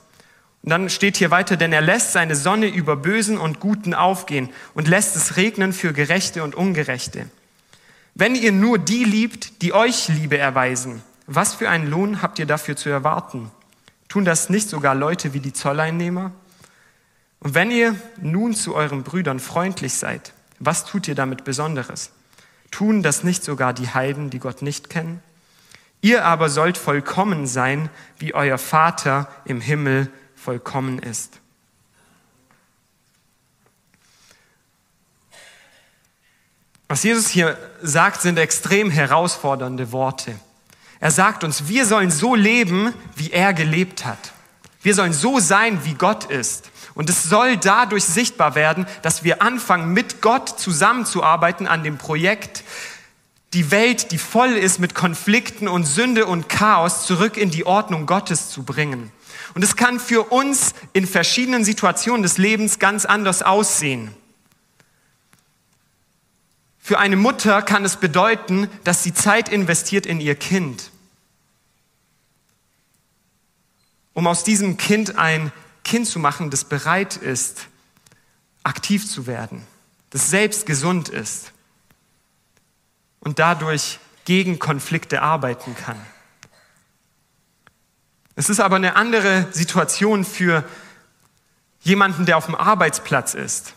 Und 0.63 0.69
dann 0.69 0.89
steht 0.89 1.17
hier 1.17 1.31
weiter, 1.31 1.57
denn 1.57 1.73
er 1.73 1.81
lässt 1.81 2.13
seine 2.13 2.35
Sonne 2.35 2.67
über 2.67 2.95
Bösen 2.95 3.37
und 3.37 3.59
Guten 3.59 3.93
aufgehen 3.93 4.49
und 4.73 4.87
lässt 4.87 5.15
es 5.15 5.37
regnen 5.37 5.73
für 5.73 5.91
Gerechte 5.93 6.43
und 6.43 6.53
Ungerechte. 6.53 7.27
Wenn 8.13 8.35
ihr 8.35 8.51
nur 8.51 8.77
die 8.77 9.03
liebt, 9.03 9.61
die 9.61 9.73
euch 9.73 10.07
Liebe 10.09 10.37
erweisen, 10.37 11.01
was 11.25 11.55
für 11.55 11.69
einen 11.69 11.89
Lohn 11.89 12.21
habt 12.21 12.39
ihr 12.39 12.45
dafür 12.45 12.75
zu 12.75 12.89
erwarten? 12.89 13.49
Tun 14.09 14.25
das 14.25 14.49
nicht 14.49 14.69
sogar 14.69 14.93
Leute 14.93 15.33
wie 15.33 15.39
die 15.39 15.53
Zolleinnehmer? 15.53 16.31
Und 17.39 17.55
wenn 17.55 17.71
ihr 17.71 17.95
nun 18.17 18.53
zu 18.53 18.75
euren 18.75 19.03
Brüdern 19.03 19.39
freundlich 19.39 19.93
seid, 19.93 20.33
was 20.59 20.85
tut 20.85 21.07
ihr 21.07 21.15
damit 21.15 21.43
Besonderes? 21.43 22.11
Tun 22.69 23.01
das 23.01 23.23
nicht 23.23 23.43
sogar 23.43 23.73
die 23.73 23.89
Heiden, 23.89 24.29
die 24.29 24.39
Gott 24.39 24.61
nicht 24.61 24.89
kennen? 24.89 25.23
Ihr 26.01 26.25
aber 26.25 26.49
sollt 26.49 26.77
vollkommen 26.77 27.47
sein, 27.47 27.89
wie 28.19 28.33
euer 28.33 28.57
Vater 28.57 29.27
im 29.45 29.61
Himmel 29.61 30.09
vollkommen 30.43 30.99
ist. 30.99 31.39
Was 36.87 37.03
Jesus 37.03 37.29
hier 37.29 37.57
sagt, 37.81 38.21
sind 38.21 38.37
extrem 38.37 38.89
herausfordernde 38.91 39.91
Worte. 39.91 40.37
Er 40.99 41.11
sagt 41.11 41.43
uns, 41.43 41.67
wir 41.67 41.85
sollen 41.85 42.11
so 42.11 42.35
leben, 42.35 42.93
wie 43.15 43.31
er 43.31 43.53
gelebt 43.53 44.05
hat. 44.05 44.33
Wir 44.81 44.95
sollen 44.95 45.13
so 45.13 45.39
sein, 45.39 45.85
wie 45.85 45.93
Gott 45.93 46.25
ist. 46.25 46.69
Und 46.95 47.09
es 47.09 47.23
soll 47.23 47.55
dadurch 47.57 48.03
sichtbar 48.03 48.55
werden, 48.55 48.85
dass 49.03 49.23
wir 49.23 49.41
anfangen, 49.41 49.93
mit 49.93 50.21
Gott 50.21 50.59
zusammenzuarbeiten 50.59 51.67
an 51.67 51.83
dem 51.83 51.97
Projekt, 51.97 52.63
die 53.53 53.71
Welt, 53.71 54.11
die 54.11 54.17
voll 54.17 54.51
ist 54.51 54.79
mit 54.79 54.95
Konflikten 54.95 55.67
und 55.67 55.85
Sünde 55.85 56.25
und 56.25 56.49
Chaos, 56.49 57.05
zurück 57.05 57.37
in 57.37 57.51
die 57.51 57.65
Ordnung 57.65 58.05
Gottes 58.05 58.49
zu 58.49 58.63
bringen. 58.63 59.11
Und 59.53 59.63
es 59.63 59.75
kann 59.75 59.99
für 59.99 60.31
uns 60.31 60.73
in 60.93 61.05
verschiedenen 61.05 61.63
Situationen 61.63 62.23
des 62.23 62.37
Lebens 62.37 62.79
ganz 62.79 63.05
anders 63.05 63.43
aussehen. 63.43 64.13
Für 66.79 66.99
eine 66.99 67.15
Mutter 67.15 67.61
kann 67.61 67.85
es 67.85 67.97
bedeuten, 67.97 68.67
dass 68.83 69.03
sie 69.03 69.13
Zeit 69.13 69.49
investiert 69.49 70.05
in 70.05 70.19
ihr 70.19 70.35
Kind, 70.35 70.91
um 74.13 74.27
aus 74.27 74.43
diesem 74.43 74.77
Kind 74.77 75.17
ein 75.17 75.51
Kind 75.83 76.07
zu 76.07 76.19
machen, 76.19 76.49
das 76.49 76.65
bereit 76.65 77.17
ist, 77.17 77.67
aktiv 78.63 79.09
zu 79.09 79.27
werden, 79.27 79.65
das 80.09 80.29
selbst 80.29 80.65
gesund 80.65 81.09
ist 81.09 81.51
und 83.19 83.39
dadurch 83.39 83.99
gegen 84.25 84.59
Konflikte 84.59 85.21
arbeiten 85.21 85.75
kann. 85.75 85.99
Es 88.41 88.49
ist 88.49 88.59
aber 88.59 88.77
eine 88.77 88.95
andere 88.95 89.45
Situation 89.51 90.25
für 90.25 90.63
jemanden, 91.81 92.25
der 92.25 92.37
auf 92.37 92.47
dem 92.47 92.55
Arbeitsplatz 92.55 93.35
ist 93.35 93.75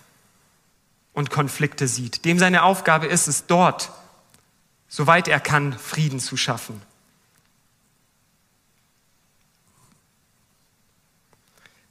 und 1.13 1.29
Konflikte 1.29 1.87
sieht. 1.87 2.25
Dem 2.25 2.39
seine 2.39 2.63
Aufgabe 2.63 3.05
ist 3.05 3.27
es, 3.27 3.45
dort, 3.45 3.93
soweit 4.89 5.29
er 5.29 5.39
kann, 5.39 5.75
Frieden 5.75 6.19
zu 6.19 6.39
schaffen. 6.39 6.81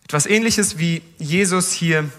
Etwas 0.06 0.26
Ähnliches 0.26 0.80
wie 0.80 1.04
Jesus 1.20 1.74
hier 1.74 2.10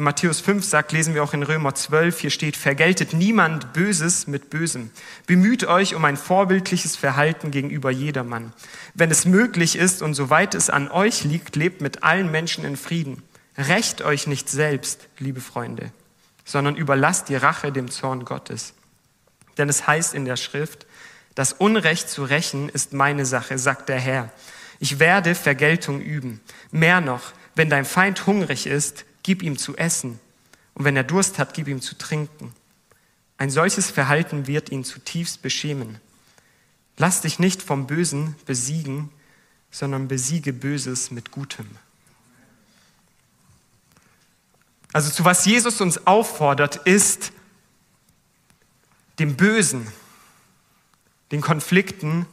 in 0.00 0.04
Matthäus 0.04 0.40
5 0.40 0.64
sagt, 0.64 0.92
lesen 0.92 1.12
wir 1.12 1.22
auch 1.22 1.34
in 1.34 1.42
Römer 1.42 1.74
12, 1.74 2.20
hier 2.20 2.30
steht, 2.30 2.56
vergeltet 2.56 3.12
niemand 3.12 3.74
Böses 3.74 4.26
mit 4.26 4.48
Bösem. 4.48 4.90
Bemüht 5.26 5.64
euch 5.64 5.94
um 5.94 6.06
ein 6.06 6.16
vorbildliches 6.16 6.96
Verhalten 6.96 7.50
gegenüber 7.50 7.90
jedermann. 7.90 8.54
Wenn 8.94 9.10
es 9.10 9.26
möglich 9.26 9.76
ist 9.76 10.00
und 10.00 10.14
soweit 10.14 10.54
es 10.54 10.70
an 10.70 10.90
euch 10.90 11.24
liegt, 11.24 11.54
lebt 11.54 11.82
mit 11.82 12.02
allen 12.02 12.30
Menschen 12.30 12.64
in 12.64 12.78
Frieden. 12.78 13.22
Recht 13.58 14.00
euch 14.00 14.26
nicht 14.26 14.48
selbst, 14.48 15.06
liebe 15.18 15.42
Freunde, 15.42 15.92
sondern 16.46 16.76
überlasst 16.76 17.28
die 17.28 17.36
Rache 17.36 17.70
dem 17.70 17.90
Zorn 17.90 18.24
Gottes. 18.24 18.72
Denn 19.58 19.68
es 19.68 19.86
heißt 19.86 20.14
in 20.14 20.24
der 20.24 20.36
Schrift, 20.36 20.86
das 21.34 21.52
Unrecht 21.52 22.08
zu 22.08 22.24
rächen 22.24 22.70
ist 22.70 22.94
meine 22.94 23.26
Sache, 23.26 23.58
sagt 23.58 23.90
der 23.90 24.00
Herr. 24.00 24.30
Ich 24.78 24.98
werde 24.98 25.34
Vergeltung 25.34 26.00
üben. 26.00 26.40
Mehr 26.70 27.02
noch, 27.02 27.32
wenn 27.54 27.68
dein 27.68 27.84
Feind 27.84 28.26
hungrig 28.26 28.66
ist, 28.66 29.04
gib 29.22 29.42
ihm 29.42 29.58
zu 29.58 29.76
essen. 29.76 30.18
Und 30.74 30.84
wenn 30.84 30.96
er 30.96 31.04
Durst 31.04 31.38
hat, 31.38 31.54
gib 31.54 31.68
ihm 31.68 31.80
zu 31.80 31.96
trinken. 31.96 32.52
Ein 33.38 33.50
solches 33.50 33.90
Verhalten 33.90 34.46
wird 34.46 34.70
ihn 34.70 34.84
zutiefst 34.84 35.42
beschämen. 35.42 36.00
Lass 36.96 37.22
dich 37.22 37.38
nicht 37.38 37.62
vom 37.62 37.86
Bösen 37.86 38.36
besiegen, 38.44 39.10
sondern 39.70 40.08
besiege 40.08 40.52
Böses 40.52 41.10
mit 41.10 41.30
Gutem. 41.30 41.66
Also 44.92 45.10
zu 45.10 45.24
was 45.24 45.44
Jesus 45.44 45.80
uns 45.80 46.06
auffordert, 46.06 46.76
ist 46.76 47.32
dem 49.18 49.36
Bösen, 49.36 49.86
den 51.30 51.40
Konflikten 51.40 52.26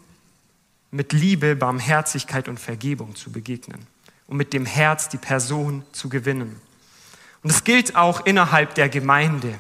mit 0.90 1.14
Liebe, 1.14 1.56
Barmherzigkeit 1.56 2.48
und 2.48 2.60
Vergebung 2.60 3.16
zu 3.16 3.32
begegnen 3.32 3.86
und 4.26 4.38
mit 4.38 4.54
dem 4.54 4.66
Herz 4.66 5.10
die 5.10 5.18
Person 5.18 5.84
zu 5.92 6.10
gewinnen. 6.10 6.60
Und 7.44 7.52
es 7.52 7.64
gilt 7.64 7.96
auch 7.96 8.26
innerhalb 8.26 8.76
der 8.76 8.90
Gemeinde. 8.90 9.56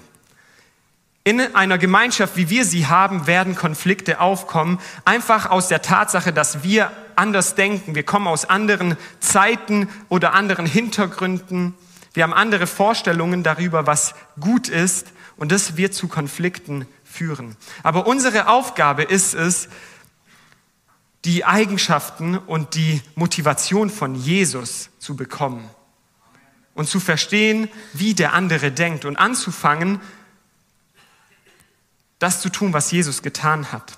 In 1.23 1.41
einer 1.55 1.77
Gemeinschaft, 1.77 2.37
wie 2.37 2.49
wir 2.49 2.63
sie 2.63 2.87
haben, 2.87 3.27
werden 3.27 3.55
Konflikte 3.55 4.21
aufkommen, 4.21 4.79
einfach 5.03 5.49
aus 5.49 5.67
der 5.67 5.81
Tatsache, 5.81 6.31
dass 6.31 6.63
wir 6.63 6.91
anders 7.17 7.55
denken. 7.55 7.95
Wir 7.95 8.03
kommen 8.03 8.27
aus 8.27 8.45
anderen 8.45 8.95
Zeiten 9.19 9.89
oder 10.07 10.33
anderen 10.33 10.65
Hintergründen. 10.65 11.73
Wir 12.13 12.23
haben 12.23 12.33
andere 12.33 12.65
Vorstellungen 12.65 13.43
darüber, 13.43 13.85
was 13.85 14.15
gut 14.39 14.69
ist 14.69 15.07
und 15.35 15.51
das 15.51 15.75
wird 15.75 15.93
zu 15.93 16.07
Konflikten 16.07 16.87
führen. 17.03 17.57
Aber 17.83 18.07
unsere 18.07 18.47
Aufgabe 18.47 19.03
ist 19.03 19.33
es, 19.33 19.67
die 21.25 21.43
Eigenschaften 21.43 22.37
und 22.37 22.75
die 22.75 23.01
Motivation 23.15 23.89
von 23.89 24.15
Jesus 24.15 24.89
zu 24.99 25.17
bekommen 25.17 25.69
und 26.77 26.87
zu 26.87 26.99
verstehen, 26.99 27.69
wie 27.93 28.13
der 28.13 28.33
andere 28.33 28.71
denkt 28.71 29.03
und 29.03 29.17
anzufangen, 29.17 29.99
das 32.19 32.39
zu 32.39 32.49
tun, 32.49 32.71
was 32.71 32.91
Jesus 32.91 33.23
getan 33.23 33.71
hat. 33.71 33.97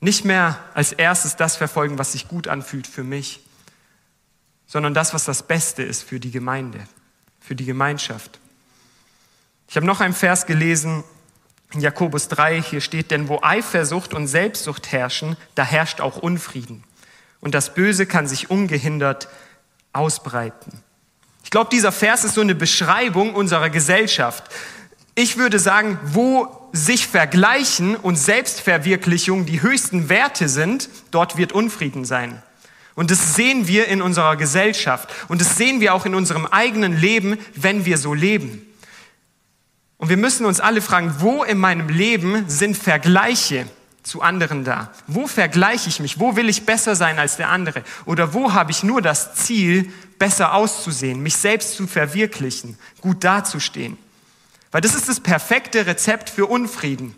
Nicht 0.00 0.24
mehr 0.24 0.58
als 0.74 0.92
erstes 0.92 1.36
das 1.36 1.56
verfolgen, 1.56 1.98
was 1.98 2.12
sich 2.12 2.26
gut 2.26 2.48
anfühlt 2.48 2.88
für 2.88 3.04
mich, 3.04 3.44
sondern 4.66 4.92
das, 4.92 5.14
was 5.14 5.24
das 5.24 5.44
Beste 5.44 5.84
ist 5.84 6.02
für 6.02 6.18
die 6.18 6.32
Gemeinde, 6.32 6.80
für 7.38 7.54
die 7.54 7.64
Gemeinschaft. 7.64 8.40
Ich 9.68 9.76
habe 9.76 9.86
noch 9.86 10.00
einen 10.00 10.14
Vers 10.14 10.46
gelesen 10.46 11.04
in 11.70 11.80
Jakobus 11.80 12.26
3, 12.26 12.60
hier 12.60 12.80
steht, 12.80 13.12
denn 13.12 13.28
wo 13.28 13.38
Eifersucht 13.40 14.14
und 14.14 14.26
Selbstsucht 14.26 14.90
herrschen, 14.90 15.36
da 15.54 15.64
herrscht 15.64 16.00
auch 16.00 16.16
Unfrieden. 16.16 16.82
Und 17.40 17.54
das 17.54 17.72
Böse 17.72 18.06
kann 18.06 18.26
sich 18.26 18.50
ungehindert 18.50 19.28
ausbreiten. 19.96 20.82
Ich 21.44 21.50
glaube, 21.50 21.70
dieser 21.70 21.92
Vers 21.92 22.24
ist 22.24 22.34
so 22.34 22.40
eine 22.40 22.54
Beschreibung 22.54 23.34
unserer 23.34 23.70
Gesellschaft. 23.70 24.44
Ich 25.14 25.38
würde 25.38 25.58
sagen, 25.58 25.98
wo 26.04 26.68
sich 26.72 27.06
Vergleichen 27.06 27.96
und 27.96 28.16
Selbstverwirklichung 28.16 29.46
die 29.46 29.62
höchsten 29.62 30.08
Werte 30.08 30.48
sind, 30.48 30.88
dort 31.10 31.36
wird 31.36 31.52
Unfrieden 31.52 32.04
sein. 32.04 32.42
Und 32.94 33.10
das 33.10 33.34
sehen 33.34 33.68
wir 33.68 33.88
in 33.88 34.02
unserer 34.02 34.36
Gesellschaft. 34.36 35.08
Und 35.28 35.40
das 35.40 35.56
sehen 35.56 35.80
wir 35.80 35.94
auch 35.94 36.06
in 36.06 36.14
unserem 36.14 36.46
eigenen 36.46 36.98
Leben, 36.98 37.38
wenn 37.54 37.84
wir 37.84 37.98
so 37.98 38.14
leben. 38.14 38.66
Und 39.98 40.08
wir 40.08 40.16
müssen 40.16 40.46
uns 40.46 40.60
alle 40.60 40.82
fragen, 40.82 41.14
wo 41.18 41.44
in 41.44 41.58
meinem 41.58 41.88
Leben 41.88 42.48
sind 42.48 42.76
Vergleiche 42.76 43.66
zu 44.06 44.22
anderen 44.22 44.64
da? 44.64 44.92
Wo 45.06 45.26
vergleiche 45.26 45.88
ich 45.88 46.00
mich? 46.00 46.18
Wo 46.20 46.36
will 46.36 46.48
ich 46.48 46.64
besser 46.64 46.96
sein 46.96 47.18
als 47.18 47.36
der 47.36 47.48
andere? 47.50 47.82
Oder 48.04 48.32
wo 48.32 48.52
habe 48.52 48.70
ich 48.70 48.82
nur 48.82 49.02
das 49.02 49.34
Ziel, 49.34 49.92
besser 50.18 50.54
auszusehen, 50.54 51.22
mich 51.22 51.36
selbst 51.36 51.76
zu 51.76 51.86
verwirklichen, 51.86 52.78
gut 53.00 53.24
dazustehen? 53.24 53.98
Weil 54.70 54.80
das 54.80 54.94
ist 54.94 55.08
das 55.08 55.20
perfekte 55.20 55.86
Rezept 55.86 56.30
für 56.30 56.46
Unfrieden. 56.46 57.14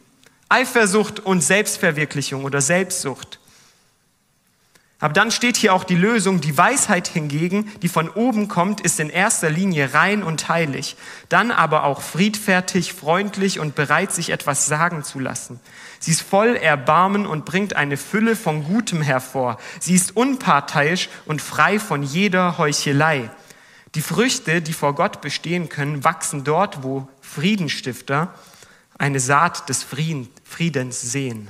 Eifersucht 0.48 1.20
und 1.20 1.42
Selbstverwirklichung 1.42 2.44
oder 2.44 2.60
Selbstsucht. 2.60 3.37
Aber 5.00 5.14
dann 5.14 5.30
steht 5.30 5.56
hier 5.56 5.74
auch 5.74 5.84
die 5.84 5.94
Lösung, 5.94 6.40
die 6.40 6.58
Weisheit 6.58 7.06
hingegen, 7.06 7.70
die 7.82 7.88
von 7.88 8.10
oben 8.10 8.48
kommt, 8.48 8.80
ist 8.80 8.98
in 8.98 9.10
erster 9.10 9.48
Linie 9.48 9.94
rein 9.94 10.24
und 10.24 10.48
heilig, 10.48 10.96
dann 11.28 11.52
aber 11.52 11.84
auch 11.84 12.02
friedfertig, 12.02 12.94
freundlich 12.94 13.60
und 13.60 13.76
bereit, 13.76 14.10
sich 14.12 14.30
etwas 14.30 14.66
sagen 14.66 15.04
zu 15.04 15.20
lassen. 15.20 15.60
Sie 16.00 16.10
ist 16.10 16.22
voll 16.22 16.56
Erbarmen 16.56 17.26
und 17.26 17.44
bringt 17.44 17.76
eine 17.76 17.96
Fülle 17.96 18.34
von 18.34 18.64
Gutem 18.64 19.00
hervor. 19.00 19.58
Sie 19.78 19.94
ist 19.94 20.16
unparteiisch 20.16 21.08
und 21.26 21.42
frei 21.42 21.78
von 21.78 22.02
jeder 22.02 22.58
Heuchelei. 22.58 23.30
Die 23.94 24.02
Früchte, 24.02 24.62
die 24.62 24.72
vor 24.72 24.96
Gott 24.96 25.20
bestehen 25.20 25.68
können, 25.68 26.02
wachsen 26.02 26.42
dort, 26.42 26.82
wo 26.82 27.08
Friedenstifter 27.20 28.34
eine 28.98 29.20
Saat 29.20 29.68
des 29.68 29.84
Friedens 29.84 31.00
sehen. 31.00 31.48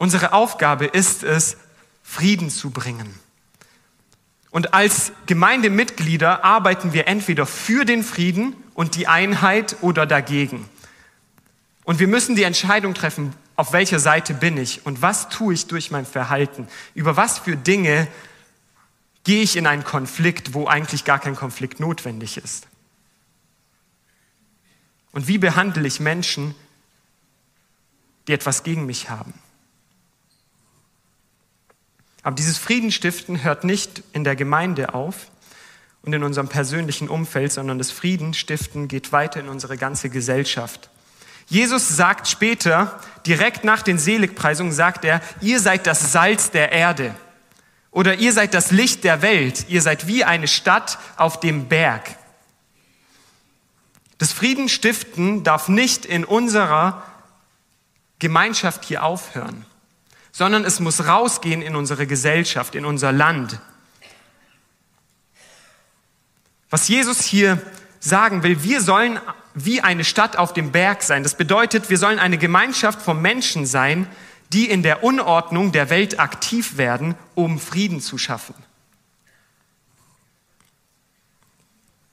Unsere 0.00 0.32
Aufgabe 0.32 0.86
ist 0.86 1.24
es, 1.24 1.58
Frieden 2.02 2.48
zu 2.48 2.70
bringen. 2.70 3.14
Und 4.50 4.72
als 4.72 5.12
Gemeindemitglieder 5.26 6.42
arbeiten 6.42 6.94
wir 6.94 7.06
entweder 7.06 7.44
für 7.44 7.84
den 7.84 8.02
Frieden 8.02 8.56
und 8.72 8.94
die 8.94 9.08
Einheit 9.08 9.76
oder 9.82 10.06
dagegen. 10.06 10.66
Und 11.84 11.98
wir 11.98 12.08
müssen 12.08 12.34
die 12.34 12.44
Entscheidung 12.44 12.94
treffen, 12.94 13.34
auf 13.56 13.74
welcher 13.74 13.98
Seite 13.98 14.32
bin 14.32 14.56
ich 14.56 14.86
und 14.86 15.02
was 15.02 15.28
tue 15.28 15.52
ich 15.52 15.66
durch 15.66 15.90
mein 15.90 16.06
Verhalten, 16.06 16.66
über 16.94 17.18
was 17.18 17.38
für 17.38 17.58
Dinge 17.58 18.08
gehe 19.24 19.42
ich 19.42 19.54
in 19.54 19.66
einen 19.66 19.84
Konflikt, 19.84 20.54
wo 20.54 20.66
eigentlich 20.66 21.04
gar 21.04 21.18
kein 21.18 21.36
Konflikt 21.36 21.78
notwendig 21.78 22.38
ist? 22.38 22.68
Und 25.12 25.28
wie 25.28 25.36
behandle 25.36 25.86
ich 25.86 26.00
Menschen, 26.00 26.54
die 28.28 28.32
etwas 28.32 28.62
gegen 28.62 28.86
mich 28.86 29.10
haben? 29.10 29.34
Aber 32.22 32.34
dieses 32.34 32.58
Friedenstiften 32.58 33.42
hört 33.42 33.64
nicht 33.64 34.02
in 34.12 34.24
der 34.24 34.36
Gemeinde 34.36 34.94
auf 34.94 35.28
und 36.02 36.12
in 36.12 36.22
unserem 36.22 36.48
persönlichen 36.48 37.08
Umfeld, 37.08 37.52
sondern 37.52 37.78
das 37.78 37.90
Friedenstiften 37.90 38.88
geht 38.88 39.12
weiter 39.12 39.40
in 39.40 39.48
unsere 39.48 39.76
ganze 39.76 40.10
Gesellschaft. 40.10 40.90
Jesus 41.46 41.88
sagt 41.88 42.28
später, 42.28 43.00
direkt 43.26 43.64
nach 43.64 43.82
den 43.82 43.98
Seligpreisungen, 43.98 44.72
sagt 44.72 45.04
er, 45.04 45.20
ihr 45.40 45.60
seid 45.60 45.86
das 45.86 46.12
Salz 46.12 46.50
der 46.50 46.72
Erde. 46.72 47.14
Oder 47.90 48.16
ihr 48.16 48.32
seid 48.32 48.54
das 48.54 48.70
Licht 48.70 49.02
der 49.02 49.20
Welt. 49.20 49.66
Ihr 49.68 49.82
seid 49.82 50.06
wie 50.06 50.24
eine 50.24 50.46
Stadt 50.46 50.98
auf 51.16 51.40
dem 51.40 51.68
Berg. 51.68 52.16
Das 54.18 54.32
Friedenstiften 54.32 55.42
darf 55.42 55.68
nicht 55.68 56.04
in 56.04 56.24
unserer 56.24 57.02
Gemeinschaft 58.20 58.84
hier 58.84 59.02
aufhören, 59.02 59.64
sondern 60.40 60.64
es 60.64 60.80
muss 60.80 61.06
rausgehen 61.06 61.60
in 61.60 61.76
unsere 61.76 62.06
Gesellschaft, 62.06 62.74
in 62.74 62.86
unser 62.86 63.12
Land. 63.12 63.60
Was 66.70 66.88
Jesus 66.88 67.20
hier 67.20 67.60
sagen 67.98 68.42
will, 68.42 68.62
wir 68.62 68.80
sollen 68.80 69.20
wie 69.52 69.82
eine 69.82 70.02
Stadt 70.02 70.36
auf 70.36 70.54
dem 70.54 70.72
Berg 70.72 71.02
sein. 71.02 71.24
Das 71.24 71.34
bedeutet, 71.34 71.90
wir 71.90 71.98
sollen 71.98 72.18
eine 72.18 72.38
Gemeinschaft 72.38 73.02
von 73.02 73.20
Menschen 73.20 73.66
sein, 73.66 74.06
die 74.50 74.70
in 74.70 74.82
der 74.82 75.04
Unordnung 75.04 75.72
der 75.72 75.90
Welt 75.90 76.18
aktiv 76.18 76.78
werden, 76.78 77.16
um 77.34 77.60
Frieden 77.60 78.00
zu 78.00 78.16
schaffen. 78.16 78.54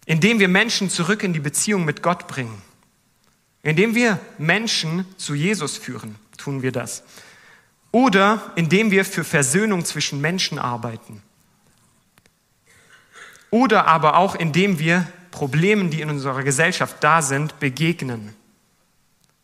Indem 0.05 0.39
wir 0.39 0.49
Menschen 0.49 0.89
zurück 0.89 1.23
in 1.23 1.31
die 1.31 1.39
Beziehung 1.39 1.85
mit 1.85 2.03
Gott 2.03 2.27
bringen. 2.27 2.61
Indem 3.63 3.95
wir 3.95 4.19
Menschen 4.37 5.05
zu 5.15 5.33
Jesus 5.33 5.77
führen, 5.77 6.17
tun 6.37 6.61
wir 6.61 6.73
das. 6.73 7.03
Oder 7.91 8.51
indem 8.55 8.91
wir 8.91 9.05
für 9.05 9.23
Versöhnung 9.23 9.85
zwischen 9.85 10.21
Menschen 10.21 10.59
arbeiten. 10.59 11.21
Oder 13.49 13.87
aber 13.87 14.17
auch 14.17 14.35
indem 14.35 14.79
wir 14.79 15.07
Problemen, 15.31 15.89
die 15.89 16.01
in 16.01 16.09
unserer 16.09 16.43
Gesellschaft 16.43 16.97
da 17.01 17.21
sind, 17.21 17.59
begegnen 17.59 18.35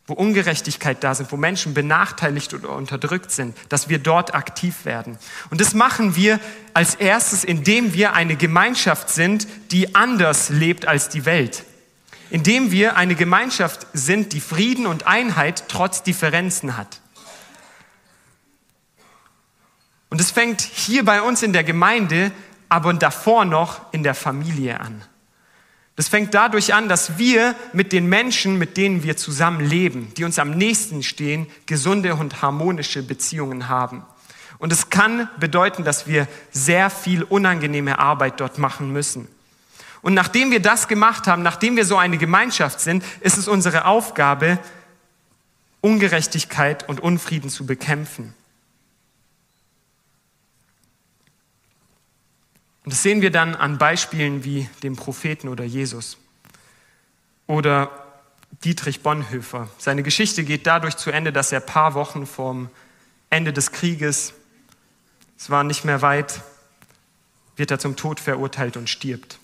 wo 0.06 0.12
Ungerechtigkeit 0.12 1.02
da 1.02 1.14
sind, 1.14 1.32
wo 1.32 1.36
Menschen 1.36 1.72
benachteiligt 1.72 2.52
oder 2.52 2.70
unterdrückt 2.70 3.30
sind, 3.30 3.56
dass 3.70 3.88
wir 3.88 3.98
dort 3.98 4.34
aktiv 4.34 4.84
werden. 4.84 5.18
Und 5.48 5.60
das 5.60 5.72
machen 5.72 6.14
wir 6.14 6.40
als 6.74 6.94
erstes, 6.94 7.42
indem 7.42 7.94
wir 7.94 8.12
eine 8.12 8.36
Gemeinschaft 8.36 9.08
sind, 9.08 9.46
die 9.70 9.94
anders 9.94 10.50
lebt 10.50 10.86
als 10.86 11.08
die 11.08 11.24
Welt. 11.24 11.64
Indem 12.28 12.70
wir 12.70 12.96
eine 12.96 13.14
Gemeinschaft 13.14 13.86
sind, 13.94 14.32
die 14.34 14.40
Frieden 14.40 14.86
und 14.86 15.06
Einheit 15.06 15.64
trotz 15.68 16.02
Differenzen 16.02 16.76
hat. 16.76 17.00
Und 20.14 20.20
es 20.20 20.30
fängt 20.30 20.60
hier 20.60 21.04
bei 21.04 21.22
uns 21.22 21.42
in 21.42 21.52
der 21.52 21.64
Gemeinde, 21.64 22.30
aber 22.68 22.94
davor 22.94 23.44
noch 23.44 23.92
in 23.92 24.04
der 24.04 24.14
Familie 24.14 24.78
an. 24.78 25.02
Das 25.96 26.06
fängt 26.06 26.34
dadurch 26.34 26.72
an, 26.72 26.88
dass 26.88 27.18
wir 27.18 27.56
mit 27.72 27.90
den 27.90 28.08
Menschen, 28.08 28.56
mit 28.56 28.76
denen 28.76 29.02
wir 29.02 29.16
zusammen 29.16 29.68
leben, 29.68 30.14
die 30.16 30.22
uns 30.22 30.38
am 30.38 30.52
nächsten 30.52 31.02
stehen, 31.02 31.48
gesunde 31.66 32.14
und 32.14 32.42
harmonische 32.42 33.02
Beziehungen 33.02 33.68
haben. 33.68 34.04
Und 34.58 34.72
es 34.72 34.88
kann 34.88 35.28
bedeuten, 35.40 35.82
dass 35.82 36.06
wir 36.06 36.28
sehr 36.52 36.90
viel 36.90 37.24
unangenehme 37.24 37.98
Arbeit 37.98 38.38
dort 38.38 38.56
machen 38.56 38.92
müssen. 38.92 39.26
Und 40.00 40.14
nachdem 40.14 40.52
wir 40.52 40.62
das 40.62 40.86
gemacht 40.86 41.26
haben, 41.26 41.42
nachdem 41.42 41.74
wir 41.74 41.84
so 41.84 41.96
eine 41.96 42.18
Gemeinschaft 42.18 42.78
sind, 42.78 43.02
ist 43.18 43.36
es 43.36 43.48
unsere 43.48 43.84
Aufgabe, 43.86 44.60
Ungerechtigkeit 45.80 46.88
und 46.88 47.00
Unfrieden 47.00 47.50
zu 47.50 47.66
bekämpfen. 47.66 48.32
Und 52.84 52.92
das 52.92 53.02
sehen 53.02 53.22
wir 53.22 53.30
dann 53.30 53.54
an 53.54 53.78
Beispielen 53.78 54.44
wie 54.44 54.68
dem 54.82 54.94
Propheten 54.94 55.48
oder 55.48 55.64
Jesus 55.64 56.18
oder 57.46 57.90
Dietrich 58.62 59.02
Bonhoeffer. 59.02 59.68
Seine 59.78 60.02
Geschichte 60.02 60.44
geht 60.44 60.66
dadurch 60.66 60.96
zu 60.96 61.10
Ende, 61.10 61.32
dass 61.32 61.50
er 61.50 61.60
ein 61.60 61.66
paar 61.66 61.94
Wochen 61.94 62.26
vorm 62.26 62.70
Ende 63.30 63.52
des 63.52 63.72
Krieges, 63.72 64.34
es 65.36 65.50
war 65.50 65.64
nicht 65.64 65.84
mehr 65.84 66.02
weit, 66.02 66.42
wird 67.56 67.70
er 67.70 67.78
zum 67.78 67.96
Tod 67.96 68.20
verurteilt 68.20 68.76
und 68.76 68.88
stirbt. 68.88 69.38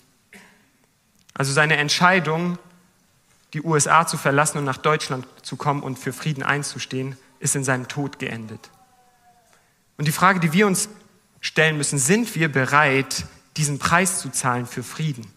also 1.33 1.51
seine 1.51 1.77
Entscheidung, 1.77 2.57
die 3.53 3.61
USA 3.61 4.05
zu 4.05 4.17
verlassen 4.17 4.59
und 4.59 4.65
nach 4.65 4.77
Deutschland 4.77 5.25
zu 5.41 5.55
kommen 5.55 5.81
und 5.81 5.97
für 5.97 6.13
Frieden 6.13 6.43
einzustehen, 6.43 7.17
ist 7.39 7.55
in 7.55 7.63
seinem 7.63 7.87
Tod 7.87 8.19
geendet. 8.19 8.69
Und 9.97 10.07
die 10.07 10.11
Frage, 10.11 10.39
die 10.39 10.53
wir 10.53 10.67
uns 10.67 10.89
stellen 11.41 11.77
müssen, 11.77 11.99
sind 11.99 12.35
wir 12.35 12.49
bereit, 12.49 13.25
diesen 13.57 13.79
Preis 13.79 14.19
zu 14.19 14.29
zahlen 14.29 14.65
für 14.65 14.83
Frieden? 14.83 15.27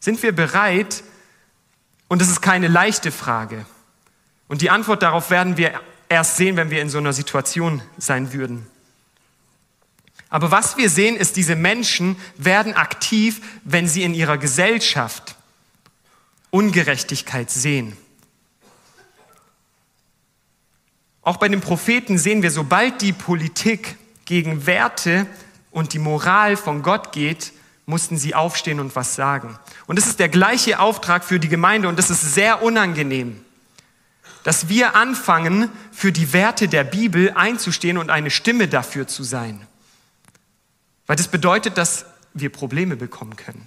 Sind 0.00 0.22
wir 0.22 0.32
bereit, 0.32 1.04
und 2.08 2.20
es 2.20 2.28
ist 2.28 2.42
keine 2.42 2.68
leichte 2.68 3.12
Frage, 3.12 3.64
und 4.48 4.62
die 4.62 4.70
Antwort 4.70 5.02
darauf 5.02 5.30
werden 5.30 5.56
wir 5.56 5.80
erst 6.08 6.36
sehen, 6.36 6.56
wenn 6.56 6.70
wir 6.70 6.82
in 6.82 6.90
so 6.90 6.98
einer 6.98 7.12
Situation 7.12 7.82
sein 7.98 8.32
würden. 8.32 8.66
Aber 10.28 10.50
was 10.50 10.76
wir 10.76 10.90
sehen, 10.90 11.16
ist, 11.16 11.36
diese 11.36 11.54
Menschen 11.54 12.16
werden 12.36 12.74
aktiv, 12.74 13.40
wenn 13.64 13.86
sie 13.86 14.02
in 14.02 14.14
ihrer 14.14 14.36
Gesellschaft 14.36 15.36
Ungerechtigkeit 16.50 17.50
sehen. 17.50 17.96
Auch 21.22 21.36
bei 21.36 21.48
den 21.48 21.60
Propheten 21.60 22.18
sehen 22.18 22.42
wir, 22.42 22.50
sobald 22.50 23.00
die 23.00 23.12
Politik 23.12 23.96
gegen 24.24 24.66
Werte 24.66 25.26
und 25.70 25.92
die 25.92 25.98
Moral 25.98 26.56
von 26.56 26.82
Gott 26.82 27.12
geht, 27.12 27.52
mussten 27.86 28.16
sie 28.16 28.34
aufstehen 28.34 28.80
und 28.80 28.96
was 28.96 29.14
sagen. 29.14 29.58
Und 29.86 29.98
es 29.98 30.06
ist 30.06 30.18
der 30.18 30.28
gleiche 30.28 30.78
Auftrag 30.78 31.24
für 31.24 31.38
die 31.38 31.48
Gemeinde 31.48 31.88
und 31.88 31.98
es 31.98 32.10
ist 32.10 32.34
sehr 32.34 32.62
unangenehm, 32.62 33.44
dass 34.42 34.68
wir 34.68 34.96
anfangen, 34.96 35.70
für 35.92 36.12
die 36.12 36.32
Werte 36.32 36.68
der 36.68 36.84
Bibel 36.84 37.32
einzustehen 37.34 37.98
und 37.98 38.10
eine 38.10 38.30
Stimme 38.30 38.68
dafür 38.68 39.06
zu 39.06 39.22
sein. 39.22 39.66
Weil 41.06 41.16
das 41.16 41.28
bedeutet, 41.28 41.76
dass 41.76 42.06
wir 42.32 42.50
Probleme 42.50 42.96
bekommen 42.96 43.36
können. 43.36 43.66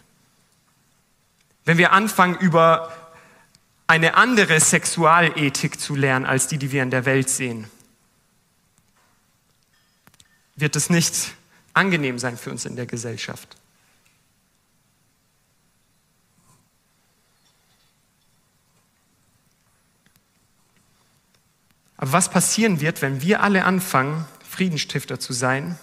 Wenn 1.66 1.78
wir 1.78 1.92
anfangen, 1.92 2.36
über 2.36 2.92
eine 3.88 4.16
andere 4.16 4.60
Sexualethik 4.60 5.80
zu 5.80 5.96
lernen 5.96 6.26
als 6.26 6.48
die, 6.48 6.58
die 6.58 6.72
wir 6.72 6.84
in 6.84 6.92
der 6.92 7.06
Welt 7.06 7.30
sehen, 7.30 7.70
wird 10.58 10.76
es 10.76 10.90
nicht 10.90 11.34
angenehm 11.74 12.20
sein 12.20 12.38
für 12.38 12.52
uns 12.52 12.66
in 12.66 12.76
der 12.76 12.88
Gesellschaft. 12.88 13.56
Aber 21.98 22.12
was 22.12 22.30
passieren 22.30 22.80
wird, 22.80 23.02
wenn 23.02 23.22
wir 23.22 23.42
alle 23.42 23.64
anfangen, 23.66 24.26
Friedenstifter 24.48 25.20
zu 25.20 25.34
sein, 25.34 25.78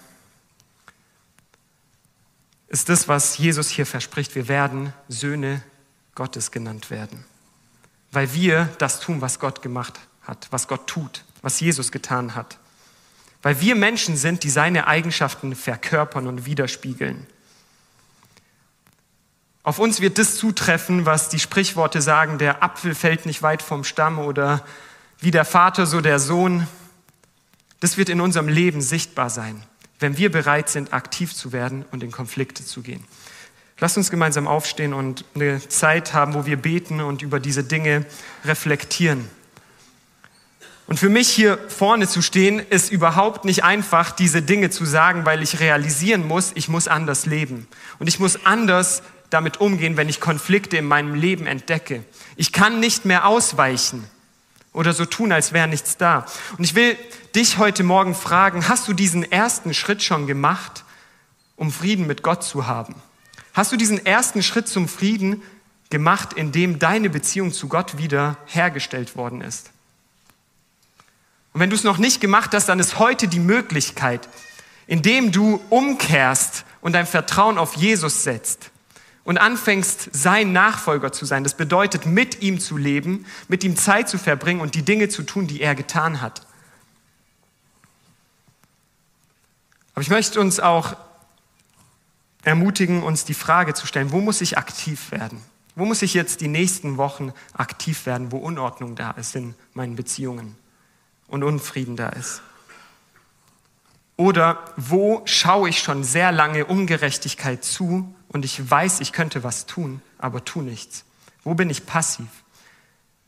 ist 2.68 2.89
das, 2.89 3.09
was 3.09 3.39
Jesus 3.39 3.68
hier 3.68 3.87
verspricht. 3.87 4.35
Wir 4.35 4.49
werden 4.49 4.93
Söhne 5.09 5.62
Gottes 6.14 6.51
genannt 6.51 6.91
werden, 6.91 7.25
weil 8.11 8.33
wir 8.33 8.66
das 8.79 9.01
tun, 9.01 9.20
was 9.20 9.39
Gott 9.39 9.62
gemacht 9.62 10.01
hat, 10.22 10.49
was 10.51 10.66
Gott 10.66 10.87
tut, 10.87 11.25
was 11.43 11.61
Jesus 11.61 11.93
getan 11.93 12.35
hat. 12.35 12.59
Weil 13.45 13.61
wir 13.61 13.75
Menschen 13.75 14.17
sind, 14.17 14.43
die 14.43 14.49
seine 14.49 14.87
Eigenschaften 14.87 15.55
verkörpern 15.55 16.27
und 16.27 16.47
widerspiegeln. 16.47 17.27
Auf 19.63 19.79
uns 19.79 20.01
wird 20.01 20.17
das 20.17 20.37
zutreffen, 20.37 21.05
was 21.05 21.29
die 21.29 21.39
Sprichworte 21.39 22.01
sagen, 22.01 22.39
der 22.39 22.63
Apfel 22.63 22.95
fällt 22.95 23.27
nicht 23.27 23.43
weit 23.43 23.61
vom 23.61 23.85
Stamm 23.85 24.19
oder 24.19 24.65
wie 25.19 25.31
der 25.31 25.45
Vater, 25.45 25.85
so 25.85 26.01
der 26.01 26.21
Sohn. 26.21 26.67
Das 27.81 27.99
wird 27.99 28.09
in 28.09 28.23
unserem 28.23 28.49
Leben 28.49 28.81
sichtbar 28.81 29.29
sein, 29.29 29.63
wenn 29.99 30.17
wir 30.17 30.33
bereit 30.33 30.71
sind, 30.71 30.95
aktiv 30.95 31.35
zu 31.35 31.53
werden 31.53 31.85
und 31.93 32.03
in 32.03 32.13
Konflikte 32.13 32.65
zu 32.65 32.81
gehen. 32.81 33.05
Lasst 33.79 33.99
uns 33.99 34.11
gemeinsam 34.11 34.49
aufstehen 34.49 34.95
und 34.95 35.27
eine 35.35 35.61
Zeit 35.69 36.15
haben, 36.15 36.33
wo 36.33 36.47
wir 36.47 36.57
beten 36.57 37.03
und 37.03 37.21
über 37.21 37.41
diese 37.41 37.63
Dinge 37.63 38.07
reflektieren. 38.47 39.29
Und 40.87 40.99
für 40.99 41.09
mich 41.09 41.28
hier 41.28 41.59
vorne 41.68 42.07
zu 42.07 42.20
stehen, 42.20 42.59
ist 42.59 42.93
überhaupt 42.93 43.45
nicht 43.45 43.64
einfach, 43.64 44.11
diese 44.11 44.43
Dinge 44.43 44.68
zu 44.70 44.85
sagen, 44.85 45.24
weil 45.24 45.43
ich 45.43 45.61
realisieren 45.61 46.26
muss, 46.26 46.53
ich 46.55 46.68
muss 46.68 46.89
anders 46.89 47.24
leben. 47.24 47.66
Und 47.99 48.07
ich 48.07 48.18
muss 48.18 48.45
anders 48.45 49.03
damit 49.30 49.61
umgehen, 49.61 49.97
wenn 49.97 50.09
ich 50.09 50.20
Konflikte 50.20 50.76
in 50.76 50.85
meinem 50.85 51.14
Leben 51.14 51.47
entdecke. 51.47 52.05
Ich 52.37 52.53
kann 52.53 52.80
nicht 52.80 53.05
mehr 53.05 53.26
ausweichen 53.26 54.05
oder 54.72 54.93
so 54.93 55.07
tun, 55.07 55.32
als 55.32 55.53
wäre 55.53 55.68
nichts 55.68 55.97
da. 55.97 56.26
Und 56.59 56.64
ich 56.64 56.74
will 56.74 56.97
dich 57.35 57.59
heute 57.59 57.82
Morgen 57.82 58.14
fragen, 58.14 58.68
hast 58.68 58.87
du 58.87 58.93
diesen 58.93 59.30
ersten 59.30 59.72
Schritt 59.72 60.03
schon 60.03 60.26
gemacht, 60.26 60.85
um 61.57 61.72
Frieden 61.72 62.07
mit 62.07 62.22
Gott 62.22 62.45
zu 62.45 62.66
haben? 62.66 62.95
Hast 63.55 63.72
du 63.72 63.76
diesen 63.76 64.05
ersten 64.05 64.43
Schritt 64.43 64.68
zum 64.68 64.89
Frieden 64.89 65.43
gemacht, 65.89 66.32
indem 66.35 66.78
deine 66.78 67.09
Beziehung 67.09 67.53
zu 67.53 67.68
Gott 67.68 67.97
wieder 67.97 68.37
hergestellt 68.47 69.16
worden 69.16 69.41
ist? 69.41 69.70
Und 71.55 71.61
wenn 71.61 71.71
du 71.71 71.77
es 71.77 71.85
noch 71.85 71.99
nicht 71.99 72.21
gemacht 72.21 72.53
hast, 72.53 72.69
dann 72.69 72.81
ist 72.81 72.99
heute 72.99 73.29
die 73.29 73.39
Möglichkeit, 73.39 74.29
indem 74.87 75.33
du 75.33 75.61
umkehrst 75.71 76.65
und 76.83 76.93
dein 76.93 77.07
Vertrauen 77.07 77.57
auf 77.57 77.77
Jesus 77.77 78.25
setzt, 78.25 78.71
und 79.23 79.39
anfängst, 79.39 80.11
sein 80.13 80.53
Nachfolger 80.53 81.11
zu 81.11 81.25
sein, 81.25 81.45
das 81.45 81.57
bedeutet, 81.57 82.05
mit 82.05 82.43
ihm 82.43 82.61
zu 82.61 82.77
leben, 82.77 83.25
mit 83.49 83.65
ihm 83.65 83.75
Zeit 83.75 84.07
zu 84.09 84.19
verbringen 84.19 84.61
und 84.61 84.75
die 84.75 84.83
Dinge 84.83 85.09
zu 85.09 85.23
tun, 85.23 85.47
die 85.47 85.63
er 85.63 85.75
getan 85.75 86.21
hat. 86.21 86.47
Aber 89.95 90.03
ich 90.03 90.11
möchte 90.11 90.39
uns 90.41 90.61
auch 90.61 90.95
ermutigen, 92.43 93.03
uns 93.03 93.25
die 93.25 93.33
Frage 93.33 93.73
zu 93.73 93.87
stellen, 93.87 94.13
wo 94.13 94.21
muss 94.21 94.43
ich 94.43 94.59
aktiv 94.59 95.11
werden? 95.11 95.41
Wo 95.75 95.87
muss 95.87 96.03
ich 96.03 96.13
jetzt 96.13 96.43
die 96.43 96.49
nächsten 96.49 96.99
Wochen 96.99 97.33
aktiv 97.55 98.05
werden, 98.05 98.31
wo 98.31 98.37
Unordnung 98.37 98.95
da 98.95 99.13
ist 99.13 99.35
in 99.35 99.55
meinen 99.73 99.97
Beziehungen 99.97 100.55
und 101.35 101.43
Unfrieden 101.43 101.97
da 101.97 102.09
ist? 102.11 102.41
Oder 104.16 104.64
wo 104.76 105.22
schaue 105.24 105.68
ich 105.68 105.80
schon 105.80 106.05
sehr 106.05 106.30
lange 106.30 106.64
Ungerechtigkeit 106.64 107.64
zu 107.64 108.14
und 108.28 108.45
ich 108.45 108.70
weiß, 108.70 109.01
ich 109.01 109.12
könnte 109.12 109.43
was 109.43 109.66
tun, 109.66 110.01
aber 110.18 110.45
tu 110.45 110.62
nichts? 110.62 111.05
Wo 111.43 111.55
bin 111.55 111.68
ich 111.68 111.85
passiv? 111.85 112.28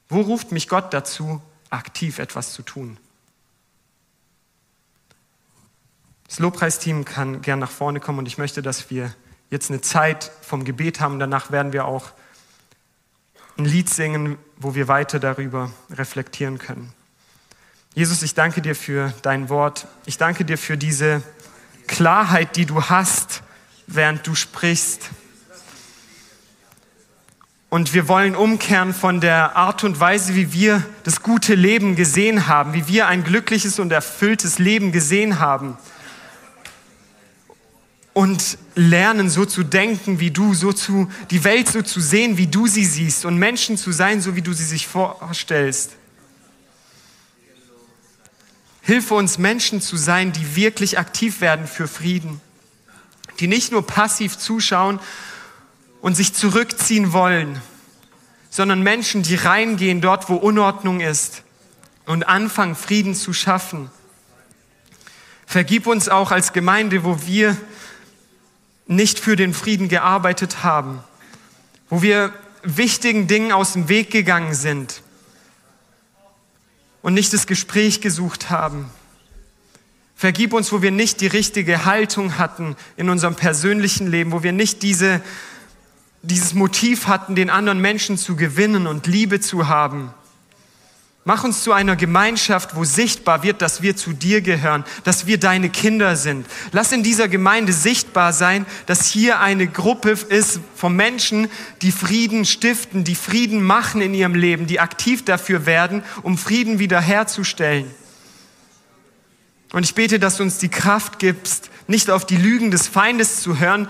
Wo 0.08 0.20
ruft 0.20 0.52
mich 0.52 0.68
Gott 0.68 0.94
dazu, 0.94 1.42
aktiv 1.70 2.20
etwas 2.20 2.52
zu 2.52 2.62
tun? 2.62 2.96
Das 6.28 6.38
Lobpreisteam 6.38 7.04
kann 7.04 7.42
gern 7.42 7.58
nach 7.58 7.70
vorne 7.70 7.98
kommen 7.98 8.20
und 8.20 8.26
ich 8.26 8.38
möchte, 8.38 8.62
dass 8.62 8.88
wir 8.88 9.12
jetzt 9.50 9.70
eine 9.70 9.80
Zeit 9.80 10.30
vom 10.42 10.64
Gebet 10.64 11.00
haben. 11.00 11.18
Danach 11.18 11.50
werden 11.50 11.72
wir 11.72 11.86
auch 11.86 12.12
ein 13.58 13.64
Lied 13.64 13.88
singen, 13.90 14.38
wo 14.56 14.74
wir 14.74 14.86
weiter 14.86 15.18
darüber 15.18 15.72
reflektieren 15.90 16.58
können. 16.58 16.92
Jesus, 17.96 18.22
ich 18.22 18.34
danke 18.34 18.60
dir 18.60 18.74
für 18.74 19.14
dein 19.22 19.48
Wort. 19.48 19.86
Ich 20.04 20.18
danke 20.18 20.44
dir 20.44 20.58
für 20.58 20.76
diese 20.76 21.22
Klarheit, 21.86 22.54
die 22.56 22.66
du 22.66 22.90
hast 22.90 23.42
während 23.86 24.26
du 24.26 24.34
sprichst. 24.34 25.08
Und 27.70 27.94
wir 27.94 28.06
wollen 28.06 28.36
umkehren 28.36 28.92
von 28.92 29.22
der 29.22 29.56
Art 29.56 29.82
und 29.82 29.98
Weise, 29.98 30.34
wie 30.34 30.52
wir 30.52 30.84
das 31.04 31.22
gute 31.22 31.54
Leben 31.54 31.96
gesehen 31.96 32.48
haben, 32.48 32.74
wie 32.74 32.86
wir 32.86 33.06
ein 33.06 33.24
glückliches 33.24 33.78
und 33.78 33.90
erfülltes 33.90 34.58
Leben 34.58 34.92
gesehen 34.92 35.38
haben. 35.38 35.78
Und 38.12 38.58
lernen, 38.74 39.30
so 39.30 39.46
zu 39.46 39.62
denken 39.62 40.20
wie 40.20 40.30
du, 40.30 40.52
so 40.52 40.74
zu, 40.74 41.10
die 41.30 41.44
Welt 41.44 41.68
so 41.68 41.80
zu 41.80 42.00
sehen, 42.00 42.36
wie 42.36 42.46
du 42.46 42.66
sie 42.66 42.84
siehst 42.84 43.24
und 43.24 43.38
Menschen 43.38 43.78
zu 43.78 43.90
sein, 43.90 44.20
so 44.20 44.36
wie 44.36 44.42
du 44.42 44.52
sie 44.52 44.64
sich 44.64 44.86
vorstellst. 44.86 45.92
Hilfe 48.86 49.14
uns 49.14 49.36
Menschen 49.36 49.80
zu 49.80 49.96
sein, 49.96 50.32
die 50.32 50.56
wirklich 50.56 50.98
aktiv 50.98 51.40
werden 51.40 51.66
für 51.66 51.88
Frieden 51.88 52.40
die 53.40 53.48
nicht 53.48 53.72
nur 53.72 53.86
passiv 53.86 54.38
zuschauen 54.38 55.00
und 56.00 56.14
sich 56.14 56.34
zurückziehen 56.34 57.12
wollen, 57.12 57.60
sondern 58.50 58.82
Menschen, 58.82 59.22
die 59.22 59.34
reingehen 59.34 60.00
dort, 60.00 60.28
wo 60.28 60.36
Unordnung 60.36 61.00
ist 61.00 61.42
und 62.06 62.24
anfangen, 62.24 62.74
Frieden 62.74 63.14
zu 63.14 63.32
schaffen. 63.32 63.90
Vergib 65.46 65.86
uns 65.86 66.08
auch 66.08 66.30
als 66.30 66.52
Gemeinde, 66.52 67.04
wo 67.04 67.26
wir 67.26 67.56
nicht 68.86 69.18
für 69.18 69.36
den 69.36 69.52
Frieden 69.52 69.88
gearbeitet 69.88 70.62
haben, 70.62 71.00
wo 71.88 72.02
wir 72.02 72.32
wichtigen 72.62 73.26
Dingen 73.26 73.52
aus 73.52 73.74
dem 73.74 73.88
Weg 73.88 74.10
gegangen 74.10 74.54
sind 74.54 75.02
und 77.06 77.14
nicht 77.14 77.32
das 77.32 77.46
Gespräch 77.46 78.00
gesucht 78.00 78.50
haben. 78.50 78.90
Vergib 80.16 80.52
uns, 80.52 80.72
wo 80.72 80.82
wir 80.82 80.90
nicht 80.90 81.20
die 81.20 81.28
richtige 81.28 81.84
Haltung 81.84 82.36
hatten 82.36 82.74
in 82.96 83.08
unserem 83.08 83.36
persönlichen 83.36 84.10
Leben, 84.10 84.32
wo 84.32 84.42
wir 84.42 84.50
nicht 84.50 84.82
diese, 84.82 85.20
dieses 86.22 86.52
Motiv 86.52 87.06
hatten, 87.06 87.36
den 87.36 87.48
anderen 87.48 87.80
Menschen 87.80 88.18
zu 88.18 88.34
gewinnen 88.34 88.88
und 88.88 89.06
Liebe 89.06 89.38
zu 89.38 89.68
haben. 89.68 90.12
Mach 91.28 91.42
uns 91.42 91.64
zu 91.64 91.72
einer 91.72 91.96
Gemeinschaft, 91.96 92.76
wo 92.76 92.84
sichtbar 92.84 93.42
wird, 93.42 93.60
dass 93.60 93.82
wir 93.82 93.96
zu 93.96 94.12
dir 94.12 94.42
gehören, 94.42 94.84
dass 95.02 95.26
wir 95.26 95.40
deine 95.40 95.70
Kinder 95.70 96.14
sind. 96.14 96.46
Lass 96.70 96.92
in 96.92 97.02
dieser 97.02 97.26
Gemeinde 97.26 97.72
sichtbar 97.72 98.32
sein, 98.32 98.64
dass 98.86 99.06
hier 99.06 99.40
eine 99.40 99.66
Gruppe 99.66 100.10
ist 100.10 100.60
von 100.76 100.94
Menschen, 100.94 101.48
die 101.82 101.90
Frieden 101.90 102.44
stiften, 102.44 103.02
die 103.02 103.16
Frieden 103.16 103.60
machen 103.60 104.02
in 104.02 104.14
ihrem 104.14 104.36
Leben, 104.36 104.68
die 104.68 104.78
aktiv 104.78 105.24
dafür 105.24 105.66
werden, 105.66 106.04
um 106.22 106.38
Frieden 106.38 106.78
wiederherzustellen. 106.78 107.92
Und 109.72 109.82
ich 109.82 109.96
bete, 109.96 110.20
dass 110.20 110.36
du 110.36 110.44
uns 110.44 110.58
die 110.58 110.68
Kraft 110.68 111.18
gibst, 111.18 111.70
nicht 111.88 112.08
auf 112.08 112.24
die 112.24 112.36
Lügen 112.36 112.70
des 112.70 112.86
Feindes 112.86 113.40
zu 113.40 113.58
hören, 113.58 113.88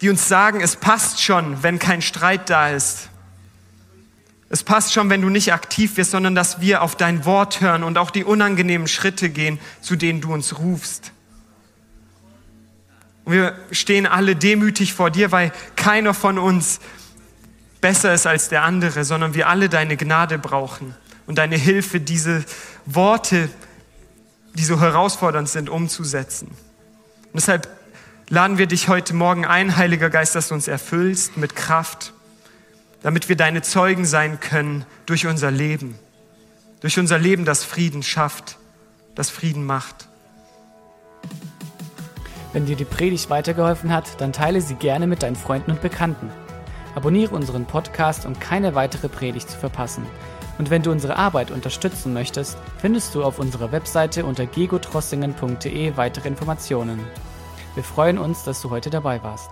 die 0.00 0.10
uns 0.10 0.28
sagen, 0.28 0.60
es 0.60 0.76
passt 0.76 1.20
schon, 1.20 1.64
wenn 1.64 1.80
kein 1.80 2.02
Streit 2.02 2.50
da 2.50 2.68
ist 2.68 3.08
es 4.50 4.62
passt 4.62 4.92
schon, 4.92 5.10
wenn 5.10 5.22
du 5.22 5.30
nicht 5.30 5.52
aktiv 5.52 5.96
wirst, 5.96 6.10
sondern 6.10 6.34
dass 6.34 6.60
wir 6.60 6.82
auf 6.82 6.96
dein 6.96 7.24
Wort 7.24 7.60
hören 7.60 7.82
und 7.82 7.98
auch 7.98 8.10
die 8.10 8.24
unangenehmen 8.24 8.86
Schritte 8.86 9.30
gehen, 9.30 9.58
zu 9.80 9.96
denen 9.96 10.20
du 10.20 10.32
uns 10.32 10.58
rufst. 10.58 11.12
Und 13.24 13.32
wir 13.32 13.56
stehen 13.70 14.06
alle 14.06 14.36
demütig 14.36 14.92
vor 14.92 15.10
dir, 15.10 15.32
weil 15.32 15.50
keiner 15.76 16.12
von 16.12 16.38
uns 16.38 16.80
besser 17.80 18.12
ist 18.14 18.26
als 18.26 18.48
der 18.48 18.62
andere, 18.62 19.04
sondern 19.04 19.34
wir 19.34 19.48
alle 19.48 19.68
deine 19.68 19.96
Gnade 19.96 20.38
brauchen 20.38 20.94
und 21.26 21.38
deine 21.38 21.56
Hilfe, 21.56 22.00
diese 22.00 22.44
Worte, 22.84 23.48
die 24.54 24.64
so 24.64 24.78
herausfordernd 24.78 25.48
sind, 25.48 25.70
umzusetzen. 25.70 26.48
Und 26.48 27.34
deshalb 27.34 27.68
laden 28.28 28.58
wir 28.58 28.66
dich 28.66 28.88
heute 28.88 29.14
Morgen 29.14 29.46
ein, 29.46 29.76
Heiliger 29.76 30.10
Geist, 30.10 30.34
dass 30.34 30.48
du 30.48 30.54
uns 30.54 30.68
erfüllst 30.68 31.36
mit 31.36 31.56
Kraft 31.56 32.12
damit 33.04 33.28
wir 33.28 33.36
deine 33.36 33.60
Zeugen 33.60 34.06
sein 34.06 34.40
können 34.40 34.86
durch 35.04 35.26
unser 35.26 35.50
Leben. 35.50 35.98
Durch 36.80 36.98
unser 36.98 37.18
Leben, 37.18 37.44
das 37.44 37.62
Frieden 37.62 38.02
schafft, 38.02 38.56
das 39.14 39.28
Frieden 39.28 39.66
macht. 39.66 40.08
Wenn 42.54 42.64
dir 42.64 42.76
die 42.76 42.86
Predigt 42.86 43.28
weitergeholfen 43.28 43.92
hat, 43.92 44.22
dann 44.22 44.32
teile 44.32 44.62
sie 44.62 44.74
gerne 44.76 45.06
mit 45.06 45.22
deinen 45.22 45.36
Freunden 45.36 45.72
und 45.72 45.82
Bekannten. 45.82 46.30
Abonniere 46.94 47.34
unseren 47.34 47.66
Podcast, 47.66 48.24
um 48.24 48.38
keine 48.38 48.74
weitere 48.74 49.10
Predigt 49.10 49.50
zu 49.50 49.58
verpassen. 49.58 50.06
Und 50.56 50.70
wenn 50.70 50.82
du 50.82 50.90
unsere 50.90 51.16
Arbeit 51.16 51.50
unterstützen 51.50 52.14
möchtest, 52.14 52.56
findest 52.78 53.14
du 53.14 53.22
auf 53.22 53.38
unserer 53.38 53.70
Webseite 53.70 54.24
unter 54.24 54.46
gegotrossingen.de 54.46 55.98
weitere 55.98 56.28
Informationen. 56.28 57.00
Wir 57.74 57.84
freuen 57.84 58.16
uns, 58.16 58.44
dass 58.44 58.62
du 58.62 58.70
heute 58.70 58.88
dabei 58.88 59.22
warst. 59.22 59.50